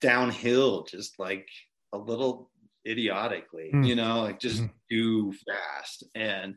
downhill 0.00 0.84
just 0.84 1.18
like 1.18 1.46
a 1.92 1.98
little 1.98 2.50
idiotically, 2.86 3.70
mm. 3.74 3.86
you 3.86 3.94
know, 3.94 4.22
like 4.22 4.40
just 4.40 4.62
mm. 4.62 4.70
too 4.90 5.34
fast. 5.46 6.04
And 6.14 6.54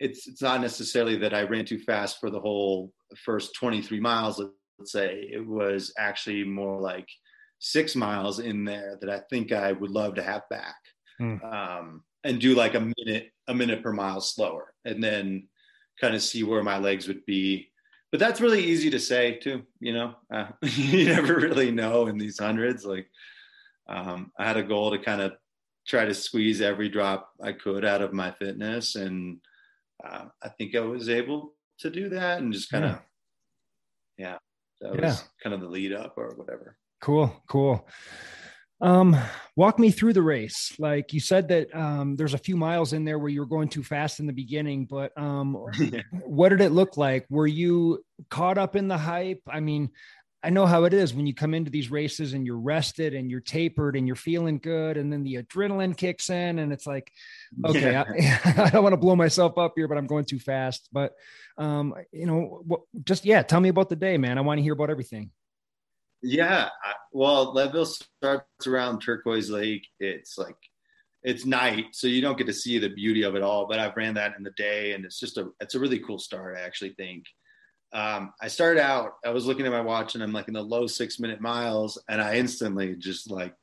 it's 0.00 0.26
it's 0.26 0.42
not 0.42 0.62
necessarily 0.62 1.16
that 1.18 1.34
I 1.34 1.42
ran 1.42 1.66
too 1.66 1.78
fast 1.78 2.20
for 2.20 2.30
the 2.30 2.40
whole 2.40 2.92
first 3.24 3.54
23 3.54 4.00
miles. 4.00 4.42
Let's 4.78 4.92
say 4.92 5.28
it 5.30 5.46
was 5.46 5.92
actually 5.98 6.44
more 6.44 6.80
like 6.80 7.08
six 7.58 7.96
miles 7.96 8.38
in 8.38 8.64
there 8.64 8.98
that 9.00 9.10
I 9.10 9.20
think 9.30 9.52
I 9.52 9.72
would 9.72 9.90
love 9.90 10.14
to 10.16 10.22
have 10.22 10.48
back. 10.48 10.76
Mm. 11.20 11.42
Um, 11.44 12.02
and 12.26 12.40
do 12.40 12.54
like 12.54 12.74
a 12.74 12.92
minute, 12.96 13.30
a 13.46 13.54
minute 13.54 13.82
per 13.82 13.92
mile 13.92 14.20
slower, 14.20 14.74
and 14.84 15.02
then 15.02 15.48
kind 16.00 16.14
of 16.14 16.22
see 16.22 16.42
where 16.42 16.62
my 16.62 16.78
legs 16.78 17.06
would 17.08 17.24
be. 17.24 17.70
But 18.10 18.20
that's 18.20 18.40
really 18.40 18.62
easy 18.62 18.90
to 18.90 18.98
say 18.98 19.34
too. 19.34 19.62
You 19.80 19.94
know, 19.94 20.14
uh, 20.32 20.48
you 20.62 21.06
never 21.06 21.36
really 21.36 21.70
know 21.70 22.08
in 22.08 22.18
these 22.18 22.38
hundreds. 22.38 22.84
Like, 22.84 23.08
um, 23.88 24.32
I 24.38 24.44
had 24.44 24.56
a 24.56 24.62
goal 24.62 24.90
to 24.90 24.98
kind 24.98 25.20
of 25.20 25.32
try 25.86 26.04
to 26.04 26.14
squeeze 26.14 26.60
every 26.60 26.88
drop 26.88 27.30
I 27.40 27.52
could 27.52 27.84
out 27.84 28.02
of 28.02 28.12
my 28.12 28.32
fitness, 28.32 28.96
and 28.96 29.38
uh, 30.04 30.24
I 30.42 30.48
think 30.48 30.74
I 30.74 30.80
was 30.80 31.08
able 31.08 31.54
to 31.78 31.90
do 31.90 32.08
that, 32.08 32.40
and 32.40 32.52
just 32.52 32.70
kind 32.70 32.84
of, 32.86 32.98
yeah. 34.18 34.38
yeah, 34.80 34.90
that 34.90 35.00
was 35.00 35.24
kind 35.42 35.54
of 35.54 35.60
the 35.60 35.68
lead 35.68 35.92
up 35.92 36.14
or 36.16 36.34
whatever. 36.34 36.76
Cool, 37.06 37.32
cool. 37.46 37.88
Um, 38.80 39.16
walk 39.54 39.78
me 39.78 39.92
through 39.92 40.12
the 40.14 40.22
race. 40.22 40.72
Like 40.76 41.12
you 41.12 41.20
said 41.20 41.46
that 41.50 41.72
um, 41.72 42.16
there's 42.16 42.34
a 42.34 42.38
few 42.38 42.56
miles 42.56 42.92
in 42.92 43.04
there 43.04 43.20
where 43.20 43.28
you 43.28 43.38
were 43.38 43.46
going 43.46 43.68
too 43.68 43.84
fast 43.84 44.18
in 44.18 44.26
the 44.26 44.32
beginning, 44.32 44.86
but 44.86 45.16
um, 45.16 45.54
what 46.24 46.48
did 46.48 46.60
it 46.60 46.72
look 46.72 46.96
like? 46.96 47.24
Were 47.30 47.46
you 47.46 48.04
caught 48.28 48.58
up 48.58 48.74
in 48.74 48.88
the 48.88 48.98
hype? 48.98 49.40
I 49.48 49.60
mean, 49.60 49.90
I 50.42 50.50
know 50.50 50.66
how 50.66 50.82
it 50.82 50.92
is 50.92 51.14
when 51.14 51.28
you 51.28 51.32
come 51.32 51.54
into 51.54 51.70
these 51.70 51.92
races 51.92 52.32
and 52.32 52.44
you're 52.44 52.58
rested 52.58 53.14
and 53.14 53.30
you're 53.30 53.38
tapered 53.38 53.94
and 53.94 54.08
you're 54.08 54.16
feeling 54.16 54.58
good, 54.58 54.96
and 54.96 55.12
then 55.12 55.22
the 55.22 55.36
adrenaline 55.36 55.96
kicks 55.96 56.28
in, 56.28 56.58
and 56.58 56.72
it's 56.72 56.88
like, 56.88 57.12
okay, 57.64 57.92
yeah. 57.92 58.02
I, 58.44 58.62
I, 58.64 58.70
don't 58.70 58.82
want 58.82 58.94
to 58.94 59.00
blow 59.00 59.14
myself 59.14 59.58
up 59.58 59.74
here, 59.76 59.86
but 59.86 59.96
I'm 59.96 60.08
going 60.08 60.24
too 60.24 60.40
fast. 60.40 60.88
But 60.90 61.12
um, 61.56 61.94
you 62.10 62.26
know, 62.26 62.62
what, 62.66 62.80
just 63.04 63.24
yeah, 63.24 63.42
tell 63.42 63.60
me 63.60 63.68
about 63.68 63.90
the 63.90 63.94
day, 63.94 64.18
man. 64.18 64.38
I 64.38 64.40
want 64.40 64.58
to 64.58 64.62
hear 64.64 64.72
about 64.72 64.90
everything. 64.90 65.30
Yeah, 66.22 66.68
well, 67.12 67.52
Leadville 67.52 67.86
starts 67.86 68.66
around 68.66 69.00
Turquoise 69.00 69.50
Lake. 69.50 69.86
It's 70.00 70.36
like 70.38 70.56
it's 71.22 71.44
night, 71.44 71.86
so 71.92 72.06
you 72.06 72.20
don't 72.20 72.38
get 72.38 72.46
to 72.46 72.52
see 72.52 72.78
the 72.78 72.88
beauty 72.88 73.22
of 73.22 73.34
it 73.34 73.42
all. 73.42 73.66
But 73.66 73.78
I've 73.78 73.96
ran 73.96 74.14
that 74.14 74.34
in 74.36 74.42
the 74.42 74.52
day, 74.56 74.92
and 74.92 75.04
it's 75.04 75.20
just 75.20 75.38
a 75.38 75.50
it's 75.60 75.74
a 75.74 75.80
really 75.80 75.98
cool 75.98 76.18
start. 76.18 76.56
I 76.56 76.62
actually 76.62 76.94
think. 76.94 77.24
Um, 77.92 78.32
I 78.40 78.48
started 78.48 78.80
out. 78.80 79.12
I 79.24 79.30
was 79.30 79.46
looking 79.46 79.66
at 79.66 79.72
my 79.72 79.80
watch, 79.80 80.14
and 80.14 80.22
I'm 80.22 80.32
like 80.32 80.48
in 80.48 80.54
the 80.54 80.62
low 80.62 80.86
six 80.86 81.18
minute 81.18 81.40
miles, 81.40 82.02
and 82.08 82.20
I 82.20 82.36
instantly 82.36 82.96
just 82.96 83.30
like 83.30 83.54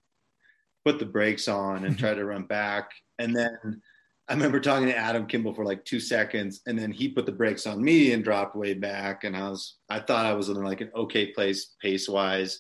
put 0.86 1.00
the 1.00 1.06
brakes 1.06 1.48
on 1.48 1.86
and 1.86 1.98
try 2.00 2.14
to 2.14 2.26
run 2.26 2.44
back, 2.44 2.90
and 3.20 3.36
then 3.36 3.82
I 4.30 4.34
remember 4.34 4.60
talking 4.60 4.88
to 4.88 4.96
Adam 4.96 5.26
Kimball 5.26 5.54
for 5.54 5.66
like 5.66 5.84
two 5.84 6.00
seconds, 6.00 6.62
and 6.66 6.80
then 6.80 6.92
he 6.92 7.10
put 7.10 7.26
the 7.26 7.32
brakes 7.32 7.68
on 7.68 7.84
me 7.84 8.14
and 8.14 8.24
dropped 8.24 8.56
way 8.56 8.74
back. 8.74 9.26
And 9.26 9.36
I 9.36 9.50
was, 9.50 9.78
I 9.90 10.00
thought 10.00 10.26
I 10.26 10.34
was 10.34 10.50
in 10.50 10.56
like 10.64 10.82
an 10.82 10.92
okay 10.96 11.28
place 11.34 11.76
pace 11.82 12.08
wise. 12.08 12.60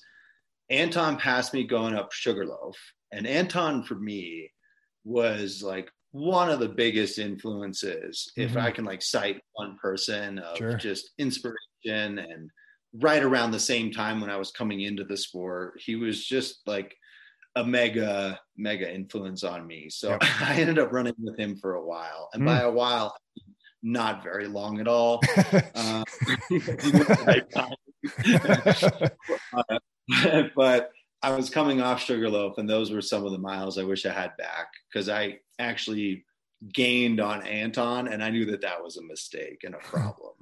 Anton 0.69 1.17
passed 1.17 1.53
me 1.53 1.63
going 1.63 1.95
up 1.95 2.11
Sugarloaf, 2.11 2.75
and 3.11 3.25
Anton 3.25 3.83
for 3.83 3.95
me 3.95 4.51
was 5.05 5.63
like 5.63 5.89
one 6.11 6.49
of 6.49 6.59
the 6.59 6.69
biggest 6.69 7.17
influences. 7.17 8.31
Mm-hmm. 8.37 8.49
If 8.49 8.57
I 8.57 8.71
can 8.71 8.85
like 8.85 9.01
cite 9.01 9.41
one 9.53 9.77
person 9.81 10.39
of 10.39 10.57
sure. 10.57 10.75
just 10.75 11.11
inspiration 11.17 11.57
and 12.19 12.49
right 13.01 13.23
around 13.23 13.51
the 13.51 13.59
same 13.59 13.91
time 13.91 14.21
when 14.21 14.29
I 14.29 14.37
was 14.37 14.51
coming 14.51 14.81
into 14.81 15.03
the 15.03 15.17
sport, 15.17 15.81
he 15.83 15.95
was 15.95 16.23
just 16.23 16.61
like 16.67 16.95
a 17.55 17.63
mega 17.63 18.39
mega 18.57 18.91
influence 18.91 19.43
on 19.43 19.65
me. 19.65 19.89
So 19.89 20.09
yep. 20.09 20.23
i 20.41 20.55
ended 20.55 20.79
up 20.79 20.91
running 20.91 21.13
with 21.21 21.37
him 21.37 21.55
for 21.55 21.75
a 21.75 21.85
while. 21.85 22.29
And 22.33 22.43
mm. 22.43 22.47
by 22.47 22.61
a 22.61 22.71
while 22.71 23.15
not 23.83 24.23
very 24.23 24.47
long 24.47 24.79
at 24.79 24.87
all. 24.87 25.21
Uh, 25.75 26.03
but 30.55 30.91
i 31.21 31.33
was 31.33 31.49
coming 31.49 31.81
off 31.81 32.01
sugarloaf 32.01 32.57
and 32.57 32.69
those 32.69 32.91
were 32.91 33.01
some 33.01 33.25
of 33.25 33.31
the 33.31 33.37
miles 33.37 33.77
i 33.77 33.83
wish 33.83 34.05
i 34.05 34.11
had 34.11 34.35
back 34.37 34.67
because 34.91 35.07
i 35.07 35.37
actually 35.57 36.25
gained 36.73 37.21
on 37.21 37.41
anton 37.47 38.09
and 38.09 38.21
i 38.21 38.29
knew 38.29 38.45
that 38.45 38.59
that 38.61 38.83
was 38.83 38.97
a 38.97 39.03
mistake 39.03 39.61
and 39.63 39.73
a 39.73 39.77
problem. 39.77 40.33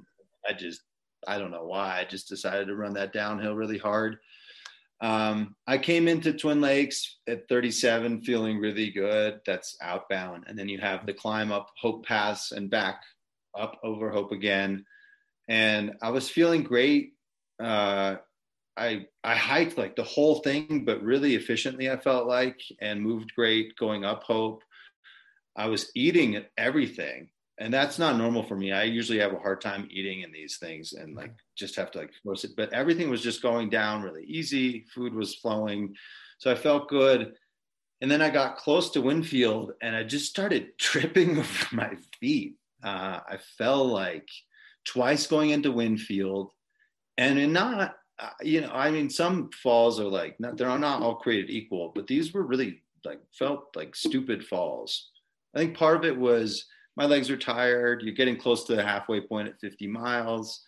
I 0.48 0.54
just 0.54 0.82
i 1.28 1.38
don't 1.38 1.52
know 1.52 1.64
why. 1.64 2.00
I 2.00 2.04
just 2.04 2.28
decided 2.28 2.66
to 2.66 2.74
run 2.74 2.94
that 2.94 3.12
downhill 3.12 3.54
really 3.54 3.78
hard 3.78 4.18
um, 5.02 5.56
I 5.66 5.78
came 5.78 6.06
into 6.06 6.32
Twin 6.32 6.60
Lakes 6.60 7.18
at 7.28 7.48
37 7.48 8.22
feeling 8.22 8.58
really 8.58 8.90
good. 8.90 9.40
That's 9.44 9.76
outbound. 9.82 10.44
And 10.46 10.56
then 10.56 10.68
you 10.68 10.78
have 10.78 11.04
the 11.04 11.12
climb 11.12 11.50
up 11.50 11.70
Hope 11.76 12.06
Pass 12.06 12.52
and 12.52 12.70
back 12.70 13.02
up 13.58 13.78
over 13.82 14.10
Hope 14.10 14.30
again. 14.30 14.84
And 15.48 15.94
I 16.00 16.10
was 16.10 16.30
feeling 16.30 16.62
great. 16.62 17.14
Uh, 17.60 18.16
I 18.76 19.06
I 19.24 19.34
hiked 19.34 19.76
like 19.76 19.96
the 19.96 20.04
whole 20.04 20.36
thing, 20.36 20.84
but 20.86 21.02
really 21.02 21.34
efficiently. 21.34 21.90
I 21.90 21.96
felt 21.96 22.28
like 22.28 22.60
and 22.80 23.02
moved 23.02 23.32
great 23.34 23.76
going 23.76 24.04
up 24.04 24.22
Hope. 24.22 24.62
I 25.56 25.66
was 25.66 25.90
eating 25.96 26.42
everything, 26.56 27.28
and 27.62 27.72
that's 27.72 27.96
not 27.96 28.16
normal 28.16 28.42
for 28.42 28.56
me. 28.56 28.72
I 28.72 28.82
usually 28.82 29.20
have 29.20 29.32
a 29.32 29.38
hard 29.38 29.60
time 29.60 29.86
eating 29.88 30.22
in 30.22 30.32
these 30.32 30.56
things 30.56 30.94
and 30.94 31.14
like 31.14 31.32
just 31.54 31.76
have 31.76 31.92
to 31.92 31.98
like 31.98 32.10
force 32.24 32.42
it. 32.42 32.56
But 32.56 32.72
everything 32.72 33.08
was 33.08 33.22
just 33.22 33.40
going 33.40 33.70
down 33.70 34.02
really 34.02 34.24
easy. 34.24 34.84
Food 34.92 35.14
was 35.14 35.36
flowing, 35.36 35.94
so 36.38 36.50
I 36.50 36.56
felt 36.56 36.88
good. 36.88 37.34
And 38.00 38.10
then 38.10 38.20
I 38.20 38.30
got 38.30 38.56
close 38.56 38.90
to 38.90 39.00
Winfield 39.00 39.74
and 39.80 39.94
I 39.94 40.02
just 40.02 40.28
started 40.28 40.70
tripping 40.78 41.38
over 41.38 41.66
my 41.70 41.92
feet. 42.18 42.56
Uh, 42.82 43.20
I 43.28 43.38
fell 43.56 43.86
like 43.86 44.28
twice 44.84 45.28
going 45.28 45.50
into 45.50 45.70
Winfield, 45.70 46.50
and 47.16 47.38
in 47.38 47.52
not 47.52 47.94
uh, 48.18 48.30
you 48.42 48.62
know 48.62 48.72
I 48.72 48.90
mean 48.90 49.08
some 49.08 49.50
falls 49.62 50.00
are 50.00 50.04
like 50.04 50.40
not, 50.40 50.56
they're 50.56 50.76
not 50.80 51.00
all 51.00 51.14
created 51.14 51.48
equal, 51.48 51.92
but 51.94 52.08
these 52.08 52.32
were 52.32 52.42
really 52.42 52.82
like 53.04 53.20
felt 53.38 53.68
like 53.76 53.94
stupid 53.94 54.44
falls. 54.44 55.10
I 55.54 55.60
think 55.60 55.76
part 55.76 55.96
of 55.96 56.04
it 56.04 56.18
was 56.18 56.66
my 56.96 57.06
legs 57.06 57.30
are 57.30 57.36
tired. 57.36 58.02
You're 58.02 58.14
getting 58.14 58.36
close 58.36 58.64
to 58.64 58.76
the 58.76 58.84
halfway 58.84 59.20
point 59.20 59.48
at 59.48 59.60
50 59.60 59.86
miles. 59.86 60.62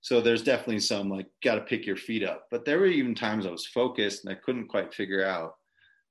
So 0.00 0.20
there's 0.20 0.42
definitely 0.42 0.80
some 0.80 1.08
like, 1.08 1.26
got 1.42 1.56
to 1.56 1.60
pick 1.62 1.86
your 1.86 1.96
feet 1.96 2.24
up. 2.24 2.46
But 2.50 2.64
there 2.64 2.78
were 2.78 2.86
even 2.86 3.14
times 3.14 3.46
I 3.46 3.50
was 3.50 3.66
focused 3.66 4.24
and 4.24 4.32
I 4.32 4.40
couldn't 4.40 4.68
quite 4.68 4.94
figure 4.94 5.24
out 5.24 5.54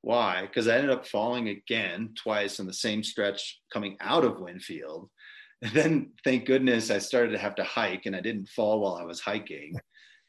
why, 0.01 0.41
because 0.41 0.67
I 0.67 0.75
ended 0.75 0.91
up 0.91 1.07
falling 1.07 1.49
again 1.49 2.13
twice 2.21 2.59
in 2.59 2.67
the 2.67 2.73
same 2.73 3.03
stretch 3.03 3.59
coming 3.71 3.97
out 4.01 4.23
of 4.23 4.39
Winfield. 4.39 5.09
And 5.63 5.71
then, 5.71 6.11
thank 6.23 6.45
goodness, 6.45 6.91
I 6.91 6.99
started 6.99 7.31
to 7.31 7.39
have 7.39 7.55
to 7.55 7.63
hike 7.63 8.05
and 8.05 8.15
I 8.15 8.21
didn't 8.21 8.47
fall 8.49 8.79
while 8.79 8.93
I 8.93 9.03
was 9.03 9.19
hiking. 9.19 9.73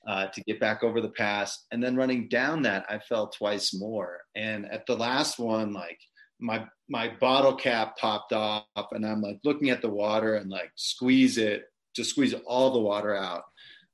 Uh, 0.06 0.26
to 0.28 0.40
get 0.44 0.58
back 0.58 0.82
over 0.82 1.02
the 1.02 1.10
pass. 1.10 1.66
And 1.70 1.82
then 1.82 1.96
running 1.96 2.28
down 2.28 2.62
that, 2.62 2.86
I 2.88 2.98
fell 2.98 3.28
twice 3.28 3.74
more. 3.74 4.20
And 4.34 4.64
at 4.72 4.86
the 4.86 4.96
last 4.96 5.38
one, 5.38 5.74
like 5.74 6.00
my 6.40 6.66
my 6.88 7.08
bottle 7.20 7.54
cap 7.54 7.96
popped 7.98 8.32
off 8.32 8.64
and 8.92 9.06
I'm 9.06 9.20
like 9.20 9.40
looking 9.44 9.70
at 9.70 9.82
the 9.82 9.90
water 9.90 10.36
and 10.36 10.50
like 10.50 10.70
squeeze 10.74 11.38
it 11.38 11.64
to 11.94 12.04
squeeze 12.04 12.34
all 12.46 12.72
the 12.72 12.80
water 12.80 13.14
out, 13.14 13.42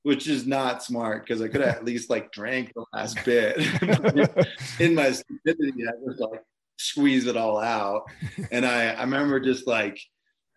which 0.03 0.27
is 0.27 0.45
not 0.45 0.83
smart 0.83 1.25
because 1.25 1.41
I 1.41 1.47
could 1.47 1.61
have 1.61 1.75
at 1.75 1.85
least 1.85 2.09
like 2.09 2.31
drank 2.31 2.71
the 2.73 2.85
last 2.93 3.23
bit. 3.25 3.57
In 4.79 4.95
my 4.95 5.11
stupidity, 5.11 5.87
I 5.87 5.91
was 6.01 6.19
like 6.19 6.41
squeeze 6.77 7.25
it 7.25 7.37
all 7.37 7.59
out. 7.59 8.03
And 8.51 8.65
I, 8.65 8.89
I 8.89 9.01
remember 9.01 9.39
just 9.39 9.67
like 9.67 9.99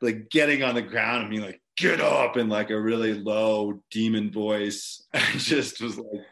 like 0.01 0.31
getting 0.31 0.63
on 0.63 0.75
the 0.75 0.83
ground 0.83 1.23
and 1.23 1.31
being 1.31 1.43
like, 1.43 1.61
get 1.77 2.01
up 2.01 2.37
in 2.37 2.49
like 2.49 2.71
a 2.71 2.81
really 2.81 3.15
low 3.15 3.83
demon 3.91 4.31
voice. 4.31 5.07
I 5.15 5.33
just 5.37 5.81
was 5.81 5.99
like, 5.99 6.23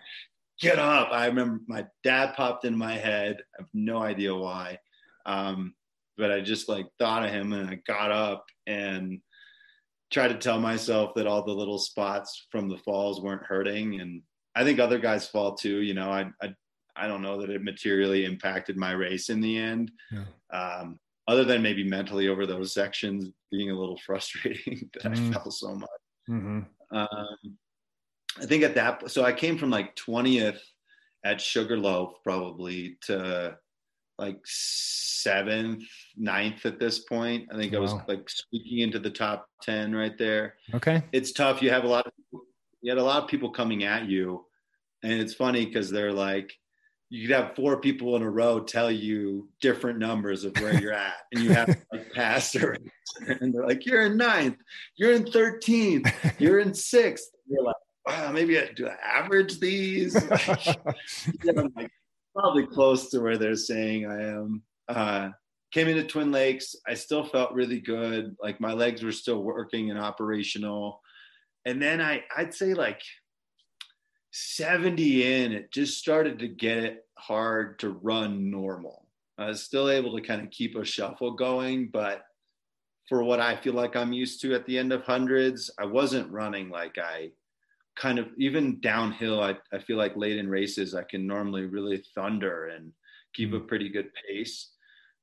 get 0.60 0.78
up. 0.78 1.08
I 1.12 1.26
remember 1.26 1.60
my 1.66 1.86
dad 2.04 2.34
popped 2.36 2.64
in 2.64 2.76
my 2.76 2.94
head. 2.94 3.38
I 3.56 3.62
have 3.62 3.68
no 3.74 3.98
idea 3.98 4.34
why. 4.34 4.78
Um, 5.26 5.74
but 6.16 6.32
I 6.32 6.40
just 6.40 6.68
like 6.68 6.86
thought 6.98 7.24
of 7.24 7.30
him 7.30 7.52
and 7.52 7.68
I 7.68 7.80
got 7.86 8.10
up 8.10 8.46
and 8.66 9.20
tried 10.10 10.28
to 10.28 10.38
tell 10.38 10.60
myself 10.60 11.12
that 11.14 11.26
all 11.26 11.44
the 11.44 11.52
little 11.52 11.78
spots 11.78 12.46
from 12.50 12.68
the 12.68 12.78
falls 12.78 13.20
weren't 13.20 13.44
hurting. 13.44 14.00
And 14.00 14.22
I 14.54 14.64
think 14.64 14.78
other 14.78 14.98
guys 14.98 15.28
fall 15.28 15.54
too. 15.54 15.82
You 15.82 15.94
know, 15.94 16.10
I, 16.10 16.30
I, 16.42 16.54
I 16.96 17.06
don't 17.06 17.22
know 17.22 17.40
that 17.40 17.50
it 17.50 17.62
materially 17.62 18.24
impacted 18.24 18.76
my 18.76 18.92
race 18.92 19.28
in 19.28 19.40
the 19.40 19.58
end. 19.58 19.90
Yeah. 20.10 20.24
Um, 20.52 20.98
other 21.28 21.44
than 21.44 21.60
maybe 21.60 21.82
mentally 21.82 22.28
over 22.28 22.46
those 22.46 22.72
sections 22.72 23.30
being 23.50 23.70
a 23.70 23.78
little 23.78 23.98
frustrating 24.06 24.88
that 24.94 25.12
mm. 25.12 25.28
I 25.28 25.32
felt 25.32 25.52
so 25.52 25.74
much. 25.74 25.88
Mm-hmm. 26.30 26.60
Um, 26.96 27.58
I 28.40 28.46
think 28.46 28.62
at 28.62 28.74
that, 28.76 29.10
so 29.10 29.24
I 29.24 29.32
came 29.32 29.58
from 29.58 29.70
like 29.70 29.96
20th 29.96 30.60
at 31.24 31.40
Sugarloaf 31.40 32.14
probably 32.22 32.98
to 33.02 33.56
like 34.18 34.40
seventh, 34.44 35.84
ninth 36.16 36.64
at 36.64 36.78
this 36.78 37.00
point. 37.00 37.48
I 37.52 37.56
think 37.56 37.72
wow. 37.72 37.78
I 37.78 37.82
was 37.82 37.94
like 38.08 38.28
squeaking 38.28 38.78
into 38.78 38.98
the 38.98 39.10
top 39.10 39.46
10 39.62 39.94
right 39.94 40.16
there. 40.16 40.54
Okay. 40.74 41.02
It's 41.12 41.32
tough. 41.32 41.62
You 41.62 41.70
have 41.70 41.84
a 41.84 41.88
lot 41.88 42.06
of, 42.06 42.12
you 42.80 42.90
had 42.90 42.98
a 42.98 43.04
lot 43.04 43.22
of 43.22 43.28
people 43.28 43.50
coming 43.50 43.84
at 43.84 44.06
you. 44.08 44.44
And 45.02 45.12
it's 45.12 45.34
funny 45.34 45.66
because 45.66 45.90
they're 45.90 46.12
like, 46.12 46.52
you 47.08 47.26
could 47.26 47.36
have 47.36 47.54
four 47.54 47.80
people 47.80 48.16
in 48.16 48.22
a 48.22 48.30
row 48.30 48.60
tell 48.60 48.90
you 48.90 49.48
different 49.60 49.98
numbers 49.98 50.44
of 50.44 50.56
where 50.56 50.74
you're 50.80 50.92
at. 50.92 51.14
And 51.32 51.44
you 51.44 51.50
have 51.50 51.68
to 51.68 51.76
like 51.92 52.12
pass 52.14 52.52
her. 52.54 52.76
And 53.20 53.54
they're 53.54 53.66
like, 53.66 53.86
you're 53.86 54.06
in 54.06 54.16
ninth, 54.16 54.56
you're 54.96 55.12
in 55.12 55.24
13th, 55.24 56.12
you're 56.40 56.58
in 56.58 56.74
sixth. 56.74 57.30
You're 57.48 57.62
like, 57.62 57.76
wow, 58.06 58.32
maybe 58.32 58.58
I 58.58 58.72
do 58.74 58.88
I 58.88 58.96
average 59.04 59.60
these. 59.60 60.14
like, 61.44 61.92
probably 62.36 62.66
close 62.66 63.10
to 63.10 63.20
where 63.20 63.38
they're 63.38 63.56
saying 63.56 64.06
I 64.06 64.22
am. 64.22 64.62
Uh, 64.88 65.30
came 65.72 65.88
into 65.88 66.04
Twin 66.04 66.30
Lakes. 66.30 66.76
I 66.86 66.94
still 66.94 67.24
felt 67.24 67.52
really 67.52 67.80
good. 67.80 68.36
Like 68.42 68.60
my 68.60 68.72
legs 68.72 69.02
were 69.02 69.12
still 69.12 69.42
working 69.42 69.90
and 69.90 69.98
operational. 69.98 71.00
And 71.64 71.80
then 71.80 72.00
I, 72.00 72.22
I'd 72.36 72.54
say 72.54 72.74
like 72.74 73.00
70 74.32 75.42
in, 75.42 75.52
it 75.52 75.72
just 75.72 75.98
started 75.98 76.38
to 76.40 76.48
get 76.48 76.78
it 76.78 77.06
hard 77.18 77.78
to 77.80 77.90
run 77.90 78.50
normal. 78.50 79.06
I 79.38 79.46
was 79.46 79.62
still 79.62 79.90
able 79.90 80.14
to 80.16 80.22
kind 80.22 80.42
of 80.42 80.50
keep 80.50 80.76
a 80.76 80.84
shuffle 80.84 81.32
going, 81.32 81.88
but 81.92 82.22
for 83.08 83.22
what 83.22 83.40
I 83.40 83.56
feel 83.56 83.74
like 83.74 83.96
I'm 83.96 84.12
used 84.12 84.40
to 84.42 84.54
at 84.54 84.66
the 84.66 84.78
end 84.78 84.92
of 84.92 85.02
hundreds, 85.02 85.70
I 85.78 85.84
wasn't 85.84 86.30
running 86.30 86.70
like 86.70 86.96
I 86.98 87.30
kind 87.96 88.18
of 88.18 88.28
even 88.38 88.80
downhill, 88.80 89.42
I, 89.42 89.56
I 89.72 89.78
feel 89.78 89.96
like 89.96 90.16
late 90.16 90.36
in 90.36 90.48
races, 90.48 90.94
I 90.94 91.02
can 91.02 91.26
normally 91.26 91.64
really 91.64 92.04
thunder 92.14 92.66
and 92.66 92.92
keep 93.34 93.52
a 93.52 93.60
pretty 93.60 93.88
good 93.88 94.10
pace, 94.28 94.70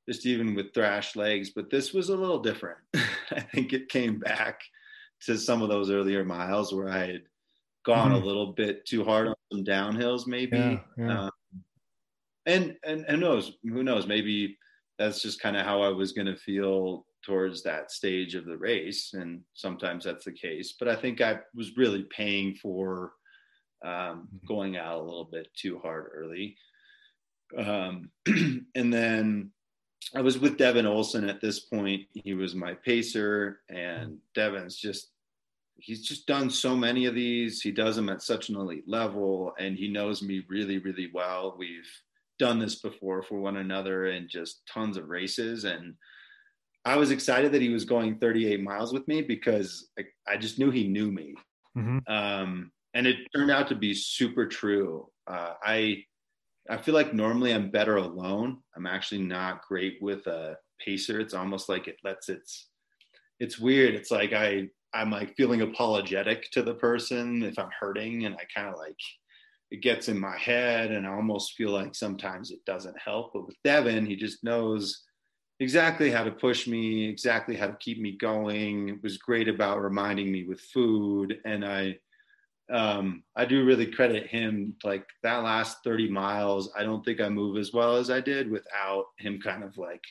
just 0.09 0.25
even 0.25 0.55
with 0.55 0.73
thrash 0.73 1.15
legs. 1.15 1.51
But 1.55 1.69
this 1.69 1.93
was 1.93 2.09
a 2.09 2.17
little 2.17 2.39
different. 2.39 2.79
I 3.31 3.39
think 3.39 3.73
it 3.73 3.89
came 3.89 4.19
back 4.19 4.59
to 5.25 5.37
some 5.37 5.61
of 5.61 5.69
those 5.69 5.89
earlier 5.89 6.25
miles 6.25 6.73
where 6.73 6.89
I 6.89 7.05
had 7.05 7.21
gone 7.85 8.11
mm-hmm. 8.11 8.23
a 8.23 8.25
little 8.25 8.53
bit 8.53 8.85
too 8.85 9.03
hard 9.03 9.27
on 9.27 9.35
some 9.51 9.63
downhills, 9.63 10.27
maybe. 10.27 10.57
Yeah, 10.57 10.79
yeah. 10.97 11.21
Um, 11.23 11.31
and 12.45 12.75
and 12.85 13.05
who 13.07 13.17
knows? 13.17 13.53
Who 13.63 13.83
knows? 13.83 14.05
Maybe 14.05 14.57
that's 14.99 15.21
just 15.21 15.41
kind 15.41 15.55
of 15.55 15.65
how 15.65 15.81
I 15.81 15.89
was 15.89 16.11
going 16.11 16.27
to 16.27 16.35
feel 16.35 17.05
towards 17.23 17.63
that 17.63 17.91
stage 17.91 18.35
of 18.35 18.45
the 18.45 18.57
race, 18.57 19.13
and 19.13 19.41
sometimes 19.53 20.05
that's 20.05 20.25
the 20.25 20.31
case. 20.31 20.75
But 20.77 20.87
I 20.87 20.95
think 20.95 21.21
I 21.21 21.39
was 21.55 21.77
really 21.77 22.03
paying 22.03 22.55
for 22.55 23.13
um, 23.83 23.89
mm-hmm. 23.91 24.47
going 24.47 24.77
out 24.77 24.99
a 24.99 25.03
little 25.03 25.29
bit 25.31 25.47
too 25.55 25.79
hard 25.79 26.07
early. 26.13 26.57
Um, 27.57 28.09
and 28.75 28.93
then 28.93 29.51
I 30.15 30.21
was 30.21 30.37
with 30.37 30.57
Devin 30.57 30.85
Olson 30.85 31.29
at 31.29 31.41
this 31.41 31.59
point. 31.61 32.01
He 32.13 32.33
was 32.33 32.55
my 32.55 32.73
pacer, 32.73 33.61
and 33.69 34.17
Devin's 34.35 34.75
just 34.75 35.09
he's 35.77 36.05
just 36.07 36.27
done 36.27 36.49
so 36.49 36.75
many 36.75 37.05
of 37.05 37.15
these. 37.15 37.61
He 37.61 37.71
does 37.71 37.95
them 37.95 38.09
at 38.09 38.21
such 38.21 38.49
an 38.49 38.55
elite 38.55 38.87
level, 38.87 39.53
and 39.59 39.75
he 39.75 39.87
knows 39.87 40.21
me 40.21 40.43
really, 40.47 40.77
really 40.77 41.09
well. 41.13 41.55
We've 41.57 41.89
done 42.39 42.59
this 42.59 42.75
before 42.75 43.23
for 43.23 43.39
one 43.39 43.57
another 43.57 44.07
and 44.07 44.29
just 44.29 44.61
tons 44.71 44.97
of 44.97 45.09
races. 45.09 45.63
And 45.65 45.95
I 46.85 46.97
was 46.97 47.11
excited 47.11 47.51
that 47.53 47.61
he 47.61 47.69
was 47.69 47.85
going 47.85 48.17
38 48.17 48.61
miles 48.61 48.93
with 48.93 49.07
me 49.07 49.21
because 49.21 49.89
I, 49.97 50.03
I 50.27 50.37
just 50.37 50.59
knew 50.59 50.69
he 50.69 50.87
knew 50.87 51.11
me. 51.11 51.35
Mm-hmm. 51.77 51.99
Um, 52.13 52.71
and 52.93 53.07
it 53.07 53.17
turned 53.33 53.51
out 53.51 53.67
to 53.69 53.75
be 53.75 53.93
super 53.93 54.47
true. 54.47 55.07
Uh, 55.27 55.53
I 55.63 56.03
I 56.69 56.77
feel 56.77 56.93
like 56.93 57.13
normally 57.13 57.53
I'm 57.53 57.71
better 57.71 57.97
alone. 57.97 58.59
I'm 58.75 58.85
actually 58.85 59.21
not 59.21 59.67
great 59.67 59.97
with 60.01 60.27
a 60.27 60.57
pacer. 60.83 61.19
It's 61.19 61.33
almost 61.33 61.67
like 61.67 61.87
it 61.87 61.97
lets 62.03 62.29
its 62.29 62.69
it's 63.39 63.59
weird. 63.59 63.95
It's 63.95 64.11
like 64.11 64.33
I 64.33 64.69
I'm 64.93 65.09
like 65.09 65.35
feeling 65.35 65.61
apologetic 65.61 66.51
to 66.51 66.61
the 66.61 66.75
person 66.75 67.43
if 67.43 67.57
I'm 67.57 67.71
hurting 67.77 68.25
and 68.25 68.35
I 68.35 68.45
kind 68.53 68.69
of 68.69 68.77
like 68.77 68.99
it 69.71 69.81
gets 69.81 70.07
in 70.07 70.19
my 70.19 70.37
head 70.37 70.91
and 70.91 71.07
I 71.07 71.11
almost 71.11 71.55
feel 71.55 71.71
like 71.71 71.95
sometimes 71.95 72.51
it 72.51 72.63
doesn't 72.65 72.97
help. 72.99 73.31
But 73.33 73.47
with 73.47 73.55
Devin, 73.63 74.05
he 74.05 74.15
just 74.15 74.43
knows 74.43 75.03
exactly 75.59 76.11
how 76.11 76.23
to 76.23 76.31
push 76.31 76.67
me, 76.67 77.07
exactly 77.07 77.55
how 77.55 77.67
to 77.67 77.77
keep 77.77 77.99
me 77.99 78.17
going. 78.17 78.89
It 78.89 79.03
was 79.03 79.17
great 79.17 79.47
about 79.47 79.81
reminding 79.81 80.31
me 80.31 80.45
with 80.45 80.61
food 80.61 81.39
and 81.45 81.65
I 81.65 81.97
um, 82.71 83.23
I 83.35 83.45
do 83.45 83.65
really 83.65 83.85
credit 83.85 84.27
him. 84.27 84.75
Like 84.83 85.05
that 85.21 85.43
last 85.43 85.83
30 85.83 86.09
miles, 86.09 86.71
I 86.75 86.83
don't 86.83 87.03
think 87.03 87.19
I 87.19 87.29
move 87.29 87.57
as 87.57 87.73
well 87.73 87.97
as 87.97 88.09
I 88.09 88.21
did 88.21 88.49
without 88.49 89.05
him 89.19 89.39
kind 89.41 89.63
of 89.63 89.77
like 89.77 90.03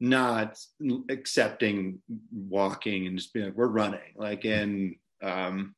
not 0.00 0.58
accepting 1.10 2.00
walking 2.32 3.06
and 3.06 3.16
just 3.16 3.32
being 3.32 3.46
like, 3.46 3.54
we're 3.54 3.68
running. 3.68 4.14
Like, 4.16 4.44
and 4.44 4.96
um, 5.22 5.74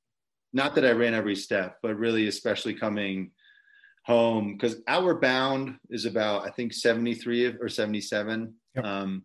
not 0.52 0.74
that 0.74 0.84
I 0.86 0.92
ran 0.92 1.14
every 1.14 1.36
step, 1.36 1.78
but 1.82 1.98
really, 1.98 2.26
especially 2.26 2.74
coming 2.74 3.32
home, 4.04 4.54
because 4.54 4.76
Outward 4.88 5.20
Bound 5.20 5.76
is 5.90 6.06
about, 6.06 6.46
I 6.46 6.50
think, 6.50 6.72
73 6.72 7.56
or 7.60 7.68
77. 7.68 8.54
Yep. 8.76 8.84
Um, 8.84 9.24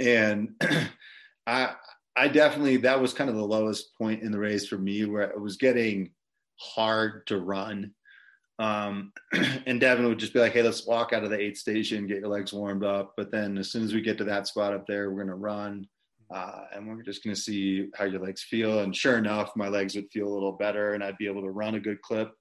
and 0.00 0.50
I, 1.46 1.74
I 2.16 2.28
definitely 2.28 2.78
that 2.78 3.00
was 3.00 3.12
kind 3.12 3.30
of 3.30 3.36
the 3.36 3.42
lowest 3.44 3.96
point 3.96 4.22
in 4.22 4.32
the 4.32 4.38
race 4.38 4.66
for 4.66 4.78
me 4.78 5.04
where 5.04 5.22
it 5.22 5.40
was 5.40 5.56
getting 5.56 6.10
hard 6.58 7.26
to 7.28 7.38
run. 7.38 7.92
Um, 8.58 9.12
and 9.66 9.80
Devin 9.80 10.06
would 10.06 10.18
just 10.18 10.32
be 10.32 10.40
like, 10.40 10.52
"Hey, 10.52 10.62
let's 10.62 10.86
walk 10.86 11.12
out 11.12 11.24
of 11.24 11.30
the 11.30 11.38
eighth 11.40 11.58
station, 11.58 12.06
get 12.06 12.18
your 12.20 12.28
legs 12.28 12.52
warmed 12.52 12.84
up." 12.84 13.12
But 13.16 13.30
then 13.30 13.58
as 13.58 13.70
soon 13.70 13.82
as 13.84 13.92
we 13.92 14.00
get 14.00 14.16
to 14.18 14.24
that 14.24 14.46
spot 14.46 14.72
up 14.72 14.86
there, 14.86 15.10
we're 15.10 15.24
gonna 15.24 15.36
run, 15.36 15.86
uh, 16.34 16.62
and 16.74 16.88
we're 16.88 17.02
just 17.02 17.22
gonna 17.22 17.36
see 17.36 17.88
how 17.94 18.06
your 18.06 18.20
legs 18.20 18.42
feel. 18.42 18.80
And 18.80 18.96
sure 18.96 19.18
enough, 19.18 19.52
my 19.56 19.68
legs 19.68 19.94
would 19.94 20.10
feel 20.10 20.28
a 20.28 20.32
little 20.32 20.52
better, 20.52 20.94
and 20.94 21.04
I'd 21.04 21.18
be 21.18 21.26
able 21.26 21.42
to 21.42 21.50
run 21.50 21.74
a 21.74 21.80
good 21.80 22.00
clip. 22.00 22.32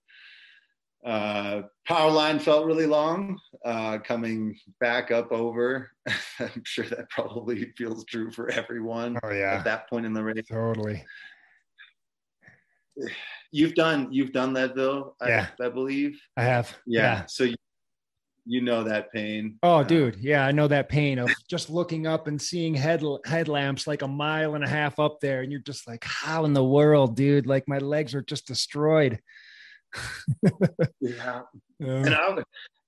Uh, 1.06 1.62
power 1.88 2.10
line 2.10 2.40
felt 2.40 2.66
really 2.66 2.88
long 2.88 3.40
uh, 3.64 4.00
coming 4.00 4.58
back 4.80 5.12
up 5.12 5.32
over. 5.32 5.92
I'm 6.40 6.64
sure 6.64 6.86
that 6.86 7.10
probably 7.12 7.72
feels 7.78 8.06
true 8.06 8.32
for 8.32 8.50
everyone. 8.50 9.20
Oh 9.24 9.32
yeah, 9.32 9.54
at 9.54 9.64
that 9.66 9.88
point 9.90 10.06
in 10.06 10.14
the 10.14 10.24
race, 10.24 10.46
totally. 10.52 11.04
You've 13.52 13.76
done 13.76 14.08
you've 14.12 14.32
done 14.32 14.54
Leadville, 14.54 15.16
yeah, 15.26 15.48
I, 15.60 15.66
I 15.66 15.70
believe. 15.70 16.20
I 16.38 16.44
have. 16.44 16.76
Yeah, 16.88 17.02
yeah. 17.02 17.26
so 17.28 17.44
you, 17.44 17.56
you, 18.46 18.62
know 18.62 18.84
that 18.84 19.12
pain. 19.12 19.60
Oh, 19.62 19.78
uh, 19.78 19.84
dude, 19.84 20.16
yeah, 20.16 20.46
I 20.46 20.52
know 20.52 20.68
that 20.68 20.90
pain 20.90 21.20
of 21.20 21.30
just 21.50 21.70
looking 21.70 22.08
up 22.08 22.28
and 22.28 22.42
seeing 22.42 22.74
head 22.74 23.04
headlamps 23.26 23.86
like 23.86 24.02
a 24.02 24.08
mile 24.08 24.56
and 24.56 24.64
a 24.64 24.70
half 24.70 25.00
up 25.00 25.20
there, 25.20 25.42
and 25.42 25.52
you're 25.52 25.62
just 25.62 25.88
like, 25.88 26.04
how 26.04 26.46
in 26.46 26.54
the 26.54 26.64
world, 26.64 27.16
dude? 27.16 27.46
Like 27.46 27.68
my 27.68 27.78
legs 27.78 28.16
are 28.16 28.24
just 28.24 28.48
destroyed 28.48 29.20
yeah. 31.02 31.42
And 31.80 32.14
I, 32.14 32.44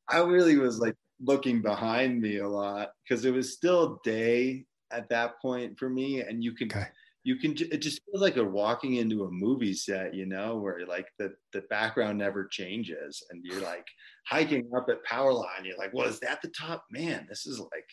I 0.10 0.20
really 0.20 0.58
was 0.58 0.80
like 0.80 0.96
looking 1.20 1.62
behind 1.62 2.22
me 2.22 2.38
a 2.38 2.48
lot 2.48 2.90
because 3.04 3.26
it 3.26 3.34
was 3.34 3.54
still 3.54 4.00
day 4.04 4.66
at 4.92 5.10
that 5.10 5.42
point 5.42 5.78
for 5.78 5.90
me. 5.90 6.22
And 6.22 6.44
you 6.44 6.54
can, 6.54 6.68
okay. 6.68 6.88
you 7.24 7.36
can, 7.38 7.52
it 7.72 7.78
just 7.78 8.02
feels 8.06 8.22
like 8.22 8.36
you're 8.36 8.50
walking 8.50 8.96
into 8.96 9.26
a 9.26 9.32
movie 9.32 9.74
set, 9.74 10.14
you 10.14 10.26
know, 10.26 10.58
where 10.58 10.86
like 10.88 11.08
the, 11.20 11.34
the 11.54 11.62
background 11.70 12.18
never 12.18 12.46
changes 12.46 13.24
and 13.30 13.44
you're 13.44 13.62
like 13.62 13.86
hiking 14.28 14.70
up 14.76 14.88
at 14.90 15.04
power 15.04 15.34
line. 15.34 15.64
You're 15.64 15.78
like, 15.78 15.94
well, 15.94 16.08
is 16.08 16.20
that 16.22 16.42
the 16.42 16.50
top? 16.50 16.86
Man, 16.92 17.26
this 17.30 17.46
is 17.46 17.60
like 17.60 17.90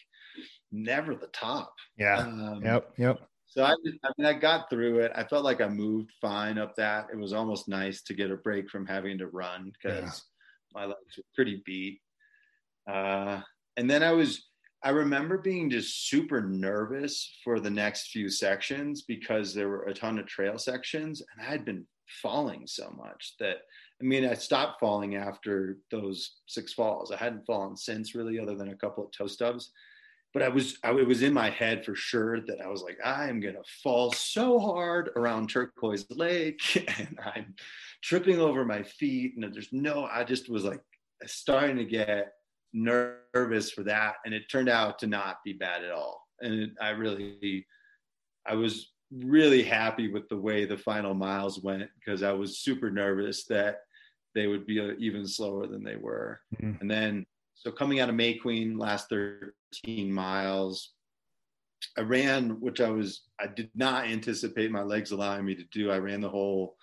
never 0.73 1.15
the 1.15 1.29
top. 1.29 1.73
Yeah. 1.97 2.19
Um, 2.19 2.61
yep. 2.65 2.93
Yep. 2.99 3.21
So 3.55 3.63
I, 3.63 3.71
I 3.71 4.11
mean, 4.19 4.27
I 4.27 4.33
got 4.33 4.69
through 4.69 4.99
it. 4.99 5.13
I 5.15 5.23
felt 5.23 5.45
like 5.45 5.61
I 5.61 5.69
moved 5.69 6.11
fine 6.21 6.59
up 6.59 6.75
that. 6.75 7.07
It 7.13 7.17
was 7.17 7.33
almost 7.33 7.69
nice 7.69 8.03
to 8.03 8.13
get 8.13 8.33
a 8.33 8.37
break 8.37 8.69
from 8.69 8.85
having 8.85 9.17
to 9.19 9.29
run 9.29 9.71
because 9.73 10.25
yeah. 10.75 10.81
my 10.81 10.87
legs 10.87 11.17
were 11.17 11.23
pretty 11.37 11.63
beat. 11.65 12.01
Uh, 12.91 13.43
and 13.77 13.89
then 13.89 14.03
I 14.03 14.11
was, 14.11 14.49
I 14.83 14.91
remember 14.91 15.39
being 15.39 15.71
just 15.71 16.09
super 16.09 16.43
nervous 16.43 17.33
for 17.45 17.61
the 17.61 17.71
next 17.71 18.09
few 18.09 18.29
sections 18.29 19.03
because 19.03 19.55
there 19.55 19.69
were 19.69 19.85
a 19.85 19.95
ton 19.95 20.19
of 20.19 20.27
trail 20.27 20.59
sections 20.59 21.23
and 21.23 21.47
I 21.47 21.49
had 21.49 21.65
been 21.65 21.87
falling 22.23 22.67
so 22.67 22.93
much 22.97 23.35
that, 23.39 23.59
I 24.01 24.05
mean, 24.05 24.27
I 24.27 24.35
stopped 24.35 24.81
falling 24.81 25.15
after 25.15 25.79
those 25.93 26.41
six 26.49 26.73
falls. 26.73 27.13
I 27.13 27.19
hadn't 27.19 27.47
fallen 27.47 27.77
since 27.77 28.17
really, 28.17 28.41
other 28.41 28.57
than 28.57 28.71
a 28.71 28.77
couple 28.77 29.05
of 29.05 29.13
toe 29.13 29.29
stubs 29.29 29.71
but 30.35 30.43
I 30.43 30.49
was 30.49 30.77
I, 30.83 30.91
it 30.91 31.07
was 31.07 31.23
in 31.23 31.33
my 31.33 31.49
head 31.49 31.85
for 31.85 31.95
sure 31.95 32.41
that 32.41 32.61
I 32.61 32.69
was 32.69 32.83
like 32.83 32.99
I 33.03 33.29
am 33.29 33.41
gonna 33.41 33.63
fall 33.83 34.13
so 34.13 34.59
hard 34.59 35.11
around 35.17 35.49
Turquoise 35.49 36.07
Lake 36.11 36.61
and 36.99 37.19
I'm 37.25 37.55
tripping 38.03 38.41
over 38.41 38.65
my 38.65 38.83
feet 38.83 39.35
and 39.37 39.55
there's 39.55 39.73
no 39.73 40.05
I 40.05 40.25
just 40.25 40.51
was 40.51 40.65
like 40.65 40.83
starting 41.25 41.77
to 41.77 41.85
get 41.85 42.33
nervous 42.75 43.71
for 43.71 43.85
that 43.85 44.17
and 44.27 44.35
it 44.35 44.51
turned 44.51 44.69
out 44.69 44.99
to 44.99 45.07
not 45.07 45.39
be 45.45 45.53
bad 45.53 45.85
at 45.85 45.93
all 45.93 46.27
and 46.41 46.55
it, 46.55 46.71
I 46.83 46.91
really 46.91 47.65
I 48.45 48.57
was 48.57 48.91
really 49.13 49.63
happy 49.63 50.13
with 50.13 50.29
the 50.29 50.37
way 50.37 50.65
the 50.65 50.77
final 50.77 51.15
miles 51.15 51.61
went 51.61 51.89
because 51.99 52.25
I 52.25 52.33
was 52.33 52.59
super 52.59 52.91
nervous 52.91 53.45
that 53.45 53.83
they 54.35 54.49
would 54.49 54.67
be 54.67 54.81
even 54.99 55.29
slower 55.29 55.69
than 55.69 55.85
they 55.85 55.95
were 55.95 56.41
mm-hmm. 56.57 56.81
and 56.81 56.91
then 56.91 57.25
so 57.55 57.71
coming 57.71 58.01
out 58.01 58.09
of 58.09 58.15
May 58.15 58.35
Queen 58.35 58.77
last 58.77 59.09
13 59.09 60.13
miles, 60.13 60.93
I 61.97 62.03
ran, 62.03 62.61
which 62.61 62.81
I 62.81 62.91
was, 62.91 63.23
I 63.41 63.47
did 63.47 63.71
not 63.75 64.07
anticipate 64.07 64.71
my 64.71 64.83
legs 64.83 65.13
allowing 65.13 65.45
me 65.45 65.55
to 65.55 65.65
do. 65.73 65.91
I 65.91 65.99
ran 65.99 66.21
the 66.21 66.29
whole 66.29 66.77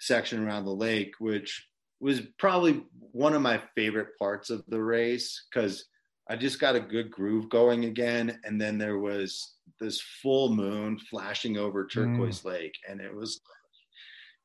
section 0.00 0.44
around 0.44 0.64
the 0.64 0.74
lake, 0.74 1.14
which 1.18 1.66
was 2.00 2.20
probably 2.38 2.84
one 3.12 3.34
of 3.34 3.42
my 3.42 3.62
favorite 3.74 4.18
parts 4.18 4.50
of 4.50 4.64
the 4.68 4.82
race 4.82 5.46
because 5.50 5.84
I 6.28 6.36
just 6.36 6.60
got 6.60 6.76
a 6.76 6.80
good 6.80 7.10
groove 7.10 7.48
going 7.48 7.84
again. 7.84 8.38
And 8.44 8.60
then 8.60 8.78
there 8.78 8.98
was 8.98 9.54
this 9.80 10.00
full 10.22 10.54
moon 10.54 10.98
flashing 10.98 11.58
over 11.58 11.86
Turquoise 11.86 12.40
mm. 12.40 12.46
Lake. 12.46 12.74
And 12.88 13.00
it 13.00 13.14
was, 13.14 13.40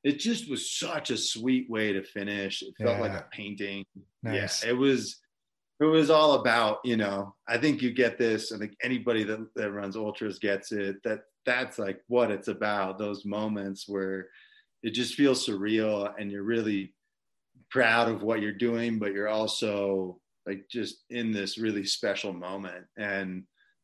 it 0.04 0.20
just 0.20 0.50
was 0.50 0.72
such 0.72 1.10
a 1.10 1.18
sweet 1.18 1.70
way 1.70 1.94
to 1.94 2.04
finish. 2.04 2.62
It 2.62 2.74
felt 2.82 2.98
yeah. 2.98 3.02
like 3.02 3.14
a 3.14 3.26
painting. 3.32 3.86
Nice. 4.24 4.64
Yeah, 4.64 4.72
it 4.72 4.78
was 4.78 5.20
it 5.80 5.86
was 5.86 6.10
all 6.10 6.34
about 6.34 6.80
you 6.84 6.98
know 6.98 7.34
i 7.48 7.58
think 7.58 7.82
you 7.82 7.92
get 7.92 8.18
this 8.18 8.52
i 8.52 8.58
think 8.58 8.76
anybody 8.84 9.24
that, 9.24 9.48
that 9.56 9.72
runs 9.72 9.96
ultras 9.96 10.40
gets 10.40 10.72
it 10.72 11.02
that 11.04 11.22
that's 11.46 11.80
like 11.80 12.02
what 12.08 12.32
it's 12.32 12.48
about 12.48 12.98
those 12.98 13.26
moments 13.26 13.88
where 13.88 14.28
it 14.84 14.92
just 14.92 15.16
feels 15.16 15.46
surreal 15.46 16.14
and 16.20 16.32
you're 16.32 16.44
really 16.44 16.94
proud 17.70 18.10
of 18.10 18.24
what 18.24 18.42
you're 18.42 18.52
doing 18.52 19.00
but 19.00 19.14
you're 19.14 19.30
also 19.30 20.20
like 20.50 20.68
just 20.68 21.04
in 21.12 21.32
this 21.32 21.60
really 21.60 21.86
special 21.86 22.34
moment. 22.34 22.86
And 22.98 23.44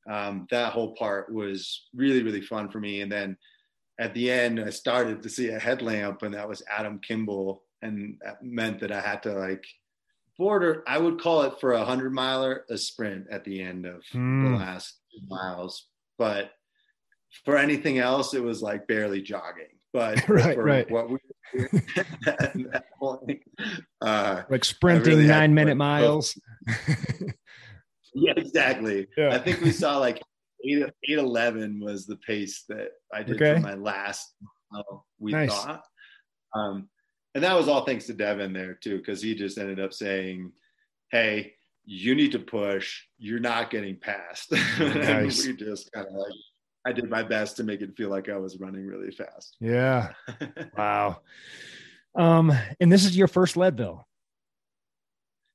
um, 0.10 0.48
that 0.50 0.74
whole 0.74 0.96
part 0.96 1.32
was 1.32 1.88
really 1.93 2.24
really 2.24 2.41
fun 2.41 2.70
for 2.70 2.80
me. 2.80 3.02
And 3.02 3.12
then 3.12 3.38
at 3.98 4.14
the 4.14 4.30
end 4.30 4.60
i 4.60 4.70
started 4.70 5.22
to 5.24 5.30
see 5.30 5.50
a 5.50 5.60
headlamp 5.60 6.22
and 6.24 6.34
that 6.34 6.50
was 6.50 6.64
adam 6.70 7.00
kimball. 7.00 7.64
And 7.82 8.18
that 8.24 8.43
meant 8.43 8.80
that 8.80 8.91
i 8.91 9.00
had 9.00 9.22
to 9.24 9.34
like 9.34 9.66
border. 10.38 10.83
I 10.88 10.97
would 10.97 11.19
call 11.19 11.43
it 11.43 11.59
for 11.59 11.73
a 11.73 11.86
hundred 11.86 12.13
miler 12.13 12.65
a 12.69 12.77
sprint 12.77 13.27
at 13.31 13.43
the 13.45 13.61
end 13.61 13.86
of 13.86 14.03
Hmm. 14.11 14.45
the 14.51 14.57
last 14.57 14.99
two 15.13 15.25
miles, 15.27 15.88
but 16.17 16.51
for 17.43 17.57
anything 17.57 17.97
else, 17.99 18.33
it 18.33 18.43
was 18.43 18.61
like 18.61 18.88
barely 18.88 19.21
jogging. 19.21 19.67
But 19.93 20.15
Right, 20.29 20.55
for 20.55 20.63
right. 20.63 20.89
what 20.91 21.07
we 21.09 21.17
were 21.53 21.69
doing 21.69 21.83
at 22.27 22.53
that 22.53 22.86
point, 22.99 23.41
uh, 24.01 24.43
Like 24.49 24.65
sprinting 24.65 25.13
really 25.17 25.27
nine 25.27 25.53
minute 25.53 25.75
miles. 25.75 26.38
yeah, 28.13 28.33
exactly. 28.38 29.07
Yeah. 29.17 29.29
I 29.36 29.39
think 29.39 29.61
we 29.61 29.71
saw 29.71 29.97
like 29.97 30.21
eight 30.67 30.83
eight 31.09 31.17
eleven 31.17 31.79
was 31.79 32.05
the 32.05 32.17
pace 32.17 32.63
that 32.69 32.89
I 33.13 33.23
did 33.23 33.36
Okay. 33.41 33.55
for 33.55 33.59
my 33.67 33.75
last. 33.75 34.33
mile, 34.71 35.05
we 35.19 35.31
Nice. 35.31 35.49
thought, 35.49 35.81
um, 36.53 36.89
and 37.36 37.43
that 37.43 37.55
was 37.55 37.67
all 37.67 37.86
thanks 37.86 38.05
to 38.07 38.13
Devin 38.13 38.53
there 38.53 38.73
too, 38.73 38.97
because 38.97 39.21
he 39.21 39.36
just 39.36 39.57
ended 39.59 39.79
up 39.79 39.93
saying, 39.93 40.51
"Hey, 41.11 41.53
you 41.83 42.15
need 42.15 42.31
to 42.31 42.39
push. 42.39 43.03
You're 43.19 43.39
not 43.39 43.69
getting 43.69 43.97
past." 43.97 44.51
Nice. 44.79 45.45
we 45.45 45.55
just 45.55 45.91
kind 45.91 46.07
of 46.07 46.13
like, 46.13 46.33
I 46.88 46.91
did 46.93 47.09
my 47.09 47.21
best 47.23 47.57
to 47.57 47.63
make 47.63 47.81
it 47.81 47.95
feel 47.97 48.09
like 48.09 48.29
I 48.29 48.38
was 48.38 48.59
running 48.59 48.88
really 48.88 49.11
fast. 49.11 49.57
yeah. 49.59 50.13
Wow. 50.77 51.21
Um, 52.15 52.51
and 52.79 52.91
this 52.91 53.03
is 53.05 53.17
your 53.17 53.27
first 53.27 53.57
Leadville. 53.57 54.07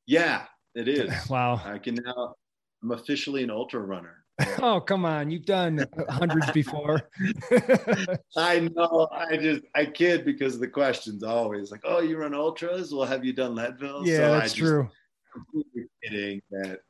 yeah, 0.06 0.44
it 0.74 0.88
is. 0.88 1.10
Wow. 1.30 1.60
I 1.64 1.78
can 1.78 1.94
now. 1.96 2.34
I'm 2.82 2.92
officially 2.92 3.42
an 3.42 3.50
ultra 3.50 3.80
runner. 3.80 4.19
Oh, 4.62 4.80
come 4.80 5.04
on. 5.04 5.30
You've 5.30 5.44
done 5.44 5.86
hundreds 6.08 6.50
before. 6.52 7.08
I 8.36 8.68
know. 8.74 9.08
I 9.12 9.36
just 9.36 9.64
I 9.74 9.86
kid 9.86 10.24
because 10.24 10.58
the 10.58 10.68
question's 10.68 11.22
always 11.22 11.70
like, 11.70 11.80
"Oh, 11.84 12.00
you 12.00 12.18
run 12.18 12.34
ultras? 12.34 12.92
Well, 12.92 13.06
have 13.06 13.24
you 13.24 13.32
done 13.32 13.54
Leadville?" 13.54 14.06
yeah, 14.06 14.16
so 14.16 14.32
that's 14.32 14.52
just 14.52 14.58
true. 14.58 14.88
completely 15.32 15.88
kidding 16.02 16.42
that 16.50 16.80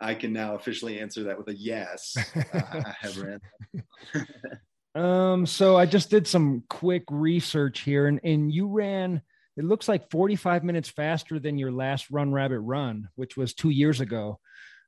I 0.00 0.14
can 0.14 0.32
now 0.32 0.54
officially 0.54 0.98
answer 0.98 1.24
that 1.24 1.38
with 1.38 1.48
a 1.48 1.54
yes. 1.54 2.16
Uh, 2.34 2.42
I 2.54 2.94
have 3.00 3.18
ran. 3.18 3.40
Um, 4.94 5.46
so 5.46 5.76
I 5.76 5.86
just 5.86 6.10
did 6.10 6.26
some 6.26 6.64
quick 6.68 7.04
research 7.10 7.80
here, 7.80 8.08
and, 8.08 8.20
and 8.24 8.52
you 8.52 8.66
ran, 8.66 9.22
it 9.56 9.64
looks 9.64 9.88
like 9.88 10.10
45 10.10 10.64
minutes 10.64 10.88
faster 10.88 11.38
than 11.38 11.58
your 11.58 11.70
last 11.70 12.10
Run 12.10 12.32
Rabbit 12.32 12.60
run, 12.60 13.08
which 13.14 13.36
was 13.36 13.54
two 13.54 13.70
years 13.70 14.00
ago. 14.00 14.40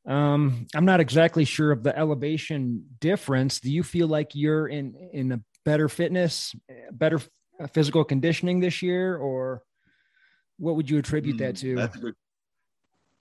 Um, 0.07 0.66
I'm 0.74 0.84
not 0.84 1.00
exactly 1.00 1.44
sure 1.44 1.70
of 1.70 1.82
the 1.82 1.96
elevation 1.96 2.84
difference. 3.00 3.61
Do 3.61 3.70
you 3.70 3.82
feel 3.82 4.09
like 4.09 4.34
you're 4.34 4.68
in 4.68 4.94
in 5.12 5.32
a 5.32 5.40
better 5.64 5.88
fitness, 5.88 6.55
better 6.90 7.20
uh, 7.61 7.68
physical 7.68 8.05
conditioning 8.05 8.59
this 8.59 8.82
year, 8.82 9.16
or 9.16 9.62
what 10.59 10.74
would 10.76 10.90
you 10.90 10.98
attribute 10.98 11.38
that 11.38 11.61
Hmm, 11.61 11.78
to? 11.78 12.00
Good. 12.00 12.14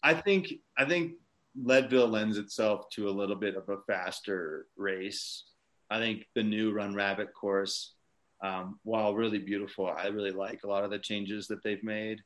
I 0.02 0.16
think 0.16 0.54
I 0.78 0.86
think 0.86 1.14
Leadville 1.56 2.08
lends 2.08 2.38
itself 2.38 2.90
to 2.92 3.10
a 3.10 3.12
little 3.12 3.36
bit 3.36 3.56
of 3.56 3.70
a 3.70 3.78
faster 3.86 4.66
race. 4.76 5.44
I 5.90 6.00
think 6.00 6.26
the 6.34 6.44
new 6.44 6.72
Run 6.72 6.96
Rabbit 6.96 7.34
course, 7.34 7.94
um, 8.42 8.80
while 8.84 9.14
really 9.14 9.40
beautiful, 9.40 9.88
I 9.88 10.08
really 10.08 10.32
like 10.32 10.64
a 10.64 10.68
lot 10.68 10.84
of 10.84 10.90
the 10.90 10.98
changes 10.98 11.48
that 11.48 11.62
they've 11.64 11.84
made. 11.84 12.22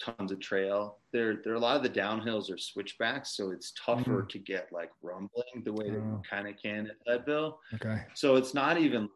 Tons 0.00 0.30
of 0.30 0.38
trail. 0.38 0.98
There, 1.12 1.40
there 1.42 1.52
are 1.52 1.56
a 1.56 1.60
lot 1.60 1.76
of 1.76 1.82
the 1.82 1.90
downhills 1.90 2.52
are 2.54 2.58
switchbacks, 2.58 3.36
so 3.36 3.50
it's 3.50 3.72
tougher 3.84 4.22
to 4.22 4.38
get 4.38 4.68
like 4.72 4.90
rumbling 5.02 5.62
the 5.64 5.72
way 5.72 5.90
that 5.90 5.98
Oh. 5.98 6.04
you 6.04 6.22
kind 6.28 6.46
of 6.46 6.54
can 6.62 6.86
at 6.86 6.96
Leadville. 7.06 7.58
Okay. 7.74 8.02
So 8.14 8.36
it's 8.36 8.54
not 8.54 8.78
even 8.78 9.08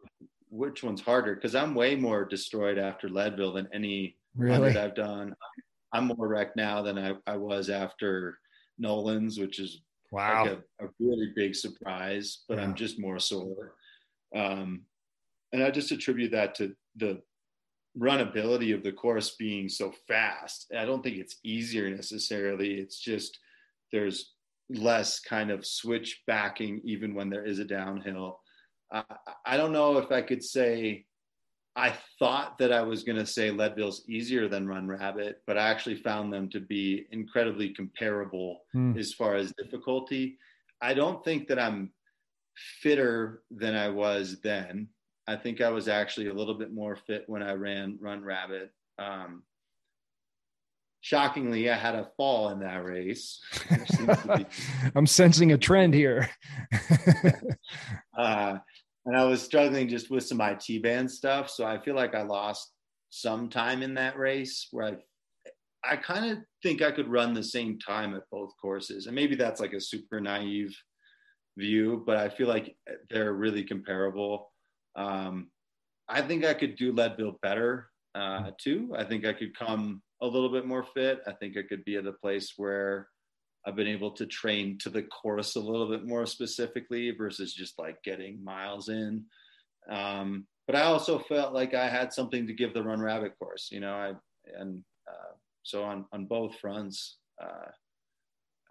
which 0.51 0.83
one's 0.83 1.01
harder 1.01 1.35
because 1.37 1.55
I'm 1.55 1.75
way 1.75 1.95
more 1.95 2.25
destroyed 2.25 2.79
after 2.79 3.09
Leadville 3.09 3.53
than 3.53 3.69
any 3.73 4.17
Really? 4.35 4.77
I've 4.77 4.95
done. 4.95 5.35
I'm 5.93 6.07
more 6.09 6.27
wrecked 6.27 6.57
now 6.57 6.81
than 6.83 6.99
I, 6.99 7.13
I 7.27 7.37
was 7.37 7.69
after 7.71 8.39
Nolan's, 8.79 9.39
which 9.39 9.59
is 9.61 9.83
Wow. 10.11 10.45
like 10.45 10.59
a, 10.81 10.85
a 10.87 10.89
really 10.99 11.33
big 11.37 11.55
surprise, 11.55 12.43
but 12.49 12.59
Yeah. 12.59 12.65
I'm 12.65 12.75
just 12.75 12.99
more 12.99 13.19
sore. 13.19 13.75
Um, 14.35 14.83
and 15.53 15.63
I 15.63 15.71
just 15.71 15.93
attribute 15.93 16.33
that 16.33 16.55
to 16.57 16.75
the 16.97 17.23
runability 17.99 18.75
of 18.75 18.83
the 18.83 18.93
course 18.93 19.37
being 19.37 19.69
so 19.69 19.93
fast. 20.09 20.73
I 20.77 20.85
don't 20.85 21.03
think 21.03 21.19
it's 21.19 21.37
easier 21.45 21.91
necessarily. 21.91 22.75
It's 22.75 22.99
just 22.99 23.39
there's 23.93 24.33
less 24.71 25.21
kind 25.21 25.51
of 25.51 25.67
switch 25.67 26.23
backing 26.27 26.81
even 26.85 27.15
when 27.15 27.29
there 27.29 27.45
is 27.45 27.59
a 27.59 27.65
downhill. 27.65 28.41
I, 28.91 29.05
I 29.45 29.57
don't 29.57 29.73
know 29.73 29.99
if 29.99 30.11
I 30.11 30.23
could 30.23 30.43
say 30.43 31.05
I 31.77 31.95
thought 32.19 32.59
that 32.59 32.73
I 32.73 32.83
was 32.83 33.03
going 33.03 33.19
to 33.19 33.27
say 33.27 33.51
Leadville's 33.51 34.03
easier 34.09 34.47
than 34.49 34.67
Run 34.69 34.87
Rabbit, 34.89 35.43
but 35.47 35.57
I 35.57 35.69
actually 35.71 35.97
found 35.97 36.33
them 36.33 36.51
to 36.51 36.61
be 36.61 37.07
incredibly 37.13 37.71
comparable 37.71 38.63
Hmm. 38.73 38.97
as 38.99 39.13
far 39.13 39.37
as 39.37 39.53
difficulty. 39.53 40.39
I 40.83 40.95
don't 40.95 41.25
think 41.25 41.49
that 41.49 41.59
I'm 41.59 41.93
fitter 42.83 43.43
than 43.51 43.75
I 43.75 43.89
was 43.89 44.41
then. 44.43 44.89
I 45.27 45.37
think 45.37 45.61
I 45.61 45.71
was 45.71 45.89
actually 45.89 46.29
a 46.29 46.35
little 46.35 46.55
bit 46.55 46.73
more 46.73 46.97
fit 46.97 47.25
when 47.27 47.43
I 47.43 47.53
ran 47.53 47.99
Run 48.01 48.25
Rabbit. 48.25 48.71
Um, 48.99 49.45
shockingly, 51.01 51.71
I 51.71 51.77
had 51.77 51.95
a 51.95 52.11
fall 52.17 52.51
in 52.51 52.61
that 52.61 52.85
race. 52.85 53.41
There 53.69 53.87
seems 53.87 54.23
to 54.23 54.37
be 54.39 54.47
I'm 54.95 55.07
sensing 55.07 55.53
a 55.53 55.59
trend 55.59 55.95
here. 55.95 56.29
uh, 58.19 58.59
and 59.05 59.17
I 59.17 59.25
was 59.25 59.43
struggling 59.43 59.89
just 59.89 60.11
with 60.11 60.25
some 60.25 60.41
IT 60.41 60.83
band 60.83 61.11
stuff. 61.11 61.51
So 61.51 61.65
I 61.65 61.81
feel 61.81 61.95
like 61.95 62.15
I 62.15 62.23
lost 62.23 62.73
some 63.11 63.49
time 63.49 63.83
in 63.83 63.95
that 63.95 64.17
race 64.17 64.69
where 64.71 64.87
I, 64.87 65.93
I 65.93 65.97
kind 65.97 66.31
of 66.31 66.39
think 66.63 66.83
I 66.83 66.93
could 66.93 67.09
run 67.09 67.35
the 67.35 67.43
same 67.43 67.79
time 67.79 68.15
at 68.15 68.23
both 68.31 68.53
courses. 68.61 69.07
And 69.07 69.15
maybe 69.15 69.35
that's 69.35 69.61
like 69.61 69.73
a 69.73 69.81
super 69.81 70.21
naive 70.21 70.75
view, 71.59 72.03
but 72.07 72.17
I 72.17 72.29
feel 72.29 72.49
like 72.49 72.77
they're 73.11 73.35
really 73.35 73.65
comparable. 73.65 74.52
Um, 74.97 75.49
I 76.09 76.23
think 76.23 76.45
I 76.45 76.55
could 76.55 76.77
do 76.77 76.93
Leadville 76.93 77.39
better 77.43 77.89
uh, 78.15 78.51
too. 78.61 78.95
I 78.97 79.05
think 79.05 79.25
I 79.25 79.33
could 79.33 79.57
come 79.57 80.03
a 80.21 80.27
little 80.27 80.51
bit 80.51 80.67
more 80.67 80.85
fit. 80.95 81.21
I 81.27 81.33
think 81.33 81.57
I 81.57 81.63
could 81.63 81.85
be 81.85 81.97
at 81.97 82.07
a 82.07 82.13
place 82.13 82.55
where 82.57 83.09
I've 83.67 83.77
been 83.77 83.89
able 83.89 84.11
to 84.13 84.27
train 84.27 84.79
to 84.83 84.91
the 84.91 85.03
course 85.03 85.57
a 85.57 85.61
little 85.61 85.89
bit 85.89 86.07
more 86.07 86.27
specifically 86.27 87.11
versus 87.13 87.55
just 87.55 87.79
like 87.79 88.03
getting 88.03 88.43
miles 88.43 88.89
in. 88.89 89.25
Um, 89.89 90.47
but 90.67 90.77
I 90.77 90.83
also 90.83 91.19
felt 91.19 91.55
like 91.55 91.75
I 91.75 91.89
had 91.89 92.13
something 92.13 92.47
to 92.47 92.53
give 92.53 92.75
the 92.75 92.83
Run 92.83 93.01
Rabbit 93.01 93.39
course, 93.39 93.69
you 93.73 93.81
know. 93.81 93.95
I 93.95 94.13
and 94.59 94.83
uh, 95.09 95.35
so 95.63 95.85
on 95.85 96.07
on 96.13 96.27
both 96.27 96.59
fronts, 96.61 97.19
uh, 97.43 97.71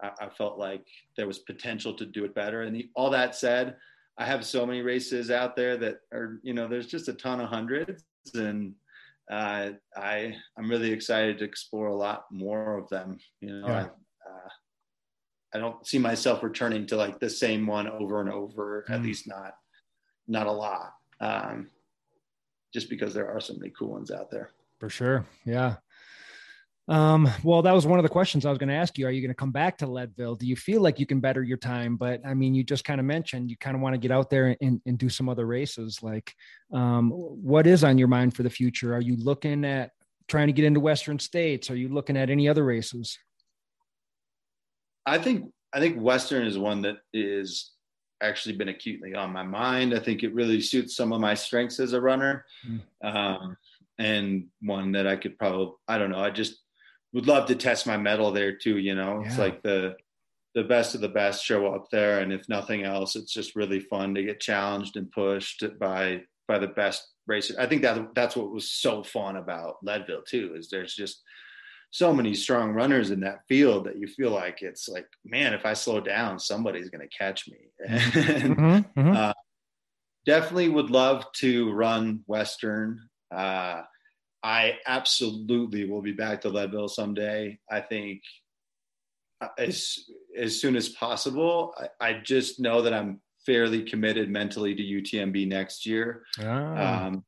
I, 0.02 0.26
I 0.26 0.28
felt 0.30 0.58
like 0.58 0.86
there 1.16 1.26
was 1.26 1.38
potential 1.40 1.94
to 1.94 2.06
do 2.06 2.24
it 2.24 2.34
better. 2.34 2.62
And 2.62 2.74
the, 2.74 2.88
all 2.94 3.10
that 3.10 3.34
said, 3.34 3.76
I 4.18 4.26
have 4.26 4.44
so 4.44 4.66
many 4.66 4.82
races 4.82 5.30
out 5.30 5.56
there 5.56 5.76
that 5.78 6.00
are, 6.12 6.38
you 6.42 6.52
know, 6.54 6.68
there's 6.68 6.86
just 6.86 7.08
a 7.08 7.14
ton 7.14 7.40
of 7.40 7.48
hundreds, 7.48 8.04
and 8.34 8.74
uh, 9.30 9.70
I 9.96 10.36
I'm 10.56 10.68
really 10.68 10.92
excited 10.92 11.38
to 11.38 11.44
explore 11.44 11.86
a 11.88 11.94
lot 11.96 12.26
more 12.30 12.76
of 12.78 12.88
them. 12.90 13.18
You 13.40 13.60
know, 13.60 13.66
Yeah. 13.68 13.74
I, 13.74 14.30
uh, 14.30 14.48
I 15.54 15.58
don't 15.58 15.86
see 15.86 15.98
myself 15.98 16.42
returning 16.42 16.86
to 16.88 16.96
like 16.96 17.20
the 17.20 17.30
same 17.30 17.66
one 17.66 17.88
over 17.88 18.20
and 18.20 18.30
over, 18.30 18.84
at 18.88 19.00
Mm. 19.00 19.04
least 19.04 19.26
not 19.28 19.54
not 20.28 20.46
a 20.46 20.52
lot. 20.52 20.94
Um, 21.20 21.70
just 22.72 22.88
because 22.88 23.12
there 23.14 23.28
are 23.30 23.40
so 23.40 23.54
many 23.54 23.70
cool 23.70 23.90
ones 23.90 24.10
out 24.10 24.30
there. 24.30 24.50
For 24.78 24.88
sure. 24.88 25.26
Yeah. 25.44 25.76
Um, 26.88 27.28
well, 27.44 27.62
that 27.62 27.72
was 27.72 27.86
one 27.86 27.98
of 27.98 28.02
the 28.02 28.08
questions 28.08 28.44
I 28.44 28.50
was 28.50 28.58
going 28.58 28.68
to 28.68 28.74
ask 28.74 28.98
you. 28.98 29.06
Are 29.06 29.10
you 29.10 29.20
going 29.20 29.30
to 29.30 29.34
come 29.36 29.52
back 29.52 29.78
to 29.78 29.86
Leadville? 29.86 30.34
Do 30.34 30.46
you 30.46 30.56
feel 30.56 30.82
like 30.82 30.98
you 30.98 31.06
can 31.06 31.20
better 31.20 31.42
your 31.42 31.56
time? 31.56 31.96
But 31.96 32.20
I 32.26 32.34
mean, 32.34 32.54
you 32.54 32.64
just 32.64 32.84
kind 32.84 32.98
of 32.98 33.06
mentioned 33.06 33.50
you 33.50 33.56
kind 33.56 33.76
of 33.76 33.82
want 33.82 33.94
to 33.94 33.98
get 33.98 34.10
out 34.10 34.30
there 34.30 34.56
and, 34.60 34.80
and 34.84 34.98
do 34.98 35.08
some 35.08 35.28
other 35.28 35.46
races. 35.46 36.02
Like, 36.02 36.34
um, 36.72 37.10
what 37.10 37.66
is 37.66 37.84
on 37.84 37.98
your 37.98 38.08
mind 38.08 38.34
for 38.34 38.42
the 38.42 38.50
future? 38.50 38.94
Are 38.94 39.00
you 39.00 39.16
looking 39.16 39.64
at 39.64 39.92
trying 40.28 40.48
to 40.48 40.52
get 40.52 40.64
into 40.64 40.80
Western 40.80 41.18
states? 41.18 41.70
Are 41.70 41.76
you 41.76 41.88
looking 41.88 42.16
at 42.16 42.30
any 42.30 42.48
other 42.48 42.64
races? 42.64 43.16
I 45.06 45.18
think 45.18 45.52
I 45.72 45.80
think 45.80 46.00
Western 46.00 46.46
is 46.46 46.58
one 46.58 46.82
that 46.82 46.96
is 47.12 47.72
actually 48.20 48.56
been 48.56 48.68
acutely 48.68 49.14
on 49.14 49.32
my 49.32 49.42
mind. 49.42 49.94
I 49.94 49.98
think 49.98 50.22
it 50.22 50.34
really 50.34 50.60
suits 50.60 50.94
some 50.96 51.12
of 51.12 51.20
my 51.20 51.34
strengths 51.34 51.80
as 51.80 51.92
a 51.92 52.00
runner, 52.00 52.44
Mm. 52.68 52.80
um, 53.02 53.56
and 53.98 54.46
one 54.60 54.92
that 54.92 55.06
I 55.06 55.16
could 55.16 55.38
probably 55.38 55.72
I 55.88 55.98
don't 55.98 56.10
know. 56.10 56.20
I 56.20 56.30
just 56.30 56.58
would 57.12 57.26
love 57.26 57.46
to 57.48 57.54
test 57.54 57.86
my 57.86 57.96
mettle 57.96 58.32
there 58.32 58.56
too. 58.56 58.78
You 58.78 58.94
know, 58.94 59.22
it's 59.24 59.38
like 59.38 59.62
the 59.62 59.96
the 60.54 60.64
best 60.64 60.94
of 60.94 61.00
the 61.00 61.08
best 61.08 61.44
show 61.44 61.74
up 61.74 61.90
there, 61.90 62.20
and 62.20 62.32
if 62.32 62.48
nothing 62.48 62.84
else, 62.84 63.16
it's 63.16 63.32
just 63.32 63.56
really 63.56 63.80
fun 63.80 64.14
to 64.14 64.22
get 64.22 64.40
challenged 64.40 64.96
and 64.96 65.10
pushed 65.10 65.64
by 65.78 66.22
by 66.48 66.58
the 66.58 66.68
best 66.68 67.08
racers. 67.26 67.56
I 67.56 67.66
think 67.66 67.82
that 67.82 68.14
that's 68.14 68.36
what 68.36 68.50
was 68.52 68.70
so 68.70 69.02
fun 69.02 69.36
about 69.36 69.76
Leadville 69.82 70.22
too. 70.22 70.54
Is 70.56 70.68
there's 70.68 70.94
just 70.94 71.22
so 71.90 72.12
many 72.12 72.34
strong 72.34 72.72
runners 72.72 73.10
in 73.10 73.20
that 73.20 73.46
field 73.48 73.84
that 73.84 73.98
you 73.98 74.06
feel 74.06 74.30
like 74.30 74.62
it's 74.62 74.88
like, 74.88 75.06
man, 75.26 75.52
if 75.52 75.66
I 75.66 75.74
slow 75.74 76.00
down, 76.00 76.38
somebody's 76.38 76.88
going 76.88 77.06
to 77.06 77.16
catch 77.16 77.48
me. 77.48 77.58
And 77.86 78.56
Mhm, 78.56 78.94
mhm. 78.96 79.16
Uh, 79.16 79.34
definitely 80.24 80.70
would 80.70 80.90
love 80.90 81.30
to 81.32 81.70
run 81.72 82.24
Western. 82.26 83.08
Uh, 83.30 83.82
I 84.42 84.78
absolutely 84.86 85.88
will 85.88 86.02
be 86.02 86.12
back 86.12 86.40
to 86.42 86.48
Leadville 86.48 86.88
someday. 86.88 87.58
I 87.70 87.80
think 87.80 88.22
uh, 89.40 89.48
as 89.58 89.98
as 90.38 90.60
soon 90.60 90.76
as 90.76 90.88
possible. 90.90 91.74
I, 92.00 92.08
I 92.08 92.12
just 92.24 92.60
know 92.60 92.82
that 92.82 92.94
I'm 92.94 93.20
fairly 93.44 93.82
committed 93.82 94.30
mentally 94.30 94.74
to 94.74 94.82
UTMB 94.82 95.48
next 95.48 95.84
year. 95.84 96.24
Oh. 96.40 96.46
Um, 96.46 97.24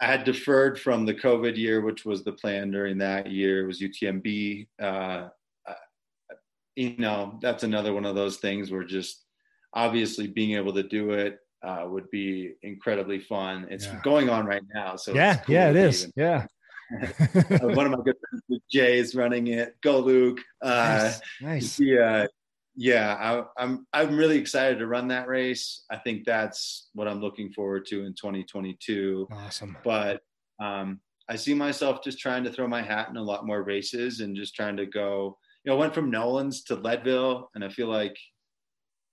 I 0.00 0.06
had 0.06 0.24
deferred 0.24 0.78
from 0.78 1.06
the 1.06 1.14
COVID 1.14 1.56
year, 1.56 1.80
which 1.80 2.04
was 2.04 2.22
the 2.22 2.32
plan 2.32 2.70
during 2.70 2.98
that 2.98 3.30
year. 3.30 3.64
It 3.64 3.66
was 3.66 3.80
UTMB. 3.80 4.68
Uh, 4.80 5.28
you 6.76 6.94
know, 6.98 7.38
that's 7.40 7.64
another 7.64 7.94
one 7.94 8.04
of 8.04 8.14
those 8.14 8.36
things 8.36 8.70
where 8.70 8.84
just 8.84 9.24
obviously 9.72 10.26
being 10.26 10.56
able 10.56 10.74
to 10.74 10.82
do 10.82 11.10
it 11.12 11.38
uh, 11.66 11.84
would 11.88 12.08
be 12.10 12.54
incredibly 12.62 13.18
fun. 13.18 13.66
It's 13.70 13.86
yeah. 13.86 14.00
going 14.02 14.30
on 14.30 14.46
right 14.46 14.62
now, 14.72 14.96
so 14.96 15.12
yeah, 15.12 15.36
cool 15.38 15.54
yeah, 15.54 15.70
it 15.70 15.76
is. 15.76 16.02
Even. 16.02 16.12
Yeah. 16.16 16.46
one 17.60 17.86
of 17.86 17.90
my 17.90 18.04
good 18.04 18.14
friends, 18.30 18.62
Jay, 18.70 18.98
is 18.98 19.16
running 19.16 19.48
it. 19.48 19.74
Go, 19.82 19.98
Luke! 19.98 20.38
Uh, 20.62 21.10
nice. 21.10 21.20
nice. 21.40 21.80
Yeah, 21.80 22.26
yeah. 22.76 23.14
I, 23.58 23.62
I'm 23.62 23.86
I'm 23.92 24.16
really 24.16 24.38
excited 24.38 24.78
to 24.78 24.86
run 24.86 25.08
that 25.08 25.26
race. 25.26 25.84
I 25.90 25.96
think 25.96 26.24
that's 26.24 26.88
what 26.94 27.08
I'm 27.08 27.20
looking 27.20 27.52
forward 27.52 27.86
to 27.86 28.04
in 28.04 28.14
2022. 28.14 29.26
Awesome. 29.32 29.76
But 29.82 30.20
um, 30.62 31.00
I 31.28 31.34
see 31.34 31.54
myself 31.54 32.04
just 32.04 32.20
trying 32.20 32.44
to 32.44 32.52
throw 32.52 32.68
my 32.68 32.82
hat 32.82 33.08
in 33.08 33.16
a 33.16 33.22
lot 33.22 33.46
more 33.46 33.64
races 33.64 34.20
and 34.20 34.36
just 34.36 34.54
trying 34.54 34.76
to 34.76 34.86
go. 34.86 35.36
You 35.64 35.72
know, 35.72 35.78
went 35.78 35.94
from 35.94 36.12
Nolan's 36.12 36.62
to 36.64 36.76
Leadville, 36.76 37.50
and 37.56 37.64
I 37.64 37.68
feel 37.68 37.88
like 37.88 38.16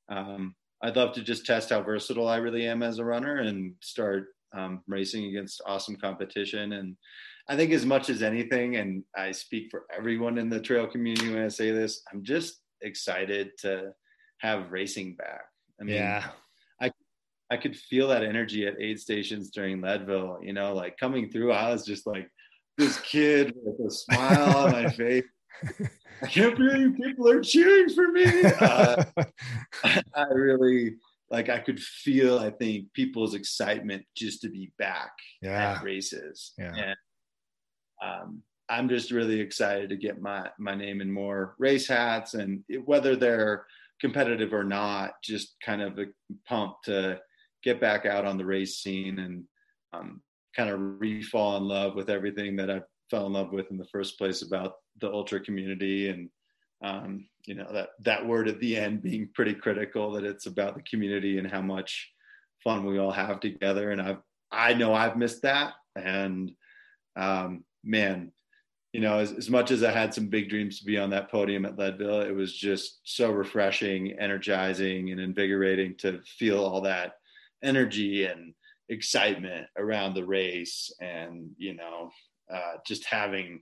um, 0.09 0.53
I'd 0.83 0.97
love 0.97 1.13
to 1.13 1.23
just 1.23 1.45
test 1.45 1.69
how 1.69 1.81
versatile 1.81 2.27
I 2.27 2.37
really 2.37 2.67
am 2.67 2.83
as 2.83 2.99
a 2.99 3.05
runner 3.05 3.37
and 3.37 3.73
start 3.81 4.27
um, 4.53 4.81
racing 4.85 5.25
against 5.25 5.61
awesome 5.65 5.95
competition. 5.95 6.73
And 6.73 6.97
I 7.47 7.55
think 7.55 7.71
as 7.71 7.85
much 7.85 8.09
as 8.09 8.21
anything, 8.21 8.75
and 8.75 9.03
I 9.15 9.31
speak 9.31 9.69
for 9.71 9.85
everyone 9.95 10.37
in 10.37 10.49
the 10.49 10.59
trail 10.59 10.85
community 10.85 11.33
when 11.33 11.43
I 11.43 11.47
say 11.47 11.71
this, 11.71 12.03
I'm 12.11 12.21
just 12.23 12.59
excited 12.81 13.51
to 13.59 13.93
have 14.39 14.71
racing 14.71 15.15
back. 15.15 15.45
I 15.79 15.85
mean, 15.85 15.95
yeah. 15.95 16.27
I 16.81 16.91
I 17.49 17.57
could 17.57 17.75
feel 17.77 18.09
that 18.09 18.23
energy 18.23 18.67
at 18.67 18.79
aid 18.79 18.99
stations 18.99 19.51
during 19.51 19.81
Leadville. 19.81 20.39
You 20.41 20.53
know, 20.53 20.73
like 20.73 20.97
coming 20.97 21.29
through, 21.29 21.53
I 21.53 21.71
was 21.71 21.85
just 21.85 22.05
like 22.05 22.29
this 22.77 22.99
kid 22.99 23.53
with 23.55 23.87
a 23.87 23.91
smile 23.91 24.57
on 24.57 24.71
my 24.71 24.89
face. 24.89 25.23
I 26.21 26.27
can't 26.27 26.57
believe 26.57 26.95
people 26.95 27.29
are 27.29 27.41
cheering 27.41 27.89
for 27.89 28.11
me. 28.11 28.25
Uh, 28.43 29.03
I 30.15 30.25
really 30.31 30.95
like. 31.29 31.49
I 31.49 31.59
could 31.59 31.79
feel. 31.79 32.39
I 32.39 32.49
think 32.49 32.93
people's 32.93 33.33
excitement 33.33 34.05
just 34.15 34.41
to 34.41 34.49
be 34.49 34.71
back 34.77 35.11
yeah. 35.41 35.73
at 35.73 35.83
races. 35.83 36.53
Yeah. 36.57 36.73
And 36.75 36.95
um, 38.01 38.43
I'm 38.69 38.89
just 38.89 39.11
really 39.11 39.39
excited 39.39 39.89
to 39.89 39.97
get 39.97 40.21
my 40.21 40.49
my 40.57 40.75
name 40.75 41.01
in 41.01 41.11
more 41.11 41.55
race 41.59 41.87
hats, 41.87 42.33
and 42.35 42.63
whether 42.85 43.15
they're 43.15 43.65
competitive 43.99 44.53
or 44.53 44.63
not, 44.63 45.13
just 45.23 45.55
kind 45.63 45.81
of 45.81 45.99
a 45.99 46.05
pump 46.47 46.75
to 46.85 47.19
get 47.63 47.79
back 47.79 48.05
out 48.05 48.25
on 48.25 48.37
the 48.37 48.45
race 48.45 48.77
scene 48.77 49.19
and 49.19 49.43
um, 49.93 50.21
kind 50.55 50.69
of 50.69 50.79
re-fall 50.99 51.57
in 51.57 51.63
love 51.63 51.95
with 51.95 52.09
everything 52.09 52.57
that 52.57 52.69
I 52.69 52.81
fell 53.13 53.27
in 53.27 53.33
love 53.33 53.51
with 53.51 53.69
in 53.69 53.77
the 53.77 53.85
first 53.85 54.17
place 54.17 54.41
about 54.41 54.77
the 54.99 55.11
ultra 55.11 55.39
community 55.39 56.09
and 56.09 56.29
um, 56.83 57.27
you 57.45 57.53
know 57.53 57.71
that 57.71 57.89
that 57.99 58.25
word 58.25 58.47
at 58.47 58.59
the 58.59 58.75
end 58.75 59.03
being 59.03 59.29
pretty 59.35 59.53
critical 59.53 60.11
that 60.11 60.23
it's 60.23 60.47
about 60.47 60.75
the 60.75 60.81
community 60.81 61.37
and 61.37 61.47
how 61.47 61.61
much 61.61 62.11
fun 62.63 62.83
we 62.83 62.97
all 62.97 63.11
have 63.11 63.39
together. 63.39 63.91
And 63.91 64.01
i've 64.01 64.17
i 64.51 64.73
know 64.73 64.95
i've 64.95 65.15
missed 65.15 65.43
that. 65.43 65.73
And 65.95 66.51
um, 67.15 67.63
man 67.83 68.31
you 68.93 69.01
know 69.01 69.19
as, 69.19 69.31
as 69.31 69.49
much 69.49 69.69
as 69.69 69.83
i 69.83 69.91
had 69.91 70.13
some 70.13 70.27
big 70.27 70.49
dreams 70.49 70.79
to 70.79 70.85
be 70.85 70.97
on 70.97 71.11
that 71.11 71.29
podium 71.29 71.65
at 71.65 71.77
leadville 71.77 72.21
it 72.21 72.33
was 72.33 72.53
just 72.55 73.01
so 73.03 73.29
refreshing 73.31 74.13
energizing 74.19 75.11
and 75.11 75.19
invigorating 75.19 75.95
to 75.97 76.21
feel 76.39 76.63
all 76.63 76.81
that 76.81 77.13
energy 77.63 78.25
and 78.25 78.53
excitement 78.89 79.67
around 79.77 80.13
the 80.13 80.25
race 80.25 80.91
and 81.01 81.51
you 81.57 81.75
know 81.75 82.09
uh, 82.51 82.73
just 82.85 83.05
having 83.05 83.61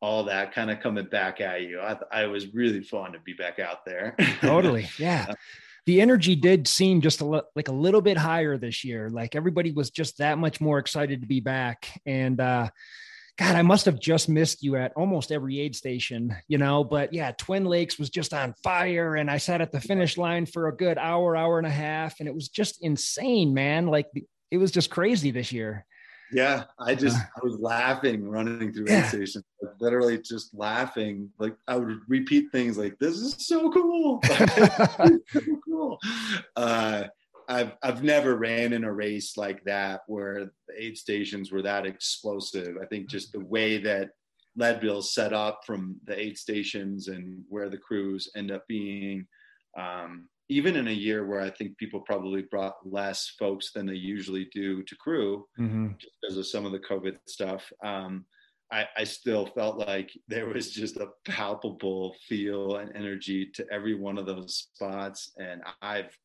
all 0.00 0.24
that 0.24 0.52
kind 0.52 0.70
of 0.70 0.80
coming 0.80 1.06
back 1.06 1.40
at 1.40 1.62
you. 1.62 1.80
I, 1.80 1.96
I 2.12 2.26
was 2.26 2.52
really 2.52 2.82
fun 2.82 3.12
to 3.12 3.18
be 3.20 3.32
back 3.32 3.58
out 3.58 3.84
there. 3.84 4.14
totally. 4.40 4.86
Yeah. 4.98 5.32
The 5.86 6.00
energy 6.00 6.36
did 6.36 6.66
seem 6.66 7.00
just 7.00 7.20
a 7.20 7.24
lo- 7.24 7.42
like 7.56 7.68
a 7.68 7.72
little 7.72 8.02
bit 8.02 8.16
higher 8.16 8.58
this 8.58 8.84
year. 8.84 9.08
Like 9.10 9.34
everybody 9.34 9.72
was 9.72 9.90
just 9.90 10.18
that 10.18 10.38
much 10.38 10.60
more 10.60 10.78
excited 10.78 11.22
to 11.22 11.26
be 11.26 11.40
back. 11.40 11.88
And, 12.04 12.40
uh, 12.40 12.68
God, 13.36 13.56
I 13.56 13.62
must 13.62 13.86
have 13.86 13.98
just 13.98 14.28
missed 14.28 14.62
you 14.62 14.76
at 14.76 14.92
almost 14.94 15.32
every 15.32 15.58
aid 15.58 15.74
station, 15.74 16.36
you 16.46 16.56
know. 16.56 16.84
But 16.84 17.12
yeah, 17.12 17.32
Twin 17.32 17.64
Lakes 17.64 17.98
was 17.98 18.08
just 18.08 18.32
on 18.32 18.54
fire, 18.62 19.16
and 19.16 19.28
I 19.28 19.38
sat 19.38 19.60
at 19.60 19.72
the 19.72 19.80
finish 19.80 20.16
line 20.16 20.46
for 20.46 20.68
a 20.68 20.76
good 20.76 20.98
hour, 20.98 21.34
hour 21.36 21.58
and 21.58 21.66
a 21.66 21.70
half, 21.70 22.20
and 22.20 22.28
it 22.28 22.34
was 22.34 22.48
just 22.48 22.80
insane, 22.80 23.52
man. 23.52 23.88
Like 23.88 24.06
it 24.52 24.58
was 24.58 24.70
just 24.70 24.88
crazy 24.88 25.32
this 25.32 25.50
year. 25.50 25.84
Yeah, 26.34 26.64
I 26.80 26.94
just 27.04 27.16
I 27.16 27.40
was 27.42 27.58
laughing 27.60 28.28
running 28.28 28.72
through 28.72 28.86
yeah. 28.88 29.08
stations, 29.08 29.44
like, 29.62 29.72
literally 29.80 30.18
just 30.18 30.52
laughing. 30.52 31.30
Like 31.38 31.56
I 31.68 31.76
would 31.76 32.00
repeat 32.08 32.50
things 32.50 32.76
like, 32.76 32.98
"This 32.98 33.16
is 33.16 33.36
so 33.38 33.70
cool, 33.70 34.20
so 34.26 35.60
cool." 35.64 35.98
Uh, 36.56 37.04
I've 37.48 37.72
I've 37.82 38.02
never 38.02 38.36
ran 38.36 38.72
in 38.72 38.84
a 38.84 38.92
race 38.92 39.36
like 39.36 39.62
that 39.64 40.00
where 40.08 40.50
the 40.68 40.74
aid 40.76 40.98
stations 40.98 41.52
were 41.52 41.62
that 41.62 41.86
explosive. 41.86 42.76
I 42.82 42.86
think 42.86 43.08
just 43.08 43.32
the 43.32 43.44
way 43.44 43.78
that 43.78 44.10
Leadville 44.56 45.02
set 45.02 45.32
up 45.32 45.60
from 45.64 45.96
the 46.04 46.18
aid 46.18 46.36
stations 46.36 47.08
and 47.08 47.44
where 47.48 47.68
the 47.68 47.78
crews 47.78 48.30
end 48.36 48.50
up 48.50 48.66
being. 48.66 49.26
Um, 49.78 50.28
even 50.48 50.76
in 50.76 50.88
a 50.88 50.92
year 50.92 51.26
where 51.26 51.40
I 51.40 51.50
think 51.50 51.78
people 51.78 52.00
probably 52.00 52.42
brought 52.42 52.76
less 52.84 53.34
folks 53.38 53.72
than 53.72 53.86
they 53.86 53.94
usually 53.94 54.48
do 54.52 54.82
to 54.82 54.96
crew 54.96 55.46
mm-hmm. 55.58 55.92
just 55.98 56.12
because 56.20 56.36
of 56.36 56.46
some 56.46 56.66
of 56.66 56.72
the 56.72 56.80
COVID 56.80 57.16
stuff, 57.26 57.72
um, 57.82 58.26
I, 58.70 58.86
I, 58.96 59.04
still 59.04 59.46
felt 59.46 59.78
like 59.78 60.10
there 60.28 60.48
was 60.48 60.70
just 60.70 60.96
a 60.96 61.08
palpable 61.26 62.14
feel 62.28 62.76
and 62.76 62.94
energy 62.94 63.50
to 63.54 63.66
every 63.72 63.94
one 63.94 64.18
of 64.18 64.26
those 64.26 64.68
spots, 64.74 65.32
and 65.38 65.62
I've 65.80 66.16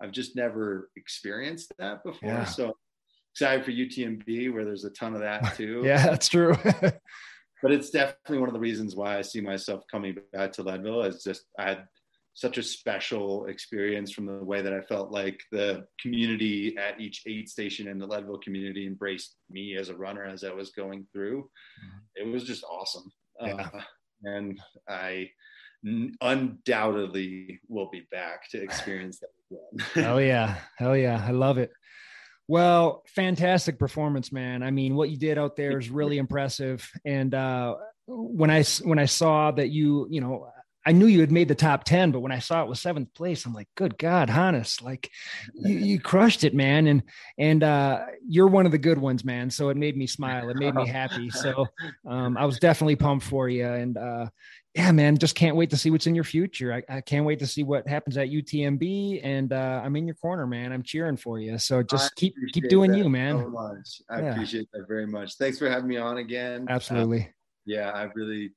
I've 0.00 0.12
just 0.12 0.36
never 0.36 0.90
experienced 0.96 1.72
that 1.78 2.04
before. 2.04 2.30
Yeah. 2.30 2.44
So 2.44 2.76
excited 3.34 3.64
for 3.64 3.72
UTMB 3.72 4.52
where 4.52 4.64
there's 4.64 4.84
a 4.84 4.90
ton 4.90 5.14
of 5.14 5.20
that 5.20 5.54
too. 5.56 5.82
yeah, 5.84 6.06
that's 6.06 6.28
true. 6.28 6.56
but 7.62 7.72
it's 7.72 7.90
definitely 7.90 8.38
one 8.38 8.48
of 8.48 8.54
the 8.54 8.60
reasons 8.60 8.96
why 8.96 9.18
I 9.18 9.22
see 9.22 9.40
myself 9.40 9.82
coming 9.90 10.16
back 10.32 10.52
to 10.52 10.62
Leadville. 10.62 11.02
Is 11.02 11.22
just 11.22 11.44
I 11.58 11.68
had 11.68 11.88
such 12.38 12.56
a 12.56 12.62
special 12.62 13.46
experience 13.46 14.12
from 14.12 14.24
the 14.24 14.44
way 14.44 14.62
that 14.62 14.72
I 14.72 14.80
felt 14.82 15.10
like 15.10 15.40
the 15.50 15.84
community 16.00 16.76
at 16.78 17.00
each 17.00 17.24
aid 17.26 17.48
station 17.48 17.88
in 17.88 17.98
the 17.98 18.06
Leadville 18.06 18.38
community 18.38 18.86
embraced 18.86 19.34
me 19.50 19.76
as 19.76 19.88
a 19.88 19.96
runner 19.96 20.24
as 20.24 20.44
I 20.44 20.52
was 20.52 20.70
going 20.70 21.04
through. 21.12 21.40
Mm-hmm. 21.42 22.28
It 22.28 22.32
was 22.32 22.44
just 22.44 22.62
awesome. 22.62 23.10
Yeah. 23.42 23.68
Uh, 23.74 23.80
and 24.22 24.60
I 24.88 25.30
n- 25.84 26.14
undoubtedly 26.20 27.58
will 27.66 27.90
be 27.90 28.06
back 28.12 28.48
to 28.50 28.62
experience 28.62 29.18
that 29.18 29.30
again. 29.50 30.04
Hell 30.04 30.20
yeah. 30.20 30.58
Hell 30.76 30.96
yeah. 30.96 31.20
I 31.26 31.32
love 31.32 31.58
it. 31.58 31.72
Well, 32.46 33.02
fantastic 33.08 33.80
performance, 33.80 34.30
man. 34.30 34.62
I 34.62 34.70
mean, 34.70 34.94
what 34.94 35.10
you 35.10 35.16
did 35.16 35.38
out 35.38 35.56
there 35.56 35.76
is 35.76 35.90
really 35.90 36.18
impressive. 36.18 36.88
And 37.04 37.34
uh, 37.34 37.74
when 38.06 38.48
I 38.48 38.62
when 38.84 39.00
I 39.00 39.06
saw 39.06 39.50
that 39.50 39.70
you, 39.70 40.06
you 40.08 40.20
know, 40.20 40.48
I 40.86 40.92
knew 40.92 41.06
you 41.06 41.20
had 41.20 41.32
made 41.32 41.48
the 41.48 41.54
top 41.54 41.84
10, 41.84 42.12
but 42.12 42.20
when 42.20 42.32
I 42.32 42.38
saw 42.38 42.62
it 42.62 42.68
was 42.68 42.80
seventh 42.80 43.12
place, 43.12 43.44
I'm 43.44 43.52
like, 43.52 43.68
good 43.76 43.98
God, 43.98 44.30
Hannes, 44.30 44.80
like 44.80 45.10
you, 45.54 45.76
you 45.78 46.00
crushed 46.00 46.44
it, 46.44 46.54
man. 46.54 46.86
And, 46.86 47.02
and, 47.36 47.62
uh, 47.62 48.06
you're 48.26 48.46
one 48.46 48.64
of 48.64 48.72
the 48.72 48.78
good 48.78 48.98
ones, 48.98 49.24
man. 49.24 49.50
So 49.50 49.68
it 49.68 49.76
made 49.76 49.96
me 49.96 50.06
smile. 50.06 50.48
It 50.48 50.56
made 50.56 50.74
me 50.74 50.86
happy. 50.88 51.30
So, 51.30 51.66
um, 52.08 52.36
I 52.36 52.44
was 52.46 52.58
definitely 52.58 52.96
pumped 52.96 53.26
for 53.26 53.48
you. 53.48 53.66
And, 53.66 53.98
uh, 53.98 54.28
yeah, 54.74 54.92
man, 54.92 55.18
just 55.18 55.34
can't 55.34 55.56
wait 55.56 55.70
to 55.70 55.76
see 55.76 55.90
what's 55.90 56.06
in 56.06 56.14
your 56.14 56.24
future. 56.24 56.72
I, 56.72 56.82
I 56.88 57.00
can't 57.00 57.26
wait 57.26 57.40
to 57.40 57.46
see 57.46 57.64
what 57.64 57.86
happens 57.88 58.16
at 58.16 58.28
UTMB. 58.28 59.20
And, 59.22 59.52
uh, 59.52 59.82
I'm 59.84 59.96
in 59.96 60.06
your 60.06 60.14
corner, 60.16 60.46
man. 60.46 60.72
I'm 60.72 60.82
cheering 60.82 61.16
for 61.16 61.38
you. 61.38 61.58
So 61.58 61.82
just 61.82 62.14
keep, 62.14 62.34
keep 62.52 62.68
doing 62.68 62.94
you, 62.94 63.08
man. 63.08 63.52
So. 63.84 64.04
I 64.08 64.20
yeah. 64.20 64.32
appreciate 64.32 64.68
that 64.72 64.86
very 64.88 65.06
much. 65.06 65.34
Thanks 65.34 65.58
for 65.58 65.68
having 65.68 65.88
me 65.88 65.96
on 65.96 66.18
again. 66.18 66.66
Absolutely. 66.70 67.22
Um, 67.22 67.28
yeah, 67.66 67.90
I 67.90 68.04
really, 68.14 68.52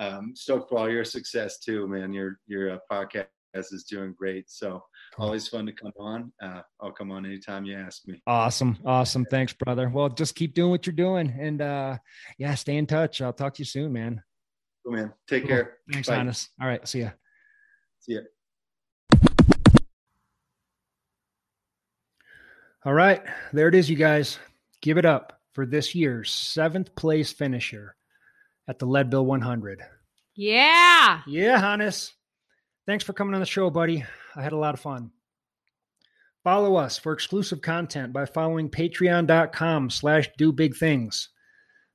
um, 0.00 0.32
stoked 0.34 0.70
for 0.70 0.78
all 0.78 0.90
your 0.90 1.04
success 1.04 1.58
too, 1.58 1.86
man. 1.86 2.12
Your 2.12 2.40
your 2.46 2.72
uh, 2.72 2.78
podcast 2.90 3.26
is 3.54 3.84
doing 3.84 4.14
great. 4.18 4.50
So 4.50 4.82
always 5.18 5.46
fun 5.46 5.66
to 5.66 5.72
come 5.72 5.92
on. 5.98 6.32
Uh, 6.42 6.62
I'll 6.80 6.90
come 6.90 7.12
on 7.12 7.26
anytime 7.26 7.64
you 7.66 7.76
ask 7.76 8.08
me. 8.08 8.20
Awesome, 8.26 8.78
awesome. 8.84 9.26
Thanks, 9.26 9.52
brother. 9.52 9.90
Well, 9.90 10.08
just 10.08 10.34
keep 10.34 10.54
doing 10.54 10.70
what 10.70 10.86
you're 10.86 10.96
doing, 10.96 11.32
and 11.38 11.60
uh, 11.60 11.98
yeah, 12.38 12.54
stay 12.54 12.76
in 12.76 12.86
touch. 12.86 13.20
I'll 13.20 13.32
talk 13.32 13.54
to 13.54 13.60
you 13.60 13.66
soon, 13.66 13.92
man. 13.92 14.22
Cool, 14.84 14.94
man. 14.94 15.12
Take 15.28 15.42
cool. 15.42 15.50
care. 15.50 15.78
Thanks, 15.92 16.08
Bye. 16.08 16.32
All 16.60 16.66
right, 16.66 16.88
see 16.88 17.00
ya. 17.00 17.10
See 18.00 18.14
ya. 18.14 18.20
All 22.86 22.94
right, 22.94 23.22
there 23.52 23.68
it 23.68 23.74
is, 23.74 23.90
you 23.90 23.96
guys. 23.96 24.38
Give 24.80 24.96
it 24.96 25.04
up 25.04 25.38
for 25.52 25.66
this 25.66 25.94
year's 25.94 26.30
seventh 26.30 26.94
place 26.94 27.30
finisher 27.30 27.94
at 28.70 28.78
the 28.78 28.86
Leadville 28.86 29.26
100. 29.26 29.82
Yeah. 30.36 31.22
Yeah, 31.26 31.58
Hannes. 31.58 32.14
Thanks 32.86 33.02
for 33.02 33.12
coming 33.12 33.34
on 33.34 33.40
the 33.40 33.46
show, 33.46 33.68
buddy. 33.68 34.04
I 34.36 34.42
had 34.42 34.52
a 34.52 34.56
lot 34.56 34.74
of 34.74 34.80
fun. 34.80 35.10
Follow 36.44 36.76
us 36.76 36.96
for 36.96 37.12
exclusive 37.12 37.60
content 37.60 38.12
by 38.12 38.26
following 38.26 38.70
patreon.com 38.70 39.90
slash 39.90 40.30
do 40.38 40.52
big 40.52 40.76
things. 40.76 41.30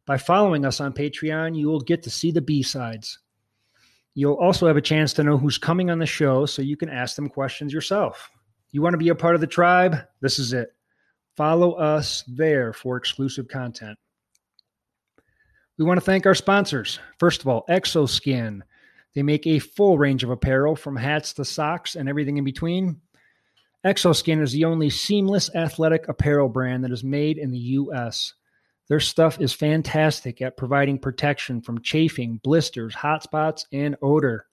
By 0.05 0.17
following 0.17 0.65
us 0.65 0.81
on 0.81 0.93
Patreon, 0.93 1.57
you 1.57 1.67
will 1.67 1.79
get 1.79 2.03
to 2.03 2.09
see 2.09 2.29
the 2.29 2.41
B-sides. 2.41 3.19
You'll 4.13 4.33
also 4.33 4.67
have 4.67 4.77
a 4.77 4.81
chance 4.81 5.13
to 5.13 5.23
know 5.23 5.37
who's 5.37 5.57
coming 5.57 5.89
on 5.89 5.99
the 5.99 6.05
show 6.05 6.45
so 6.45 6.61
you 6.61 6.75
can 6.75 6.89
ask 6.89 7.15
them 7.15 7.29
questions 7.29 7.71
yourself. 7.73 8.29
You 8.71 8.81
want 8.81 8.93
to 8.93 8.99
be 8.99 9.09
a 9.09 9.15
part 9.15 9.35
of 9.35 9.41
the 9.41 9.47
tribe? 9.47 9.95
This 10.19 10.39
is 10.39 10.51
it. 10.51 10.75
Follow 11.37 11.71
us 11.73 12.25
there 12.27 12.73
for 12.73 12.97
exclusive 12.97 13.47
content. 13.47 13.97
We 15.77 15.85
want 15.85 15.97
to 15.97 16.05
thank 16.05 16.25
our 16.25 16.35
sponsors. 16.35 16.99
First 17.19 17.41
of 17.41 17.47
all, 17.47 17.65
Xoskin. 17.69 18.61
They 19.13 19.23
make 19.23 19.45
a 19.47 19.59
full 19.59 19.97
range 19.97 20.23
of 20.23 20.29
apparel 20.29 20.75
from 20.75 20.95
hats 20.95 21.33
to 21.33 21.45
socks 21.45 21.95
and 21.95 22.07
everything 22.09 22.37
in 22.37 22.43
between. 22.43 23.01
Xoskin 23.85 24.41
is 24.41 24.51
the 24.51 24.65
only 24.65 24.89
seamless 24.89 25.53
athletic 25.53 26.07
apparel 26.07 26.49
brand 26.49 26.83
that 26.83 26.91
is 26.91 27.03
made 27.03 27.37
in 27.37 27.51
the 27.51 27.57
U.S. 27.57 28.33
Their 28.87 28.99
stuff 28.99 29.39
is 29.39 29.53
fantastic 29.53 30.41
at 30.41 30.57
providing 30.57 30.99
protection 30.99 31.61
from 31.61 31.81
chafing, 31.81 32.39
blisters, 32.43 32.95
hot 32.95 33.23
spots, 33.23 33.65
and 33.71 33.95
odor. 34.01 34.45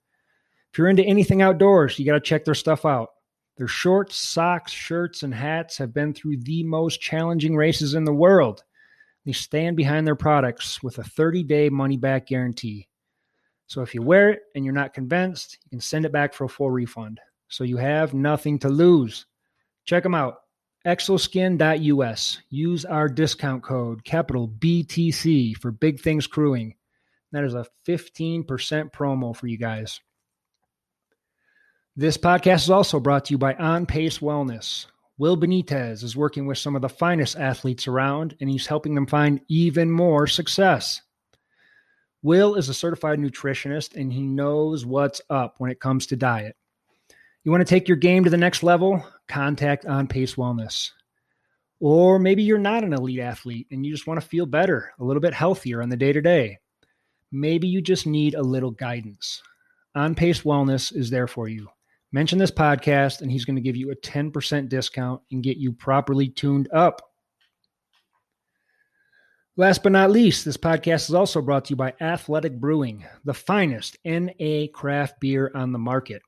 If 0.73 0.79
you're 0.79 0.89
into 0.89 1.05
anything 1.05 1.43
outdoors, 1.43 1.99
you 1.99 2.07
got 2.07 2.14
to 2.14 2.20
check 2.20 2.45
their 2.45 2.55
stuff 2.55 2.85
out. 2.85 3.11
Their 3.59 3.68
shorts, 3.68 4.16
socks, 4.16 4.73
shirts, 4.73 5.23
and 5.23 5.35
hats 5.35 5.79
have 5.79 5.93
been 5.93 6.14
through 6.14 6.39
the 6.39 6.62
most 6.64 7.01
challenging 7.01 7.57
races 7.57 7.95
in 7.95 8.05
the 8.05 8.12
world. 8.12 8.64
They 9.25 9.33
stand 9.33 9.77
behind 9.77 10.07
their 10.07 10.16
products 10.16 10.83
with 10.83 10.99
a 10.99 11.05
30 11.05 11.45
day 11.45 11.68
money 11.68 11.97
back 11.97 12.27
guarantee. 12.27 12.89
So 13.66 13.83
if 13.83 13.95
you 13.95 14.03
wear 14.03 14.31
it 14.31 14.41
and 14.55 14.64
you're 14.64 14.75
not 14.75 14.95
convinced, 14.95 15.59
you 15.64 15.70
can 15.70 15.81
send 15.81 16.05
it 16.05 16.12
back 16.12 16.35
for 16.35 16.45
a 16.45 16.49
full 16.49 16.70
refund 16.70 17.20
so 17.49 17.64
you 17.64 17.77
have 17.77 18.14
nothing 18.14 18.59
to 18.61 18.68
lose. 18.68 19.27
Check 19.85 20.03
them 20.03 20.14
out. 20.14 20.37
Xoskin.us. 20.87 22.39
Use 22.51 22.85
our 22.85 23.09
discount 23.09 23.62
code, 23.62 24.05
capital 24.05 24.49
BTC, 24.49 25.57
for 25.57 25.70
Big 25.70 26.01
Things 26.01 26.27
Crewing. 26.27 26.75
That 27.31 27.45
is 27.45 27.55
a 27.55 27.66
15% 27.87 28.47
promo 28.93 29.37
for 29.37 29.47
you 29.47 29.59
guys. 29.59 30.01
This 31.95 32.16
podcast 32.16 32.64
is 32.64 32.70
also 32.70 33.01
brought 33.01 33.27
to 33.27 33.35
you 33.35 33.39
by 33.39 33.55
On 33.55 33.87
Pace 33.87 34.18
Wellness. 34.18 34.87
Will 35.19 35.37
Benitez 35.37 36.03
is 36.03 36.17
working 36.17 36.47
with 36.47 36.59
some 36.59 36.75
of 36.75 36.83
the 36.83 36.89
finest 36.89 37.37
athletes 37.37 37.87
around, 37.87 38.35
and 38.41 38.49
he's 38.49 38.67
helping 38.67 38.95
them 38.95 39.07
find 39.07 39.41
even 39.49 39.91
more 39.91 40.27
success. 40.27 41.01
Will 42.23 42.55
is 42.55 42.69
a 42.69 42.75
certified 42.75 43.19
nutritionist, 43.19 43.95
and 43.95 44.13
he 44.13 44.23
knows 44.23 44.87
what's 44.87 45.21
up 45.29 45.57
when 45.59 45.71
it 45.71 45.81
comes 45.81 46.07
to 46.07 46.17
diet. 46.17 46.57
You 47.45 47.51
want 47.51 47.61
to 47.61 47.69
take 47.69 47.89
your 47.89 47.97
game 47.97 48.25
to 48.25 48.31
the 48.31 48.37
next 48.37 48.63
level? 48.63 49.05
Contact 49.29 49.85
On 49.87 50.07
Pace 50.07 50.37
Wellness. 50.37 50.91
Or 51.81 52.21
maybe 52.21 52.45
you're 52.45 52.59
not 52.59 52.85
an 52.85 52.93
elite 52.93 53.19
athlete 53.19 53.67
and 53.73 53.85
you 53.85 53.93
just 53.93 54.07
want 54.07 54.21
to 54.21 54.27
feel 54.27 54.47
better, 54.47 54.93
a 55.01 55.05
little 55.05 55.21
bit 55.21 55.35
healthier 55.35 55.83
on 55.83 55.89
the 55.89 55.97
day 55.97 56.13
to 56.13 56.23
day. 56.23 56.59
Maybe 57.33 57.67
you 57.67 57.83
just 57.83 58.07
need 58.07 58.35
a 58.35 58.43
little 58.43 58.71
guidance. 58.71 59.43
On 59.97 60.15
Pace 60.15 60.43
Wellness 60.43 60.95
is 60.95 61.11
there 61.11 61.27
for 61.27 61.49
you. 61.49 61.69
Mention 62.15 62.39
this 62.39 62.51
podcast, 62.51 63.23
and 63.23 63.33
he's 63.33 63.47
going 63.47 63.57
to 63.57 63.63
give 63.63 63.77
you 63.77 63.91
a 63.91 63.97
10% 63.97 64.69
discount 64.69 65.23
and 65.31 65.43
get 65.43 65.57
you 65.57 65.73
properly 65.73 66.29
tuned 66.29 66.69
up. 66.71 67.01
Last 69.57 69.83
but 69.83 69.93
not 69.93 70.11
least, 70.11 70.45
this 70.45 70.59
podcast 70.59 71.09
is 71.09 71.15
also 71.15 71.41
brought 71.41 71.67
to 71.67 71.71
you 71.71 71.77
by 71.77 71.95
Athletic 72.03 72.61
Brewing, 72.61 73.05
the 73.25 73.33
finest 73.33 73.97
NA 74.05 74.67
craft 74.73 75.21
beer 75.21 75.51
on 75.55 75.73
the 75.73 75.79
market. 75.79 76.21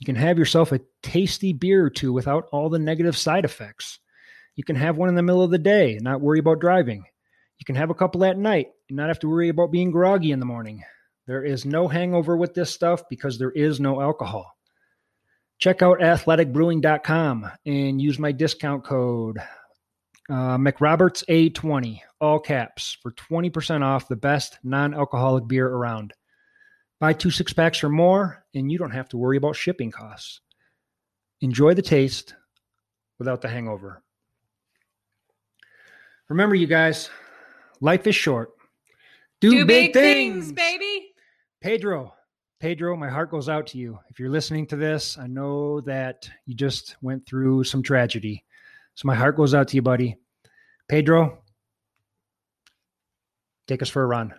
You 0.00 0.04
can 0.04 0.16
have 0.16 0.38
yourself 0.38 0.72
a 0.72 0.80
tasty 1.02 1.54
beer 1.54 1.86
or 1.86 1.90
two 1.90 2.12
without 2.12 2.48
all 2.52 2.68
the 2.68 2.78
negative 2.78 3.16
side 3.16 3.46
effects. 3.46 3.98
You 4.54 4.64
can 4.64 4.76
have 4.76 4.98
one 4.98 5.08
in 5.08 5.14
the 5.14 5.22
middle 5.22 5.42
of 5.42 5.50
the 5.50 5.58
day 5.58 5.94
and 5.94 6.02
not 6.02 6.20
worry 6.20 6.40
about 6.40 6.60
driving. 6.60 7.04
You 7.58 7.64
can 7.64 7.76
have 7.76 7.88
a 7.88 7.94
couple 7.94 8.22
at 8.24 8.36
night 8.36 8.68
and 8.90 8.96
not 8.96 9.08
have 9.08 9.20
to 9.20 9.28
worry 9.28 9.48
about 9.48 9.72
being 9.72 9.90
groggy 9.90 10.32
in 10.32 10.40
the 10.40 10.46
morning. 10.46 10.82
There 11.26 11.42
is 11.44 11.64
no 11.64 11.88
hangover 11.88 12.36
with 12.36 12.52
this 12.52 12.70
stuff 12.70 13.02
because 13.08 13.38
there 13.38 13.50
is 13.50 13.80
no 13.80 14.02
alcohol. 14.02 14.55
Check 15.58 15.82
out 15.82 16.00
athleticbrewing.com 16.00 17.50
and 17.64 18.00
use 18.00 18.18
my 18.18 18.32
discount 18.32 18.84
code 18.84 19.38
uh, 20.28 20.58
McRobertsA20, 20.58 22.00
all 22.20 22.40
caps, 22.40 22.96
for 23.02 23.12
20% 23.12 23.82
off 23.82 24.08
the 24.08 24.16
best 24.16 24.58
non 24.64 24.92
alcoholic 24.92 25.46
beer 25.46 25.68
around. 25.68 26.12
Buy 26.98 27.12
two 27.12 27.30
six 27.30 27.52
packs 27.52 27.84
or 27.84 27.88
more, 27.88 28.44
and 28.54 28.70
you 28.72 28.78
don't 28.78 28.90
have 28.90 29.08
to 29.10 29.18
worry 29.18 29.36
about 29.36 29.56
shipping 29.56 29.90
costs. 29.90 30.40
Enjoy 31.42 31.74
the 31.74 31.82
taste 31.82 32.34
without 33.18 33.40
the 33.42 33.48
hangover. 33.48 34.02
Remember, 36.28 36.54
you 36.54 36.66
guys, 36.66 37.08
life 37.80 38.06
is 38.06 38.16
short. 38.16 38.50
Do, 39.40 39.50
Do 39.50 39.66
big, 39.66 39.92
big 39.92 40.02
things. 40.02 40.46
things, 40.46 40.52
baby. 40.52 41.12
Pedro, 41.60 42.14
Pedro, 42.58 42.96
my 42.96 43.08
heart 43.08 43.30
goes 43.30 43.48
out 43.50 43.66
to 43.68 43.78
you. 43.78 43.98
If 44.08 44.18
you're 44.18 44.30
listening 44.30 44.66
to 44.68 44.76
this, 44.76 45.18
I 45.18 45.26
know 45.26 45.82
that 45.82 46.28
you 46.46 46.54
just 46.54 46.96
went 47.02 47.26
through 47.26 47.64
some 47.64 47.82
tragedy. 47.82 48.44
So 48.94 49.06
my 49.06 49.14
heart 49.14 49.36
goes 49.36 49.54
out 49.54 49.68
to 49.68 49.76
you, 49.76 49.82
buddy. 49.82 50.16
Pedro, 50.88 51.42
take 53.66 53.82
us 53.82 53.90
for 53.90 54.02
a 54.02 54.06
run. 54.06 54.32